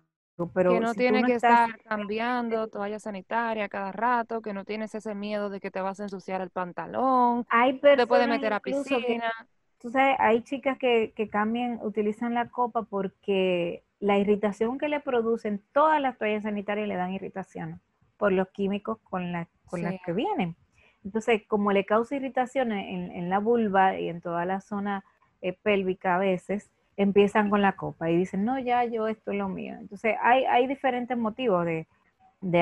Pero 0.53 0.73
que 0.73 0.81
no 0.81 0.95
tiene 0.95 1.25
que 1.25 1.35
estar 1.35 1.79
cambiando 1.83 2.69
toalla 2.69 2.99
sanitaria 2.99 3.69
cada 3.69 3.93
rato, 3.93 4.43
que 4.43 4.53
no 4.53 4.65
tienes 4.65 4.95
ese 4.95 5.15
miedo 5.15 5.49
de 5.49 5.61
que 5.61 5.71
te 5.71 5.81
vas 5.81 5.99
a 6.01 6.05
ensuciar 6.05 6.41
el 6.43 6.51
pantalón, 6.51 7.47
hay 7.49 7.79
te 7.79 8.07
puede 8.07 8.27
meter 8.27 8.53
a 8.53 8.61
piscina. 8.61 9.33
tú 9.79 9.91
sabes, 9.91 10.17
hay 10.19 10.43
chicas 10.43 10.77
que, 10.79 11.13
que 11.17 11.29
cambian, 11.29 11.79
utilizan 11.83 12.35
la 12.35 12.49
copa 12.51 12.83
porque 12.83 13.83
la 13.99 14.19
irritación 14.19 14.79
que 14.79 14.89
le 14.89 15.01
producen 15.01 15.63
todas 15.73 16.01
las 16.01 16.19
toallas 16.19 16.43
sanitarias 16.43 16.87
le 16.87 16.97
dan 16.97 17.13
irritación 17.13 17.81
por 18.17 18.33
los 18.33 18.49
químicos 18.49 18.99
con, 19.05 19.33
la, 19.33 19.49
con 19.67 19.83
las 19.83 19.95
que 20.05 20.13
vienen. 20.13 20.57
Entonces, 21.05 21.43
como 21.47 21.73
le 21.73 21.85
causa 21.85 22.17
irritación 22.17 22.73
en, 22.73 23.31
la 23.31 23.39
vulva 23.39 23.99
y 23.99 24.09
en 24.09 24.21
toda 24.21 24.45
la 24.45 24.61
zona 24.61 25.05
eh, 25.41 25.53
pélvica 25.53 26.17
a 26.17 26.19
veces, 26.19 26.71
empiezan 26.97 27.51
con 27.51 27.63
la 27.63 27.73
copa 27.73 28.11
y 28.11 28.17
dicen, 28.17 28.45
no, 28.45 28.59
ya 28.59 28.85
yo 28.85 29.09
esto 29.09 29.33
es 29.33 29.39
lo 29.39 29.49
mío. 29.49 29.75
Entonces, 29.79 30.17
hay, 30.23 30.45
hay 30.45 30.67
diferentes 30.67 31.17
motivos 31.17 31.67
de, 31.67 31.87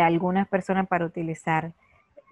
algunas 0.00 0.48
personas 0.48 0.88
para 0.88 1.06
utilizar 1.06 1.72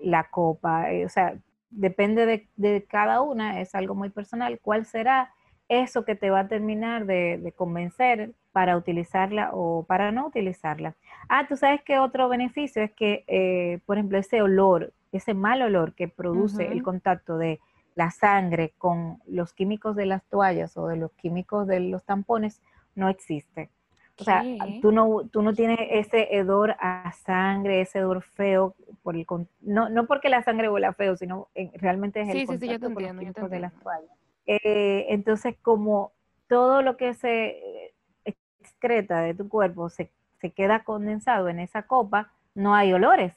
la 0.01 0.25
copa. 0.25 0.91
Eh, 0.93 1.05
o 1.05 1.09
sea, 1.09 1.35
depende 1.71 2.27
de, 2.27 2.49
de, 2.57 2.85
cada 2.85 3.21
una, 3.21 3.61
es 3.61 3.75
algo 3.75 3.95
muy 3.95 4.11
personal. 4.11 4.59
¿Cuál 4.61 4.87
será 4.87 5.31
eso 5.69 6.05
que 6.05 6.15
te 6.15 6.31
va 6.31 6.41
a 6.41 6.49
terminar 6.49 7.07
de, 7.07 7.53
convencer 7.57 8.33
para 8.53 8.77
utilizarla 8.77 9.51
o 9.53 9.85
para 9.85 10.13
no 10.13 10.27
utilizarla? 10.27 10.95
Ah, 11.29 11.47
tú 11.49 11.57
sabes 11.57 11.83
que 11.83 11.99
otro 11.99 12.29
beneficio 12.29 12.83
es 12.83 12.93
que, 12.93 13.25
eh, 13.27 13.81
por 13.87 13.97
ejemplo, 13.97 14.19
ese 14.19 14.43
olor 14.43 14.93
ese 15.13 15.35
mal 15.35 15.63
olor 15.63 15.95
que 15.95 16.09
produce 16.09 16.67
el 16.67 16.83
contacto 16.83 17.37
de 17.37 17.61
la 17.95 18.11
sangre 18.11 18.73
con 18.79 19.23
los 19.27 19.53
químicos 19.53 19.97
de 19.97 20.07
las 20.07 20.25
toallas 20.25 20.77
o 20.77 20.89
de 20.89 20.97
los 20.97 21.13
químicos 21.13 21.67
de 21.67 21.81
los 21.81 22.05
tampones 22.05 22.63
no 22.95 23.09
existe. 23.09 23.71
O 24.19 24.25
sea, 24.25 24.45
tú 24.83 24.93
no, 24.93 25.27
tú 25.31 25.43
no 25.43 25.55
tienes 25.55 25.79
ese 25.91 26.37
hedor 26.37 26.77
a 26.79 27.13
sangre, 27.13 27.81
ese 27.81 27.99
hedor 27.99 28.23
feo, 28.23 28.75
por 29.03 29.17
el, 29.17 29.27
no, 29.63 29.89
no 29.89 30.07
porque 30.07 30.29
la 30.29 30.43
sangre 30.43 30.69
huela 30.69 30.93
feo, 30.93 31.17
sino 31.17 31.49
realmente 31.75 32.21
es 32.21 32.29
el 32.29 32.47
contacto 32.47 32.93
con 32.93 33.03
los 33.03 33.13
químicos 33.17 33.51
de 33.51 33.61
las 33.61 33.73
toallas. 33.81 34.11
Eh, 34.47 35.07
entonces, 35.09 35.57
como 35.63 36.13
todo 36.47 36.83
lo 36.83 36.97
que 36.97 37.15
se 37.15 37.93
excreta 38.25 39.21
de 39.23 39.35
tu 39.35 39.49
cuerpo 39.49 39.89
se, 39.89 40.13
se 40.41 40.51
queda 40.51 40.85
condensado 40.85 41.49
en 41.49 41.59
esa 41.59 41.85
copa, 41.85 42.33
no 42.55 42.75
hay 42.75 42.93
olores. 42.93 43.33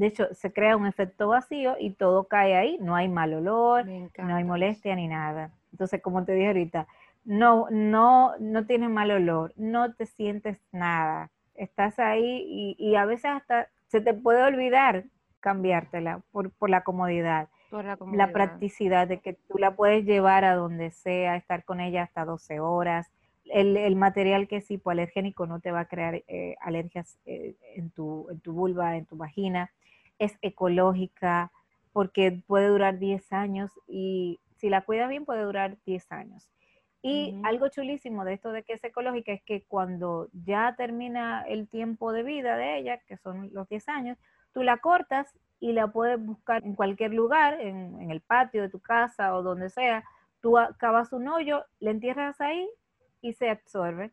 De 0.00 0.06
hecho, 0.06 0.32
se 0.32 0.50
crea 0.50 0.78
un 0.78 0.86
efecto 0.86 1.28
vacío 1.28 1.76
y 1.78 1.90
todo 1.90 2.24
cae 2.24 2.56
ahí, 2.56 2.78
no 2.80 2.96
hay 2.96 3.06
mal 3.06 3.34
olor, 3.34 3.84
no 3.84 4.34
hay 4.34 4.44
molestia 4.44 4.96
ni 4.96 5.08
nada. 5.08 5.50
Entonces, 5.72 6.00
como 6.00 6.24
te 6.24 6.32
dije 6.32 6.46
ahorita, 6.46 6.86
no, 7.26 7.66
no, 7.70 8.32
no 8.38 8.64
tienes 8.64 8.88
mal 8.88 9.10
olor, 9.10 9.52
no 9.56 9.92
te 9.92 10.06
sientes 10.06 10.58
nada. 10.72 11.30
Estás 11.54 11.98
ahí 11.98 12.74
y, 12.78 12.96
a 12.96 13.04
veces 13.04 13.26
hasta 13.26 13.68
se 13.88 14.00
te 14.00 14.14
puede 14.14 14.42
olvidar 14.42 15.04
cambiártela 15.40 16.22
por, 16.32 16.50
por 16.50 16.70
la 16.70 16.82
comodidad. 16.82 17.50
Por 17.68 17.84
la, 17.84 17.98
la, 18.14 18.32
practicidad 18.32 19.06
de 19.06 19.20
que 19.20 19.34
tú 19.34 19.58
la 19.58 19.76
puedes 19.76 20.06
llevar 20.06 20.46
a 20.46 20.54
donde 20.54 20.92
sea, 20.92 21.36
estar 21.36 21.62
con 21.64 21.78
ella 21.78 22.04
hasta 22.04 22.24
12 22.24 22.58
horas. 22.58 23.10
El, 23.52 23.76
el 23.76 23.96
material 23.96 24.48
que 24.48 24.56
es 24.56 24.70
hipoalergénico 24.70 25.46
no 25.46 25.60
te 25.60 25.72
va 25.72 25.80
a 25.80 25.88
crear 25.88 26.22
eh, 26.28 26.56
alergias 26.60 27.18
eh, 27.26 27.56
en, 27.74 27.90
tu, 27.90 28.28
en 28.30 28.40
tu 28.40 28.52
vulva, 28.52 28.96
en 28.96 29.06
tu 29.06 29.16
vagina 29.16 29.70
es 30.20 30.38
ecológica, 30.42 31.50
porque 31.92 32.40
puede 32.46 32.68
durar 32.68 32.98
10 32.98 33.32
años 33.32 33.72
y 33.88 34.38
si 34.58 34.68
la 34.68 34.82
cuida 34.82 35.08
bien 35.08 35.24
puede 35.24 35.42
durar 35.42 35.78
10 35.86 36.12
años. 36.12 36.48
Y 37.02 37.34
algo 37.44 37.68
chulísimo 37.68 38.26
de 38.26 38.34
esto 38.34 38.52
de 38.52 38.62
que 38.62 38.74
es 38.74 38.84
ecológica 38.84 39.32
es 39.32 39.42
que 39.42 39.64
cuando 39.66 40.28
ya 40.44 40.74
termina 40.76 41.42
el 41.48 41.66
tiempo 41.66 42.12
de 42.12 42.22
vida 42.22 42.56
de 42.56 42.78
ella, 42.78 42.98
que 43.08 43.16
son 43.16 43.48
los 43.54 43.66
10 43.70 43.88
años, 43.88 44.18
tú 44.52 44.62
la 44.62 44.76
cortas 44.76 45.34
y 45.60 45.72
la 45.72 45.88
puedes 45.88 46.22
buscar 46.22 46.62
en 46.62 46.74
cualquier 46.74 47.14
lugar, 47.14 47.58
en, 47.58 48.10
el 48.10 48.20
patio 48.20 48.60
de 48.60 48.68
tu 48.68 48.80
casa 48.80 49.34
o 49.34 49.42
donde 49.42 49.70
sea. 49.70 50.04
Tú 50.42 50.56
cavas 50.78 51.14
un 51.14 51.28
hoyo, 51.28 51.64
le 51.80 51.90
entierras 51.90 52.38
ahí 52.42 52.68
y 53.20 53.32
se 53.34 53.50
absorbe. 53.50 54.12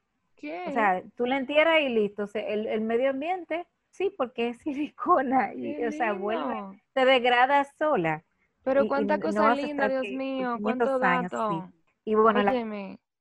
O 0.66 0.72
sea, 0.72 1.04
tú 1.16 1.26
la 1.26 1.38
entierras 1.38 1.82
y 1.82 1.90
listo. 1.90 2.26
el, 2.34 2.68
el 2.68 2.82
medio 2.82 3.10
ambiente 3.12 3.68
Sí, 3.90 4.14
porque 4.16 4.50
es 4.50 4.58
silicona 4.62 5.54
y, 5.56 5.84
o 5.84 5.92
sea, 5.92 6.14
vuelve, 6.14 6.64
se 6.94 7.06
degrada 7.06 7.64
sola. 7.80 8.24
Pero 8.64 8.88
cuánta 8.88 9.18
cosa 9.20 9.56
linda, 9.56 9.88
Dios 9.88 10.12
mío, 10.12 10.60
cuánto 10.62 11.00
dato. 11.00 11.72
Y 12.06 12.16
bueno, 12.16 12.44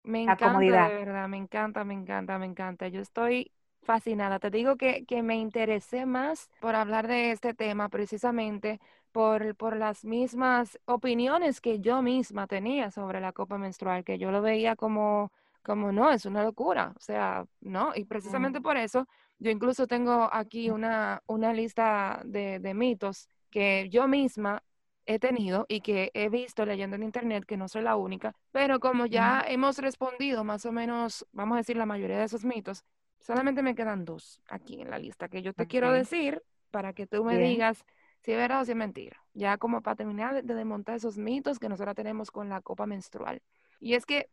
me 0.04 0.22
encanta, 0.22 0.58
de 0.88 0.94
verdad, 0.94 1.28
me 1.28 1.36
encanta, 1.38 1.84
me 1.84 1.94
encanta, 1.94 2.38
me 2.38 2.46
encanta. 2.46 2.88
Yo 2.88 3.00
estoy 3.00 3.52
fascinada. 3.82 4.38
Te 4.38 4.50
digo 4.50 4.76
que, 4.76 5.04
que 5.06 5.22
me 5.22 5.36
interesé 5.36 6.06
más 6.06 6.50
por 6.60 6.74
hablar 6.74 7.08
de 7.08 7.32
este 7.32 7.54
tema 7.54 7.88
precisamente 7.88 8.80
por, 9.12 9.54
por 9.56 9.76
las 9.76 10.04
mismas 10.04 10.78
opiniones 10.84 11.60
que 11.60 11.80
yo 11.80 12.02
misma 12.02 12.46
tenía 12.46 12.90
sobre 12.90 13.20
la 13.20 13.32
copa 13.32 13.56
menstrual, 13.58 14.04
que 14.04 14.18
yo 14.18 14.30
lo 14.30 14.42
veía 14.42 14.76
como, 14.76 15.32
como 15.66 15.90
no, 15.90 16.12
es 16.12 16.24
una 16.26 16.44
locura. 16.44 16.92
O 16.96 17.00
sea, 17.00 17.44
no, 17.60 17.90
y 17.96 18.04
precisamente 18.04 18.60
por 18.60 18.76
eso 18.76 19.08
yo 19.40 19.50
incluso 19.50 19.88
tengo 19.88 20.30
aquí 20.32 20.70
una, 20.70 21.24
una 21.26 21.52
lista 21.52 22.22
de, 22.24 22.72
mitos 22.72 23.28
que 23.50 23.88
yo 23.90 24.06
misma 24.06 24.62
he 25.06 25.18
tenido 25.18 25.66
y 25.68 25.80
que 25.80 26.12
he 26.14 26.28
visto 26.28 26.64
leyendo 26.64 26.94
en 26.94 27.02
internet, 27.02 27.44
que 27.44 27.56
no 27.56 27.66
soy 27.66 27.82
la 27.82 27.96
única, 27.96 28.32
pero 28.52 28.78
como 28.78 29.06
ya 29.06 29.44
hemos 29.48 29.78
respondido 29.78 30.44
más 30.44 30.64
o 30.66 30.72
menos, 30.72 31.26
vamos 31.32 31.56
a 31.56 31.58
decir, 31.58 31.76
la 31.76 31.84
mayoría 31.84 32.18
de 32.18 32.24
esos 32.26 32.44
mitos, 32.44 32.84
solamente 33.18 33.60
me 33.60 33.74
quedan 33.74 34.04
dos 34.04 34.40
aquí 34.48 34.80
en 34.80 34.88
la 34.88 35.00
lista 35.00 35.28
que 35.28 35.42
yo 35.42 35.52
te 35.52 35.66
quiero 35.66 35.90
decir 35.90 36.44
para 36.70 36.92
que 36.92 37.08
tú 37.08 37.24
me 37.24 37.38
digas 37.38 37.84
si 38.22 38.30
es 38.30 38.38
verdad 38.38 38.60
o 38.60 38.64
si 38.64 38.70
es 38.70 38.76
mentira. 38.76 39.20
Ya 39.34 39.58
como 39.58 39.82
para 39.82 39.96
terminar 39.96 40.44
de 40.44 40.54
desmontar 40.54 40.94
esos 40.94 41.18
mitos 41.18 41.58
que 41.58 41.68
nosotros 41.68 41.96
tenemos 41.96 42.30
con 42.30 42.48
la 42.48 42.60
copa 42.60 42.86
menstrual. 42.86 43.42
Y 43.80 43.94
es 43.94 44.06
que 44.06 44.30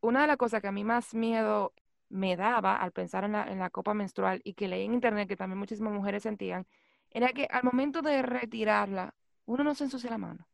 una 0.00 0.22
de 0.22 0.26
las 0.26 0.36
cosas 0.36 0.60
que 0.60 0.68
a 0.68 0.72
mí 0.72 0.84
más 0.84 1.14
miedo 1.14 1.72
me 2.08 2.36
daba 2.36 2.76
al 2.76 2.92
pensar 2.92 3.24
en 3.24 3.32
la, 3.32 3.70
copa 3.70 3.94
menstrual 3.94 4.40
y 4.44 4.54
que 4.54 4.68
leí 4.68 4.84
en 4.84 4.94
internet 4.94 5.28
que 5.28 5.36
también 5.36 5.58
muchísimas 5.58 5.92
mujeres 5.92 6.22
sentían, 6.22 6.66
era 7.10 7.28
que 7.28 7.46
al 7.50 7.64
momento 7.64 8.02
de 8.02 8.22
retirarla, 8.22 9.14
uno 9.46 9.64
no 9.64 9.74
se 9.74 9.84
ensucia 9.84 10.10
la 10.10 10.18
mano. 10.18 10.46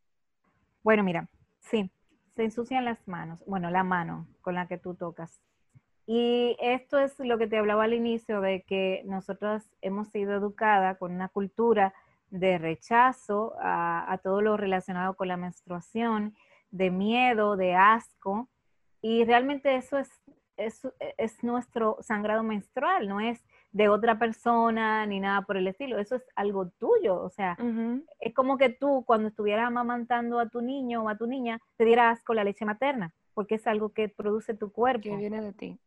Bueno, 0.82 1.02
mira, 1.02 1.28
sí, 1.60 1.90
se 2.34 2.44
ensucian 2.44 2.84
las 2.84 3.06
manos, 3.06 3.40
bueno, 3.46 3.70
la 3.70 3.84
mano 3.84 4.26
con 4.40 4.54
la 4.54 4.66
que 4.66 4.78
tú 4.78 4.94
tocas. 4.94 5.40
Y 6.06 6.56
esto 6.60 6.98
es 6.98 7.18
lo 7.18 7.38
que 7.38 7.46
te 7.46 7.58
hablaba 7.58 7.84
al 7.84 7.94
inicio 7.94 8.40
de 8.40 8.62
que 8.62 9.02
nosotros 9.04 9.62
hemos 9.82 10.08
sido 10.08 10.34
educadas 10.34 10.98
con 10.98 11.12
una 11.12 11.28
cultura 11.28 11.94
de 12.30 12.58
rechazo 12.58 13.54
a, 13.60 14.10
a 14.10 14.18
todo 14.18 14.40
lo 14.40 14.56
relacionado 14.56 15.14
con 15.14 15.28
la 15.28 15.36
menstruación, 15.36 16.34
de 16.70 16.90
miedo, 16.90 17.56
de 17.56 17.74
asco, 17.74 18.48
y 19.02 19.24
realmente 19.24 19.76
eso 19.76 19.98
es 19.98 20.10
es, 20.56 21.42
nuestro 21.42 21.98
sangrado 22.00 22.42
menstrual, 22.42 23.08
no 23.08 23.20
es 23.20 23.44
de 23.72 23.88
otra 23.88 24.18
persona 24.18 25.06
ni 25.06 25.20
nada 25.20 25.42
por 25.42 25.56
el 25.56 25.66
estilo, 25.66 25.98
eso 25.98 26.16
es 26.16 26.22
algo 26.34 26.68
tuyo, 26.78 27.20
o 27.20 27.30
sea, 27.30 27.56
es 28.20 28.34
como 28.34 28.58
que 28.58 28.68
tú 28.68 29.02
cuando 29.06 29.28
estuvieras 29.28 29.66
amamantando 29.66 30.38
a 30.38 30.48
tu 30.48 30.60
niño 30.60 31.04
o 31.04 31.08
a 31.08 31.16
tu 31.16 31.26
niña, 31.26 31.58
te 31.76 31.84
dieras 31.84 32.22
con 32.22 32.36
la 32.36 32.44
leche 32.44 32.64
materna, 32.64 33.12
porque 33.34 33.54
es 33.54 33.66
algo 33.66 33.90
que 33.90 34.08
produce 34.08 34.54
tu 34.54 34.72
cuerpo. 34.72 35.02
Que 35.02 35.16
viene 35.16 35.40
de 35.40 35.52
ti. 35.52 35.78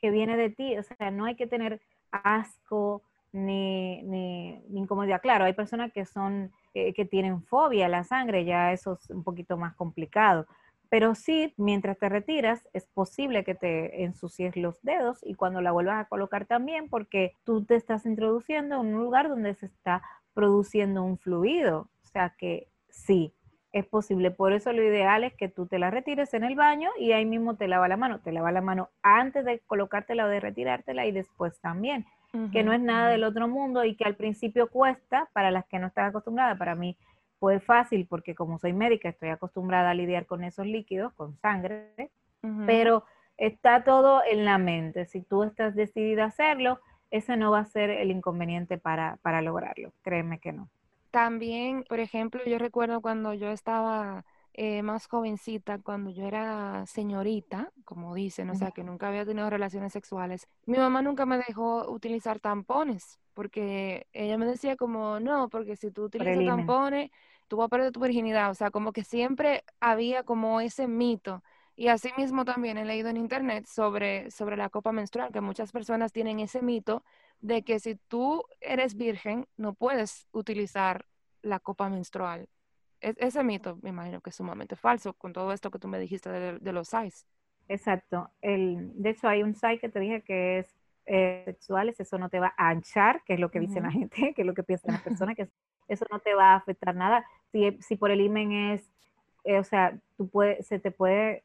Que 0.00 0.10
viene 0.10 0.36
de 0.36 0.50
ti, 0.50 0.76
o 0.76 0.82
sea, 0.82 1.10
no 1.10 1.24
hay 1.24 1.34
que 1.34 1.46
tener 1.46 1.80
asco 2.10 3.02
ni, 3.32 4.02
ni, 4.02 4.62
incomodidad. 4.70 5.22
Claro, 5.22 5.44
hay 5.44 5.54
personas 5.54 5.92
que 5.92 6.04
son, 6.04 6.52
eh, 6.74 6.92
que 6.92 7.04
tienen 7.04 7.42
fobia 7.42 7.86
a 7.86 7.88
la 7.88 8.04
sangre, 8.04 8.44
ya 8.44 8.72
eso 8.72 8.98
es 9.00 9.08
un 9.10 9.22
poquito 9.24 9.56
más 9.56 9.74
complicado, 9.76 10.46
pero 10.90 11.14
sí, 11.14 11.54
mientras 11.56 11.98
te 11.98 12.08
retiras, 12.08 12.68
es 12.72 12.86
posible 12.88 13.44
que 13.44 13.54
te 13.54 14.02
ensucies 14.02 14.56
los 14.56 14.82
dedos 14.82 15.20
y 15.22 15.34
cuando 15.34 15.60
la 15.60 15.70
vuelvas 15.70 16.04
a 16.04 16.08
colocar 16.08 16.46
también, 16.46 16.88
porque 16.88 17.36
tú 17.44 17.64
te 17.64 17.76
estás 17.76 18.06
introduciendo 18.06 18.80
en 18.80 18.94
un 18.94 19.00
lugar 19.00 19.28
donde 19.28 19.54
se 19.54 19.66
está 19.66 20.02
produciendo 20.34 21.04
un 21.04 21.16
fluido. 21.16 21.88
O 22.02 22.06
sea 22.06 22.34
que 22.36 22.68
sí, 22.88 23.32
es 23.72 23.86
posible. 23.86 24.32
Por 24.32 24.52
eso 24.52 24.72
lo 24.72 24.82
ideal 24.82 25.22
es 25.22 25.32
que 25.34 25.48
tú 25.48 25.66
te 25.66 25.78
la 25.78 25.92
retires 25.92 26.34
en 26.34 26.42
el 26.42 26.56
baño 26.56 26.90
y 26.98 27.12
ahí 27.12 27.24
mismo 27.24 27.54
te 27.54 27.68
lava 27.68 27.86
la 27.86 27.96
mano. 27.96 28.18
Te 28.18 28.32
lava 28.32 28.50
la 28.50 28.60
mano 28.60 28.90
antes 29.00 29.44
de 29.44 29.60
colocártela 29.60 30.24
o 30.24 30.28
de 30.28 30.40
retirártela 30.40 31.06
y 31.06 31.12
después 31.12 31.60
también. 31.60 32.04
que 32.52 32.62
no 32.62 32.72
es 32.72 32.80
nada 32.80 33.08
del 33.08 33.24
otro 33.24 33.48
mundo 33.48 33.84
y 33.84 33.96
que 33.96 34.04
al 34.04 34.14
principio 34.14 34.68
cuesta 34.70 35.28
para 35.32 35.50
las 35.50 35.66
que 35.66 35.80
no 35.80 35.88
están 35.88 36.06
acostumbradas. 36.06 36.58
Para 36.58 36.76
mí 36.76 36.96
fue 37.40 37.58
fácil 37.58 38.06
porque 38.06 38.34
como 38.36 38.58
soy 38.58 38.72
médica 38.74 39.08
estoy 39.08 39.30
acostumbrada 39.30 39.90
a 39.90 39.94
lidiar 39.94 40.26
con 40.26 40.44
esos 40.44 40.66
líquidos, 40.66 41.12
con 41.14 41.36
sangre, 41.38 42.10
pero 42.66 43.04
está 43.38 43.82
todo 43.82 44.22
en 44.30 44.44
la 44.44 44.58
mente. 44.58 45.06
Si 45.06 45.22
tú 45.22 45.42
estás 45.42 45.74
decidida 45.74 46.24
a 46.24 46.26
hacerlo, 46.26 46.80
ese 47.10 47.36
no 47.36 47.50
va 47.50 47.60
a 47.60 47.64
ser 47.64 47.90
el 47.90 48.10
inconveniente 48.10 48.78
para, 48.78 49.16
para 49.22 49.42
lograrlo. 49.42 49.92
Créeme 50.02 50.38
que 50.38 50.52
no. 50.52 50.68
También, 51.10 51.84
por 51.88 51.98
ejemplo, 51.98 52.40
yo 52.44 52.58
recuerdo 52.58 53.00
cuando 53.00 53.34
yo 53.34 53.50
estaba 53.50 54.24
eh, 54.62 54.82
más 54.82 55.06
jovencita, 55.06 55.78
cuando 55.78 56.10
yo 56.10 56.26
era 56.26 56.84
señorita, 56.84 57.72
como 57.86 58.14
dicen, 58.14 58.50
o 58.50 58.54
sea, 58.54 58.72
que 58.72 58.84
nunca 58.84 59.08
había 59.08 59.24
tenido 59.24 59.48
relaciones 59.48 59.90
sexuales, 59.90 60.48
mi 60.66 60.76
mamá 60.76 61.00
nunca 61.00 61.24
me 61.24 61.38
dejó 61.38 61.90
utilizar 61.90 62.40
tampones, 62.40 63.18
porque 63.32 64.06
ella 64.12 64.36
me 64.36 64.44
decía 64.44 64.76
como, 64.76 65.18
no, 65.18 65.48
porque 65.48 65.76
si 65.76 65.90
tú 65.90 66.04
utilizas 66.04 66.44
tampones, 66.44 67.10
tú 67.48 67.56
vas 67.56 67.68
a 67.68 67.68
perder 67.70 67.90
tu 67.90 68.00
virginidad, 68.00 68.50
o 68.50 68.54
sea, 68.54 68.70
como 68.70 68.92
que 68.92 69.02
siempre 69.02 69.64
había 69.80 70.24
como 70.24 70.60
ese 70.60 70.86
mito. 70.86 71.42
Y 71.74 71.88
asimismo 71.88 72.44
también 72.44 72.76
he 72.76 72.84
leído 72.84 73.08
en 73.08 73.16
internet 73.16 73.64
sobre, 73.64 74.30
sobre 74.30 74.58
la 74.58 74.68
copa 74.68 74.92
menstrual, 74.92 75.32
que 75.32 75.40
muchas 75.40 75.72
personas 75.72 76.12
tienen 76.12 76.38
ese 76.38 76.60
mito 76.60 77.02
de 77.40 77.62
que 77.62 77.80
si 77.80 77.94
tú 77.94 78.44
eres 78.60 78.94
virgen, 78.94 79.46
no 79.56 79.72
puedes 79.72 80.26
utilizar 80.32 81.06
la 81.40 81.60
copa 81.60 81.88
menstrual. 81.88 82.46
Ese 83.00 83.42
mito 83.44 83.78
me 83.82 83.90
imagino 83.90 84.20
que 84.20 84.30
es 84.30 84.36
sumamente 84.36 84.76
falso 84.76 85.14
con 85.14 85.32
todo 85.32 85.52
esto 85.52 85.70
que 85.70 85.78
tú 85.78 85.88
me 85.88 85.98
dijiste 85.98 86.30
de, 86.30 86.72
los 86.72 86.88
sites. 86.88 87.26
Exacto. 87.68 88.30
El, 88.40 88.92
de 88.94 89.10
hecho, 89.10 89.28
hay 89.28 89.42
un 89.42 89.54
site 89.54 89.78
que 89.78 89.88
te 89.88 90.00
dije 90.00 90.22
que 90.22 90.58
es 90.58 90.74
eh, 91.06 91.42
sexuales, 91.44 91.98
eso 92.00 92.18
no 92.18 92.28
te 92.28 92.40
va 92.40 92.52
a 92.56 92.68
anchar, 92.68 93.22
que 93.24 93.34
es 93.34 93.40
lo 93.40 93.50
que 93.50 93.60
dice 93.60 93.80
la 93.80 93.90
gente, 93.90 94.34
que 94.34 94.42
es 94.42 94.46
lo 94.46 94.54
que 94.54 94.62
piensan 94.62 94.94
las 94.94 95.02
personas, 95.02 95.34
que 95.36 95.48
eso 95.88 96.04
no 96.10 96.18
te 96.20 96.34
va 96.34 96.52
a 96.52 96.56
afectar 96.56 96.94
nada. 96.94 97.24
Si, 97.52 97.78
si 97.80 97.96
por 97.96 98.10
el 98.10 98.20
imen 98.20 98.52
es, 98.52 98.92
eh, 99.44 99.58
o 99.58 99.64
sea, 99.64 99.98
tú 100.16 100.30
se 100.60 100.78
te 100.78 100.90
puede 100.90 101.44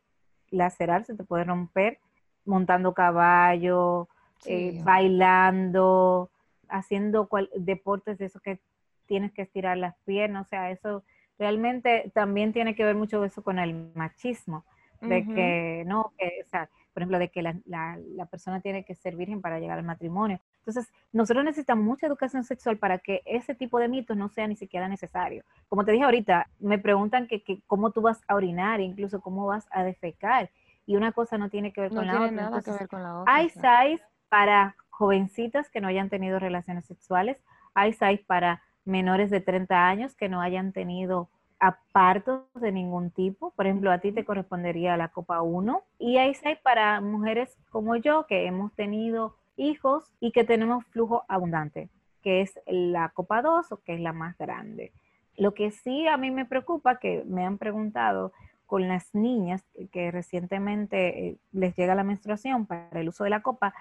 lacerar, 0.49 1.05
se 1.05 1.15
te 1.15 1.23
puede 1.23 1.43
romper 1.43 1.99
montando 2.45 2.93
caballo, 2.93 4.07
eh, 4.45 4.79
bailando, 4.83 6.29
haciendo 6.69 7.27
deportes 7.55 8.17
de 8.17 8.25
esos 8.25 8.41
que 8.41 8.59
tienes 9.07 9.31
que 9.33 9.43
estirar 9.43 9.77
las 9.77 9.95
piernas, 10.05 10.45
o 10.45 10.49
sea, 10.49 10.71
eso 10.71 11.03
realmente 11.37 12.11
también 12.13 12.53
tiene 12.53 12.75
que 12.75 12.83
ver 12.83 12.95
mucho 12.95 13.23
eso 13.23 13.43
con 13.43 13.59
el 13.59 13.91
machismo, 13.95 14.65
de 15.01 15.23
que, 15.23 15.83
no, 15.85 16.13
que, 16.17 16.41
o 16.43 16.49
sea, 16.49 16.69
por 16.93 17.03
ejemplo, 17.03 17.19
de 17.19 17.29
que 17.29 17.43
la, 17.43 17.55
la, 17.65 18.25
persona 18.25 18.61
tiene 18.61 18.85
que 18.85 18.95
ser 18.95 19.15
virgen 19.15 19.41
para 19.41 19.59
llegar 19.59 19.77
al 19.77 19.83
matrimonio. 19.83 20.39
Entonces, 20.59 20.91
nosotros 21.11 21.43
necesitamos 21.43 21.85
mucha 21.85 22.07
educación 22.07 22.43
sexual 22.43 22.77
para 22.77 22.97
que 22.97 23.21
ese 23.25 23.53
tipo 23.53 23.77
de 23.77 23.87
mitos 23.87 24.17
no 24.17 24.29
sea 24.29 24.47
ni 24.47 24.55
siquiera 24.55 24.87
necesario. 24.87 25.43
Como 25.67 25.85
te 25.85 25.91
dije 25.91 26.05
ahorita, 26.05 26.47
me 26.59 26.79
preguntan 26.79 27.27
que, 27.27 27.43
que 27.43 27.61
cómo 27.67 27.91
tú 27.91 28.01
vas 28.01 28.23
a 28.27 28.35
orinar, 28.35 28.79
incluso 28.79 29.21
cómo 29.21 29.45
vas 29.45 29.67
a 29.71 29.83
defecar, 29.83 30.49
y 30.87 30.95
una 30.95 31.11
cosa 31.11 31.37
no 31.37 31.49
tiene 31.49 31.73
que 31.73 31.81
ver 31.81 31.91
con 31.91 32.07
la 32.07 32.15
otra. 32.15 32.31
Nada 32.31 32.61
que 32.61 32.71
ver 32.71 32.87
con 32.87 33.03
la 33.03 33.19
otra. 33.19 33.35
Hay 33.35 33.49
size 33.49 34.03
para 34.29 34.75
jovencitas 34.89 35.69
que 35.69 35.81
no 35.81 35.87
hayan 35.87 36.09
tenido 36.09 36.39
relaciones 36.39 36.85
sexuales, 36.85 37.37
hay 37.73 37.93
size 37.93 38.23
para 38.25 38.63
menores 38.85 39.29
de 39.29 39.41
30 39.41 39.87
años 39.87 40.15
que 40.15 40.29
no 40.29 40.41
hayan 40.41 40.71
tenido 40.71 41.29
apartos 41.59 42.43
de 42.53 42.71
ningún 42.71 43.11
tipo. 43.11 43.51
Por 43.51 43.65
ejemplo, 43.65 43.91
a 43.91 43.99
ti 43.99 44.11
te 44.11 44.25
correspondería 44.25 44.97
la 44.97 45.09
copa 45.09 45.41
1. 45.41 45.81
Y 45.99 46.17
hay 46.17 46.33
para 46.63 47.01
mujeres 47.01 47.57
como 47.69 47.95
yo 47.95 48.25
que 48.27 48.45
hemos 48.45 48.73
tenido 48.73 49.35
hijos 49.57 50.13
y 50.19 50.31
que 50.31 50.43
tenemos 50.43 50.85
flujo 50.87 51.23
abundante, 51.27 51.89
que 52.21 52.41
es 52.41 52.59
la 52.67 53.09
copa 53.09 53.41
2 53.41 53.71
o 53.71 53.77
que 53.77 53.95
es 53.95 54.01
la 54.01 54.13
más 54.13 54.37
grande. 54.37 54.91
Lo 55.37 55.53
que 55.53 55.71
sí 55.71 56.07
a 56.07 56.17
mí 56.17 56.31
me 56.31 56.45
preocupa, 56.45 56.99
que 56.99 57.23
me 57.25 57.45
han 57.45 57.57
preguntado, 57.57 58.31
con 58.65 58.87
las 58.87 59.13
niñas 59.13 59.63
que 59.91 60.09
recientemente 60.11 61.27
eh, 61.27 61.37
les 61.51 61.75
llega 61.75 61.93
la 61.93 62.03
menstruación 62.03 62.65
para 62.65 62.99
el 62.99 63.09
uso 63.09 63.23
de 63.23 63.29
la 63.29 63.41
copa, 63.41 63.75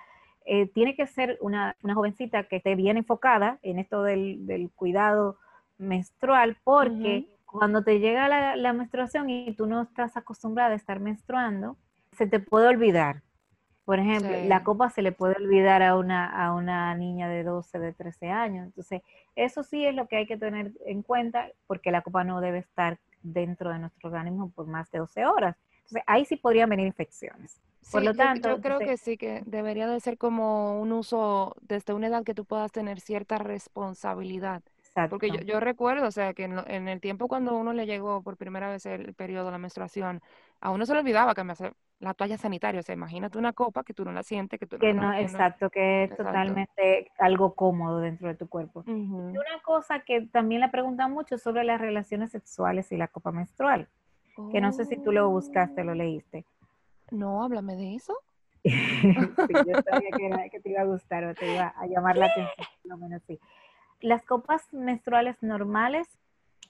eh, 0.44 0.66
tiene 0.66 0.94
que 0.94 1.06
ser 1.06 1.38
una, 1.40 1.76
jovencita 1.82 2.44
que 2.44 2.56
esté 2.56 2.74
bien 2.74 2.96
enfocada 2.96 3.58
en 3.62 3.78
esto 3.78 4.02
del, 4.02 4.70
cuidado 4.74 5.38
menstrual, 5.78 6.58
porque 6.64 7.28
cuando 7.46 7.82
te 7.82 7.98
llega 7.98 8.28
la, 8.28 8.72
menstruación 8.72 9.30
y 9.30 9.54
tú 9.54 9.66
no 9.66 9.82
estás 9.82 10.16
acostumbrada 10.16 10.72
a 10.72 10.76
estar 10.76 11.00
menstruando, 11.00 11.76
se 12.12 12.26
te 12.26 12.40
puede 12.40 12.68
olvidar. 12.68 13.22
Por 13.84 13.98
ejemplo, 13.98 14.30
la 14.46 14.64
copa 14.64 14.88
se 14.88 15.02
le 15.02 15.12
puede 15.12 15.36
olvidar 15.36 15.82
a 15.82 15.96
una, 15.96 16.26
a 16.26 16.54
una 16.54 16.94
niña 16.94 17.28
de 17.28 17.42
12, 17.42 17.78
de 17.78 17.92
13 17.92 18.30
años. 18.30 18.66
Entonces, 18.66 19.02
eso 19.36 19.62
sí 19.62 19.84
es 19.84 19.94
lo 19.94 20.08
que 20.08 20.16
hay 20.16 20.26
que 20.26 20.38
tener 20.38 20.72
en 20.86 21.02
cuenta, 21.02 21.50
porque 21.66 21.90
la 21.90 22.00
copa 22.00 22.24
no 22.24 22.40
debe 22.40 22.58
estar 22.58 22.98
dentro 23.22 23.70
de 23.70 23.78
nuestro 23.78 24.08
organismo 24.08 24.50
por 24.50 24.66
más 24.66 24.90
de 24.90 25.00
12 25.00 25.26
horas. 25.26 25.56
Entonces, 25.76 26.02
ahí 26.06 26.24
sí 26.24 26.36
podrían 26.36 26.70
venir 26.70 26.86
infecciones. 26.86 27.60
Por 27.90 28.02
lo 28.02 28.14
tanto, 28.14 28.48
yo, 28.48 28.60
creo 28.60 28.78
que 28.78 28.96
sí, 28.96 29.16
que 29.16 29.42
debería 29.46 29.86
de 29.86 30.00
ser 30.00 30.18
como 30.18 30.80
un 30.80 30.92
uso 30.92 31.54
desde 31.60 31.92
una 31.92 32.08
edad 32.08 32.24
que 32.24 32.34
tú 32.34 32.44
puedas 32.44 32.72
tener 32.72 33.00
cierta 33.00 33.38
responsabilidad. 33.38 34.62
Porque 35.10 35.28
yo, 35.28 35.40
yo, 35.40 35.58
recuerdo, 35.58 36.06
o 36.06 36.10
sea, 36.12 36.34
que 36.34 36.44
en, 36.44 36.88
el 36.88 37.00
tiempo 37.00 37.26
cuando 37.26 37.56
uno 37.56 37.72
le 37.72 37.84
llegó 37.84 38.22
por 38.22 38.36
primera 38.36 38.68
vez 38.68 38.86
el, 38.86 39.12
periodo, 39.14 39.50
la 39.50 39.58
menstruación, 39.58 40.20
a 40.60 40.70
uno 40.70 40.86
se 40.86 40.92
le 40.92 41.00
olvidaba 41.00 41.34
que 41.34 41.42
me 41.42 41.52
hace 41.52 41.72
la 41.98 42.14
toalla 42.14 42.38
sanitaria. 42.38 42.80
O 42.80 42.82
sea, 42.84 42.94
imagínate 42.94 43.36
una 43.36 43.52
copa 43.52 43.82
que 43.82 43.92
tú 43.92 44.04
no 44.04 44.12
la 44.12 44.22
sientes, 44.22 44.60
que 44.60 44.66
tú 44.66 44.78
que 44.78 44.94
no, 44.94 45.12
Exacto, 45.14 45.68
que 45.68 46.04
es 46.04 46.16
totalmente 46.16 47.10
algo 47.18 47.54
cómodo 47.54 47.98
dentro 47.98 48.28
de 48.28 48.36
tu 48.36 48.48
cuerpo. 48.48 48.84
Y 48.86 48.92
una 48.92 49.60
cosa 49.64 50.00
que 50.00 50.26
también 50.28 50.60
le 50.60 50.68
preguntan 50.68 51.10
mucho 51.10 51.38
sobre 51.38 51.64
las 51.64 51.80
relaciones 51.80 52.30
sexuales 52.30 52.92
y 52.92 52.96
la 52.96 53.08
copa 53.08 53.32
menstrual, 53.32 53.88
que 54.52 54.60
no 54.60 54.72
sé 54.72 54.84
si 54.84 54.96
tú 54.96 55.10
lo 55.10 55.28
buscaste, 55.28 55.82
lo 55.82 55.94
leíste. 55.94 56.44
No, 57.10 57.42
háblame 57.42 57.76
de 57.76 57.94
eso. 57.94 58.16
sí, 58.64 58.72
yo 58.72 59.82
sabía 59.82 60.10
que, 60.16 60.50
que, 60.50 60.60
te 60.60 60.70
iba 60.70 60.80
a 60.80 60.84
gustar 60.84 61.24
o 61.24 61.34
te 61.34 61.52
iba 61.52 61.74
a 61.76 61.86
llamar 61.86 62.16
la 62.16 62.26
atención, 62.26 62.66
por 62.82 62.90
lo 62.90 62.96
menos 62.96 63.22
sí. 63.26 63.38
Las 64.00 64.24
copas 64.24 64.62
menstruales 64.72 65.42
normales 65.42 66.08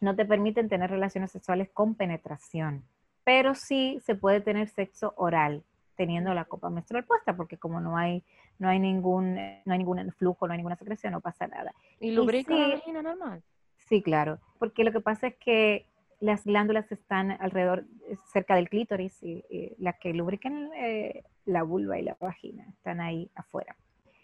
no 0.01 0.16
te 0.16 0.24
permiten 0.24 0.68
tener 0.68 0.91
relaciones 0.91 1.30
sexuales 1.30 1.70
con 1.72 1.95
penetración, 1.95 2.85
pero 3.22 3.55
sí 3.55 4.01
se 4.05 4.14
puede 4.14 4.41
tener 4.41 4.68
sexo 4.68 5.14
oral 5.16 5.64
teniendo 5.97 6.35
la 6.35 6.45
copa 6.45 6.70
menstrual 6.70 7.05
puesta, 7.05 7.37
porque 7.37 7.57
como 7.57 7.80
no 7.80 7.97
hay, 7.97 8.24
no 8.59 8.68
hay 8.68 8.78
ningún, 8.78 9.37
no 9.37 9.72
hay 9.72 9.78
ningún 9.78 10.12
flujo, 10.12 10.47
no 10.47 10.53
hay 10.53 10.59
ninguna 10.59 10.76
secreción, 10.76 11.12
no 11.12 11.20
pasa 11.20 11.47
nada. 11.47 11.72
¿Y 12.01 12.11
lubrica 12.11 12.55
la 12.55 12.68
vagina 12.68 13.03
normal? 13.03 13.43
Sí, 13.76 14.03
claro, 14.03 14.39
porque 14.59 14.82
lo 14.82 14.93
que 14.93 15.01
pasa 15.01 15.28
es 15.28 15.37
que 15.37 15.87
las 16.25 16.45
glándulas 16.45 16.91
están 16.91 17.33
alrededor, 17.33 17.85
cerca 18.33 18.57
del 18.57 18.68
clítoris, 18.68 19.22
y, 19.22 19.45
las 19.79 19.97
que 19.99 20.14
lubrican 20.14 20.70
eh, 20.75 21.22
la 21.45 21.62
vulva 21.62 21.99
y 21.99 22.03
la 22.03 22.16
vagina 22.18 22.64
están 22.68 23.01
ahí 23.01 23.31
afuera. 23.35 23.77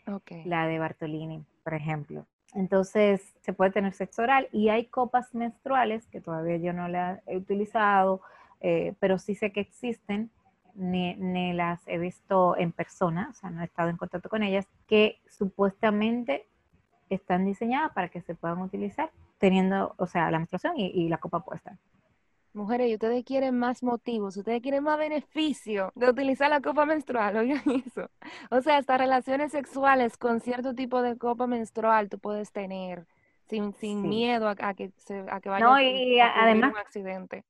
Okay. 0.06 0.44
La 0.44 0.66
de 0.66 0.78
Bartolini, 0.78 1.44
por 1.62 1.74
ejemplo. 1.74 2.26
Entonces 2.54 3.34
se 3.42 3.52
puede 3.52 3.70
tener 3.70 3.92
sexo 3.92 4.22
oral 4.22 4.48
y 4.50 4.70
hay 4.70 4.86
copas 4.86 5.34
menstruales 5.34 6.06
que 6.06 6.20
todavía 6.20 6.56
yo 6.56 6.72
no 6.72 6.88
las 6.88 7.20
he 7.28 7.36
utilizado, 7.36 8.22
eh, 8.60 8.94
pero 8.98 9.18
sí 9.18 9.34
sé 9.34 9.52
que 9.52 9.60
existen, 9.60 10.30
ni, 10.74 11.14
ni, 11.16 11.52
las 11.52 11.86
he 11.86 11.98
visto 11.98 12.56
en 12.56 12.72
persona, 12.72 13.28
o 13.30 13.34
sea, 13.34 13.50
no 13.50 13.60
he 13.60 13.64
estado 13.66 13.90
en 13.90 13.96
contacto 13.96 14.28
con 14.28 14.42
ellas, 14.42 14.66
que 14.86 15.20
supuestamente 15.28 16.46
están 17.10 17.44
diseñadas 17.44 17.92
para 17.92 18.08
que 18.08 18.20
se 18.22 18.34
puedan 18.34 18.62
utilizar 18.62 19.10
teniendo, 19.40 19.94
o 19.98 20.06
sea, 20.06 20.30
la 20.30 20.38
menstruación 20.38 20.74
y 20.76 21.08
la 21.08 21.18
copa 21.18 21.44
puesta. 21.44 21.76
Mujeres, 22.52 22.88
y 22.88 22.94
ustedes 22.94 23.24
quieren 23.24 23.56
más 23.56 23.80
motivos, 23.84 24.36
ustedes 24.36 24.60
quieren 24.60 24.82
más 24.82 24.98
beneficio 24.98 25.92
de 25.94 26.10
utilizar 26.10 26.50
la 26.50 26.60
copa 26.60 26.84
menstrual, 26.84 27.36
oigan 27.36 27.62
eso. 27.86 28.10
O 28.50 28.60
sea, 28.60 28.78
hasta 28.78 28.98
relaciones 28.98 29.52
sexuales 29.52 30.16
con 30.16 30.40
cierto 30.40 30.74
tipo 30.74 31.00
de 31.00 31.16
copa 31.16 31.46
menstrual 31.46 32.08
tú 32.08 32.18
puedes 32.18 32.50
tener 32.50 33.06
sin, 33.46 33.72
sin 33.74 34.02
miedo 34.02 34.48
a, 34.48 34.74
que 34.74 34.90
se, 34.96 35.24
a 35.30 35.40
que 35.40 35.48
vaya 35.48 35.64
no, 35.64 35.80
y, 35.80 36.18
además, 36.18 36.72
un 36.72 36.78
accidente. 36.78 37.44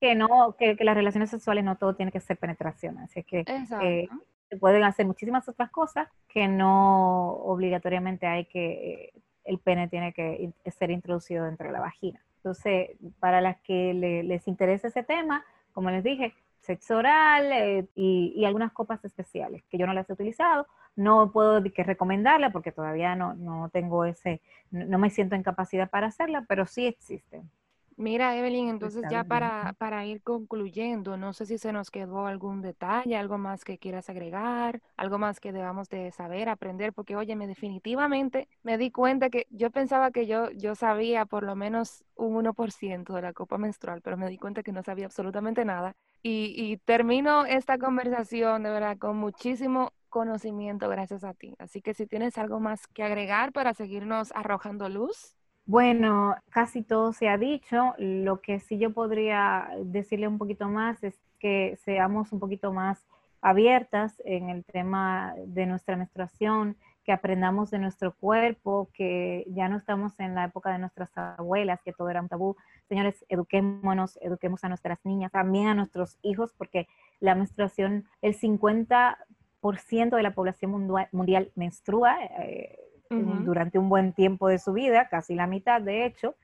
Que 0.00 0.14
no, 0.14 0.56
que, 0.58 0.74
las 0.80 0.94
relaciones 0.94 1.30
sexuales 1.30 1.64
no 1.64 1.76
todo 1.76 1.94
tiene 1.94 2.12
que 2.12 2.20
ser 2.20 2.38
penetración, 2.38 2.98
así 2.98 3.24
que 3.24 3.44
eh, 3.82 4.08
se 4.48 4.56
pueden 4.56 4.84
hacer 4.84 5.06
muchísimas 5.06 5.48
otras 5.48 5.70
cosas 5.70 6.08
que 6.28 6.48
no 6.48 7.32
obligatoriamente 7.32 8.26
hay 8.26 8.46
que, 8.46 8.70
eh, 8.70 9.12
el 9.46 9.58
pene 9.58 9.88
tiene 9.88 10.12
que 10.12 10.52
ser 10.70 10.90
introducido 10.90 11.44
dentro 11.44 11.66
de 11.66 11.72
la 11.72 11.80
vagina. 11.80 12.20
Entonces, 12.36 12.90
para 13.18 13.40
las 13.40 13.56
que 13.62 13.92
les 13.92 14.46
interesa 14.46 14.88
ese 14.88 15.02
tema, 15.02 15.44
como 15.72 15.90
les 15.90 16.04
dije, 16.04 16.32
sexo 16.60 16.98
oral 16.98 17.50
eh, 17.52 17.86
y, 17.94 18.44
algunas 18.44 18.72
copas 18.72 19.04
especiales 19.04 19.62
que 19.70 19.78
yo 19.78 19.86
no 19.86 19.94
las 19.94 20.08
he 20.10 20.12
utilizado. 20.12 20.66
No 20.94 21.30
puedo 21.32 21.62
que 21.72 21.82
recomendarla 21.82 22.50
porque 22.50 22.72
todavía 22.72 23.14
no, 23.14 23.34
no 23.34 23.68
tengo 23.70 24.04
ese, 24.04 24.40
no, 24.70 24.98
me 24.98 25.10
siento 25.10 25.34
en 25.34 25.42
capacidad 25.42 25.90
para 25.90 26.06
hacerla, 26.08 26.44
pero 26.48 26.66
sí 26.66 26.86
existen. 26.86 27.50
Mira, 27.98 28.36
Evelyn, 28.36 28.68
entonces 28.68 29.06
ya 29.08 29.24
para, 29.24 29.72
para 29.78 30.04
ir 30.04 30.22
concluyendo, 30.22 31.16
no 31.16 31.32
sé 31.32 31.46
si 31.46 31.56
se 31.56 31.72
nos 31.72 31.90
quedó 31.90 32.26
algún 32.26 32.60
detalle, 32.60 33.16
algo 33.16 33.38
más 33.38 33.64
que 33.64 33.78
quieras 33.78 34.10
agregar, 34.10 34.82
algo 34.98 35.16
más 35.18 35.40
que 35.40 35.50
debamos 35.50 35.88
de 35.88 36.10
saber, 36.12 36.50
aprender, 36.50 36.92
porque 36.92 37.16
óyeme, 37.16 37.46
definitivamente 37.46 38.48
me 38.62 38.76
di 38.76 38.90
cuenta 38.90 39.30
que 39.30 39.46
yo 39.48 39.70
pensaba 39.70 40.10
que 40.10 40.26
yo, 40.26 40.50
yo 40.50 40.74
sabía 40.74 41.24
por 41.24 41.42
lo 41.42 41.56
menos 41.56 42.04
un 42.16 42.34
1% 42.36 43.14
de 43.14 43.22
la 43.22 43.32
copa 43.32 43.56
menstrual, 43.56 44.02
pero 44.02 44.18
me 44.18 44.28
di 44.28 44.36
cuenta 44.36 44.62
que 44.62 44.72
no 44.72 44.82
sabía 44.82 45.06
absolutamente 45.06 45.64
nada. 45.64 45.96
Y, 46.22 46.52
y 46.54 46.76
termino 46.78 47.46
esta 47.46 47.78
conversación 47.78 48.62
de 48.64 48.70
verdad 48.72 48.98
con 48.98 49.16
muchísimo 49.16 49.92
conocimiento 50.10 50.88
gracias 50.90 51.24
a 51.24 51.32
ti. 51.32 51.54
Así 51.58 51.80
que 51.80 51.94
si 51.94 52.06
tienes 52.06 52.36
algo 52.36 52.60
más 52.60 52.86
que 52.88 53.02
agregar 53.04 53.52
para 53.52 53.72
seguirnos 53.72 54.32
arrojando 54.34 54.88
luz. 54.90 55.34
Bueno, 55.66 56.36
casi 56.50 56.82
todo 56.82 57.12
se 57.12 57.28
ha 57.28 57.38
dicho. 57.38 57.94
Lo 57.98 58.40
que 58.40 58.60
sí 58.60 58.78
yo 58.78 58.92
podría 58.92 59.68
decirle 59.82 60.28
un 60.28 60.38
poquito 60.38 60.68
más 60.68 61.02
es 61.02 61.18
que 61.40 61.76
seamos 61.84 62.30
un 62.32 62.38
poquito 62.38 62.72
más 62.72 63.04
abiertas 63.40 64.22
en 64.24 64.48
el 64.48 64.64
tema 64.64 65.34
de 65.44 65.66
nuestra 65.66 65.96
menstruación, 65.96 66.76
que 67.04 67.10
aprendamos 67.10 67.70
de 67.70 67.80
nuestro 67.80 68.14
cuerpo, 68.14 68.90
que 68.94 69.44
ya 69.48 69.68
no 69.68 69.76
estamos 69.76 70.18
en 70.20 70.36
la 70.36 70.44
época 70.44 70.70
de 70.70 70.78
nuestras 70.78 71.10
abuelas, 71.18 71.80
que 71.84 71.92
todo 71.92 72.10
era 72.10 72.22
un 72.22 72.28
tabú. 72.28 72.56
Señores, 72.88 73.24
eduquémonos, 73.28 74.20
eduquemos 74.22 74.62
a 74.62 74.68
nuestras 74.68 74.98
niñas, 75.04 75.32
también 75.32 75.66
a 75.66 75.74
nuestros 75.74 76.16
hijos, 76.22 76.52
porque 76.56 76.86
la 77.18 77.34
menstruación, 77.34 78.04
el 78.22 78.34
50% 78.34 80.16
de 80.16 80.22
la 80.22 80.34
población 80.34 80.70
mundial, 81.10 81.50
menstrua. 81.56 82.16
Eh, 82.24 82.85
durante 83.10 83.78
un 83.78 83.88
buen 83.88 84.12
tiempo 84.12 84.48
de 84.48 84.58
su 84.58 84.72
vida, 84.72 85.08
casi 85.08 85.34
la 85.34 85.46
mitad 85.46 85.80
de 85.80 86.04
hecho. 86.04 86.34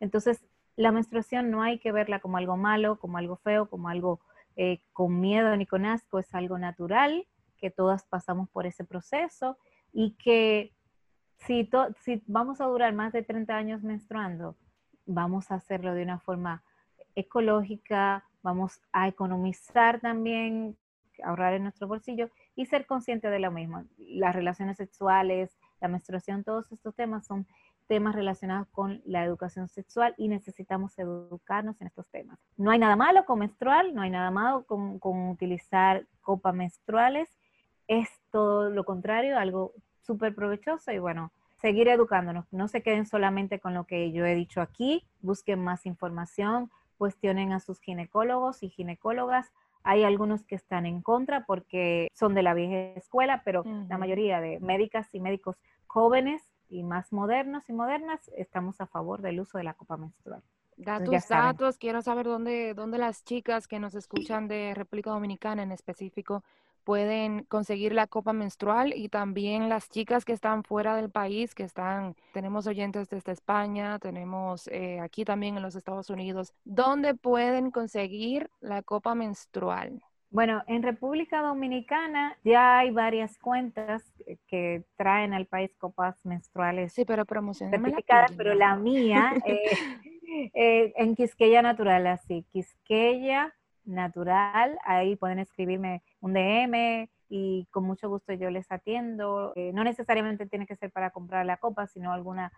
Entonces, 0.00 0.44
la 0.76 0.92
menstruación 0.92 1.50
no 1.50 1.62
hay 1.62 1.78
que 1.78 1.92
verla 1.92 2.20
como 2.20 2.36
algo 2.36 2.56
malo, 2.56 2.98
como 2.98 3.18
algo 3.18 3.36
feo, 3.36 3.68
como 3.68 3.88
algo 3.88 4.20
eh, 4.56 4.80
con 4.92 5.20
miedo 5.20 5.56
ni 5.56 5.66
con 5.66 5.84
asco, 5.84 6.18
es 6.18 6.34
algo 6.34 6.58
natural, 6.58 7.26
que 7.58 7.70
todas 7.70 8.04
pasamos 8.04 8.48
por 8.50 8.66
ese 8.66 8.84
proceso 8.84 9.56
y 9.92 10.12
que 10.12 10.72
si, 11.38 11.68
si 12.00 12.22
vamos 12.26 12.60
a 12.60 12.66
durar 12.66 12.92
más 12.92 13.12
de 13.12 13.22
30 13.22 13.56
años 13.56 13.82
menstruando, 13.82 14.56
vamos 15.06 15.50
a 15.50 15.56
hacerlo 15.56 15.94
de 15.94 16.02
una 16.02 16.18
forma 16.18 16.62
ecológica, 17.14 18.24
vamos 18.42 18.80
a 18.92 19.08
economizar 19.08 20.00
también, 20.00 20.76
ahorrar 21.22 21.54
en 21.54 21.62
nuestro 21.62 21.86
bolsillo 21.86 22.30
y 22.56 22.66
ser 22.66 22.86
consciente 22.86 23.30
de 23.30 23.38
lo 23.38 23.50
mismo. 23.50 23.84
Las 23.98 24.34
relaciones 24.34 24.76
sexuales, 24.76 25.56
la 25.80 25.88
menstruación, 25.88 26.44
todos 26.44 26.70
estos 26.72 26.94
temas 26.94 27.26
son 27.26 27.46
temas 27.86 28.14
relacionados 28.14 28.68
con 28.68 29.02
la 29.04 29.24
educación 29.24 29.68
sexual 29.68 30.14
y 30.16 30.28
necesitamos 30.28 30.98
educarnos 30.98 31.80
en 31.80 31.88
estos 31.88 32.06
temas. 32.08 32.38
No 32.56 32.70
hay 32.70 32.78
nada 32.78 32.96
malo 32.96 33.24
con 33.24 33.40
menstrual, 33.40 33.94
no 33.94 34.02
hay 34.02 34.10
nada 34.10 34.30
malo 34.30 34.64
con, 34.64 34.98
utilizar 35.30 36.06
copas 36.22 36.54
menstruales, 36.54 37.28
es 37.86 38.08
todo 38.30 38.70
lo 38.70 38.84
contrario, 38.84 39.38
algo 39.38 39.72
súper 40.00 40.34
provechoso 40.34 40.92
y 40.92 40.98
bueno, 40.98 41.32
seguir 41.60 41.88
educándonos. 41.88 42.50
No 42.52 42.68
se 42.68 42.82
queden 42.82 43.06
solamente 43.06 43.60
con 43.60 43.74
lo 43.74 43.84
que 43.84 44.12
yo 44.12 44.24
he 44.24 44.34
dicho 44.34 44.60
aquí, 44.60 45.06
busquen 45.20 45.62
más 45.62 45.86
información, 45.86 46.70
cuestionen 46.96 47.52
a 47.52 47.60
sus 47.60 47.80
ginecólogos 47.80 48.62
y 48.62 48.70
ginecólogas. 48.70 49.52
Hay 49.84 50.02
algunos 50.02 50.44
que 50.44 50.54
están 50.54 50.86
en 50.86 51.02
contra 51.02 51.44
porque 51.44 52.08
son 52.14 52.34
de 52.34 52.42
la 52.42 52.54
vieja 52.54 52.98
escuela, 52.98 53.42
pero 53.44 53.64
la 53.88 53.98
mayoría 53.98 54.40
de 54.40 54.58
médicas 54.58 55.14
y 55.14 55.20
médicos 55.20 55.56
jóvenes 55.86 56.42
y 56.68 56.82
más 56.82 57.12
modernos 57.12 57.68
y 57.68 57.72
modernas, 57.72 58.30
estamos 58.36 58.80
a 58.80 58.86
favor 58.86 59.20
del 59.20 59.40
uso 59.40 59.58
de 59.58 59.64
la 59.64 59.74
copa 59.74 59.96
menstrual. 59.96 60.42
Datos, 60.76 61.28
datos, 61.28 61.78
quiero 61.78 62.02
saber 62.02 62.26
dónde, 62.26 62.74
dónde 62.74 62.98
las 62.98 63.24
chicas 63.24 63.68
que 63.68 63.78
nos 63.78 63.94
escuchan 63.94 64.48
de 64.48 64.74
República 64.74 65.10
Dominicana 65.10 65.62
en 65.62 65.72
específico 65.72 66.42
pueden 66.84 67.44
conseguir 67.44 67.92
la 67.92 68.06
copa 68.06 68.32
menstrual 68.32 68.92
y 68.94 69.08
también 69.08 69.68
las 69.68 69.88
chicas 69.88 70.24
que 70.24 70.32
están 70.32 70.62
fuera 70.62 70.96
del 70.96 71.10
país, 71.10 71.54
que 71.54 71.64
están, 71.64 72.14
tenemos 72.32 72.66
oyentes 72.66 73.08
desde 73.08 73.32
España, 73.32 73.98
tenemos 73.98 74.68
eh, 74.68 75.00
aquí 75.00 75.24
también 75.24 75.56
en 75.56 75.62
los 75.62 75.74
Estados 75.74 76.10
Unidos, 76.10 76.52
¿dónde 76.64 77.14
pueden 77.14 77.70
conseguir 77.70 78.50
la 78.60 78.82
copa 78.82 79.14
menstrual? 79.14 80.02
Bueno, 80.30 80.64
en 80.66 80.82
República 80.82 81.42
Dominicana 81.42 82.36
ya 82.44 82.78
hay 82.78 82.90
varias 82.90 83.38
cuentas 83.38 84.02
que 84.48 84.82
traen 84.96 85.32
al 85.32 85.46
país 85.46 85.70
copas 85.78 86.26
menstruales 86.26 86.92
sí, 86.92 87.04
pero 87.04 87.24
certificadas, 87.24 88.32
pero 88.32 88.54
la 88.54 88.74
mía 88.74 89.32
eh, 89.46 89.60
eh, 90.54 90.92
en 90.96 91.14
Quisqueya 91.14 91.62
Natural, 91.62 92.06
así, 92.06 92.44
Quisqueya 92.50 93.54
Natural, 93.84 94.78
ahí 94.84 95.16
pueden 95.16 95.38
escribirme 95.38 96.02
un 96.20 96.32
DM 96.32 97.08
y 97.28 97.66
con 97.70 97.84
mucho 97.84 98.08
gusto 98.08 98.32
yo 98.32 98.50
les 98.50 98.70
atiendo. 98.70 99.52
Eh, 99.56 99.72
no 99.72 99.84
necesariamente 99.84 100.46
tiene 100.46 100.66
que 100.66 100.76
ser 100.76 100.90
para 100.90 101.10
comprar 101.10 101.44
la 101.46 101.56
copa, 101.56 101.86
sino 101.86 102.12
alguna 102.12 102.52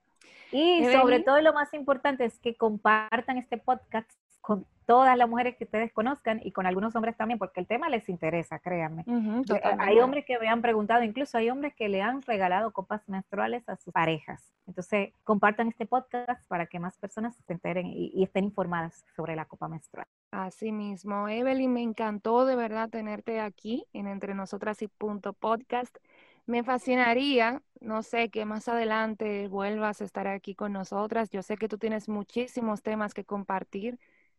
Y 0.51 0.85
sobre 0.91 1.21
todo 1.21 1.41
lo 1.41 1.53
más 1.53 1.73
importante 1.73 2.25
es 2.25 2.39
que 2.39 2.55
compartan 2.55 3.37
este 3.37 3.57
podcast 3.57 4.09
con 4.43 4.65
todas 4.85 5.17
las 5.17 5.29
mujeres 5.29 5.55
que 5.55 5.63
ustedes 5.63 5.93
conozcan 5.93 6.41
y 6.43 6.51
con 6.51 6.65
algunos 6.65 6.93
hombres 6.97 7.15
también, 7.15 7.39
porque 7.39 7.61
el 7.61 7.65
tema 7.65 7.87
les 7.87 8.09
interesa, 8.09 8.59
créanme. 8.59 9.05
Eh, 9.07 9.61
hay 9.79 9.99
hombres 9.99 10.25
que 10.25 10.37
me 10.37 10.49
han 10.49 10.61
preguntado, 10.61 11.01
incluso 11.01 11.37
hay 11.37 11.49
hombres 11.49 11.73
que 11.75 11.87
le 11.87 12.01
han 12.01 12.21
regalado 12.21 12.71
copas 12.71 13.07
menstruales 13.07 13.67
a 13.69 13.77
sus 13.77 13.93
parejas. 13.93 14.51
Entonces, 14.67 15.13
compartan 15.23 15.69
este 15.69 15.85
podcast 15.85 16.45
para 16.49 16.65
que 16.65 16.77
más 16.77 16.97
personas 16.97 17.37
se 17.47 17.53
enteren 17.53 17.87
y, 17.87 18.21
estén 18.21 18.43
informadas 18.43 19.05
sobre 19.15 19.37
la 19.37 19.45
copa 19.45 19.69
menstrual. 19.69 20.07
Así 20.31 20.73
mismo, 20.73 21.29
Evelyn, 21.29 21.71
me 21.71 21.81
encantó 21.81 22.45
de 22.45 22.57
verdad 22.57 22.89
tenerte 22.89 23.39
aquí 23.39 23.85
en 23.93 24.07
Entre 24.07 24.33
Nosotras 24.33 24.81
y 24.81 24.89
Punto 24.89 25.31
Podcast. 25.31 25.95
Me 26.45 26.65
fascinaría, 26.65 27.61
no 27.79 28.03
sé, 28.03 28.29
que 28.29 28.43
más 28.43 28.67
adelante 28.67 29.47
vuelvas 29.47 30.01
a 30.01 30.03
estar 30.03 30.27
aquí 30.27 30.55
con 30.55 30.73
nosotras. 30.73 31.29
Yo 31.29 31.41
sé 31.41 31.55
que 31.55 31.69
tú 31.69 31.77
tienes 31.77 32.09
muchísimos 32.09 32.81
temas 32.81 33.13
que 33.13 33.23
compartir 33.23 33.97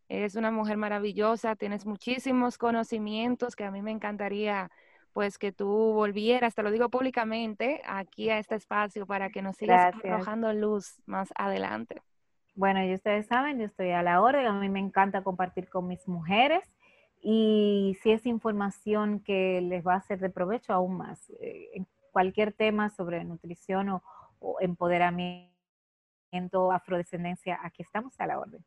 Eres 0.09 0.35
una 0.37 0.51
mujer 0.51 0.77
maravillosa, 0.77 1.57
tienes 1.57 1.87
muchísimos 1.87 2.59
conocimientos 2.59 3.57
que 3.57 3.65
a 3.65 3.71
mí 3.71 3.83
me 3.83 3.91
encantaría 3.91 4.71
pues 5.15 5.39
que 5.39 5.53
tú 5.53 5.69
volvieras, 5.95 6.57
te 6.57 6.63
lo 6.65 6.73
digo 6.73 6.89
públicamente, 6.89 7.81
aquí 7.87 8.31
a 8.31 8.39
este 8.39 8.57
espacio 8.57 9.07
para 9.07 9.31
que 9.31 9.43
nos 9.43 9.57
sigas 9.57 9.95
arrojando 9.95 10.53
luz 10.53 11.01
más 11.07 11.33
adelante. 11.37 12.03
Bueno, 12.57 12.85
y 12.85 12.93
ustedes 12.93 13.27
saben, 13.27 13.61
yo 13.61 13.65
estoy 13.65 13.93
a 13.93 14.03
la 14.03 14.21
orden, 14.21 14.45
a 14.45 14.53
mí 14.53 14.69
me 14.69 14.81
encanta 14.81 15.23
compartir 15.23 15.69
con 15.69 15.87
mis 15.87 16.07
mujeres 16.09 16.69
y 17.23 17.97
si 18.03 18.11
es 18.11 18.27
información 18.27 19.21
que 19.21 19.61
les 19.61 19.87
va 19.87 19.95
a 19.95 20.01
ser 20.01 20.19
de 20.19 20.31
provecho 20.31 20.73
aún 20.73 20.97
más. 20.97 21.31
Eh, 21.41 21.71
en 21.75 21.87
cualquier 22.11 22.53
tema 22.53 22.91
sobre 22.91 23.25
nutrición 23.25 23.89
o, 23.91 24.03
o 24.41 24.61
empoderamiento, 24.61 25.53
afrodescendencia, 26.73 27.61
aquí 27.63 27.83
estamos 27.83 28.19
a 28.21 28.27
la 28.27 28.41
orden. 28.41 28.65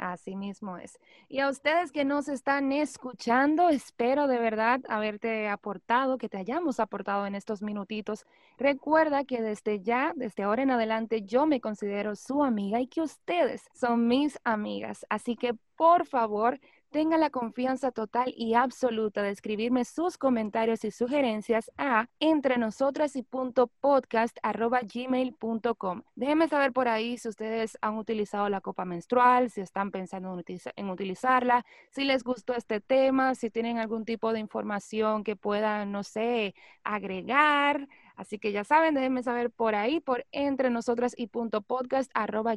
Así 0.00 0.34
mismo 0.34 0.78
es. 0.78 0.98
Y 1.28 1.40
a 1.40 1.50
ustedes 1.50 1.92
que 1.92 2.06
nos 2.06 2.28
están 2.28 2.72
escuchando, 2.72 3.68
espero 3.68 4.28
de 4.28 4.38
verdad 4.38 4.80
haberte 4.88 5.46
aportado, 5.46 6.16
que 6.16 6.30
te 6.30 6.38
hayamos 6.38 6.80
aportado 6.80 7.26
en 7.26 7.34
estos 7.34 7.60
minutitos. 7.60 8.24
Recuerda 8.56 9.24
que 9.24 9.42
desde 9.42 9.80
ya, 9.80 10.14
desde 10.16 10.44
ahora 10.44 10.62
en 10.62 10.70
adelante, 10.70 11.20
yo 11.20 11.44
me 11.44 11.60
considero 11.60 12.16
su 12.16 12.42
amiga 12.42 12.80
y 12.80 12.86
que 12.86 13.02
ustedes 13.02 13.62
son 13.74 14.08
mis 14.08 14.38
amigas. 14.42 15.04
Así 15.10 15.36
que 15.36 15.52
por 15.76 16.06
favor, 16.06 16.58
tenga 16.90 17.16
la 17.18 17.30
confianza 17.30 17.92
total 17.92 18.34
y 18.36 18.54
absoluta 18.54 19.22
de 19.22 19.30
escribirme 19.30 19.84
sus 19.84 20.18
comentarios 20.18 20.84
y 20.84 20.90
sugerencias 20.90 21.70
a 21.78 22.08
entre 22.18 22.58
nosotras 22.58 23.16
y 23.16 23.22
punto 23.22 23.68
podcast 23.80 24.36
arroba. 24.42 24.80
Déjenme 24.82 26.48
saber 26.48 26.72
por 26.72 26.88
ahí 26.88 27.16
si 27.16 27.28
ustedes 27.28 27.78
han 27.80 27.96
utilizado 27.96 28.48
la 28.48 28.60
copa 28.60 28.84
menstrual, 28.84 29.50
si 29.50 29.60
están 29.60 29.90
pensando 29.90 30.36
en, 30.76 30.90
utilizarla, 30.90 31.64
si 31.90 32.04
les 32.04 32.24
gustó 32.24 32.54
este 32.54 32.80
tema, 32.80 33.34
si 33.34 33.50
tienen 33.50 33.78
algún 33.78 34.04
tipo 34.04 34.32
de 34.32 34.40
información 34.40 35.22
que 35.22 35.36
puedan, 35.36 35.92
no 35.92 36.02
sé, 36.02 36.54
agregar. 36.82 37.88
Así 38.16 38.38
que 38.38 38.52
ya 38.52 38.64
saben, 38.64 38.94
déjenme 38.94 39.22
saber 39.22 39.50
por 39.50 39.74
ahí, 39.74 40.00
por 40.00 40.26
entre 40.32 40.70
nosotras 40.70 41.14
y 41.16 41.28
punto 41.28 41.62
podcast 41.62 42.10
arroba. 42.14 42.54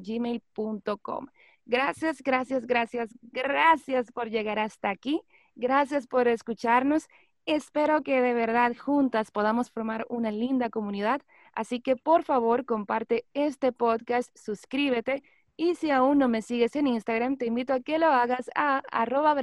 Gracias, 1.66 2.22
gracias, 2.22 2.66
gracias, 2.66 3.10
gracias 3.22 4.12
por 4.12 4.30
llegar 4.30 4.60
hasta 4.60 4.90
aquí. 4.90 5.22
Gracias 5.56 6.08
por 6.08 6.28
escucharnos. 6.28 7.08
Espero 7.46 8.04
que 8.04 8.22
de 8.22 8.34
verdad 8.34 8.74
juntas 8.78 9.32
podamos 9.32 9.70
formar 9.70 10.06
una 10.10 10.32
linda 10.32 10.70
comunidad. 10.70 11.22
Así 11.54 11.82
que 11.82 11.96
por 11.96 12.24
favor 12.24 12.66
comparte 12.66 13.26
este 13.34 13.72
podcast, 13.72 14.36
suscríbete 14.38 15.24
y 15.56 15.76
si 15.76 15.92
aún 15.92 16.18
no 16.18 16.28
me 16.30 16.42
sigues 16.42 16.76
en 16.76 16.88
Instagram, 16.88 17.38
te 17.38 17.46
invito 17.46 17.74
a 17.74 17.80
que 17.82 18.00
lo 18.00 18.08
hagas 18.08 18.50
a 18.56 18.82
arroba 18.92 19.36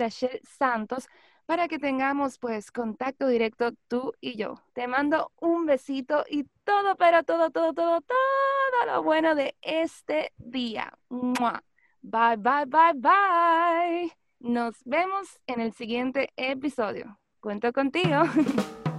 Santos 0.43 1.09
para 1.47 1.69
que 1.69 1.79
tengamos 1.79 2.39
pues 2.39 2.71
contacto 2.73 3.27
directo 3.29 3.73
tú 3.89 4.13
y 4.21 4.37
yo. 4.37 4.63
Te 4.73 4.87
mando 4.89 5.33
un 5.41 5.67
besito 5.67 6.25
y 6.29 6.45
todo, 6.65 6.97
pero 6.97 7.23
todo, 7.25 7.51
todo, 7.51 7.73
todo, 7.73 8.01
todo 8.01 8.87
lo 8.87 9.03
bueno 9.03 9.35
de 9.35 9.57
este 9.63 10.33
día. 10.39 10.93
Bye, 12.03 12.37
bye, 12.37 12.65
bye, 12.67 12.95
bye. 12.95 14.13
Nos 14.41 14.77
vemos 14.85 15.39
en 15.47 15.61
el 15.61 15.73
siguiente 15.73 16.31
episodio. 16.37 17.19
Cuento 17.41 17.73
contigo. 17.73 18.23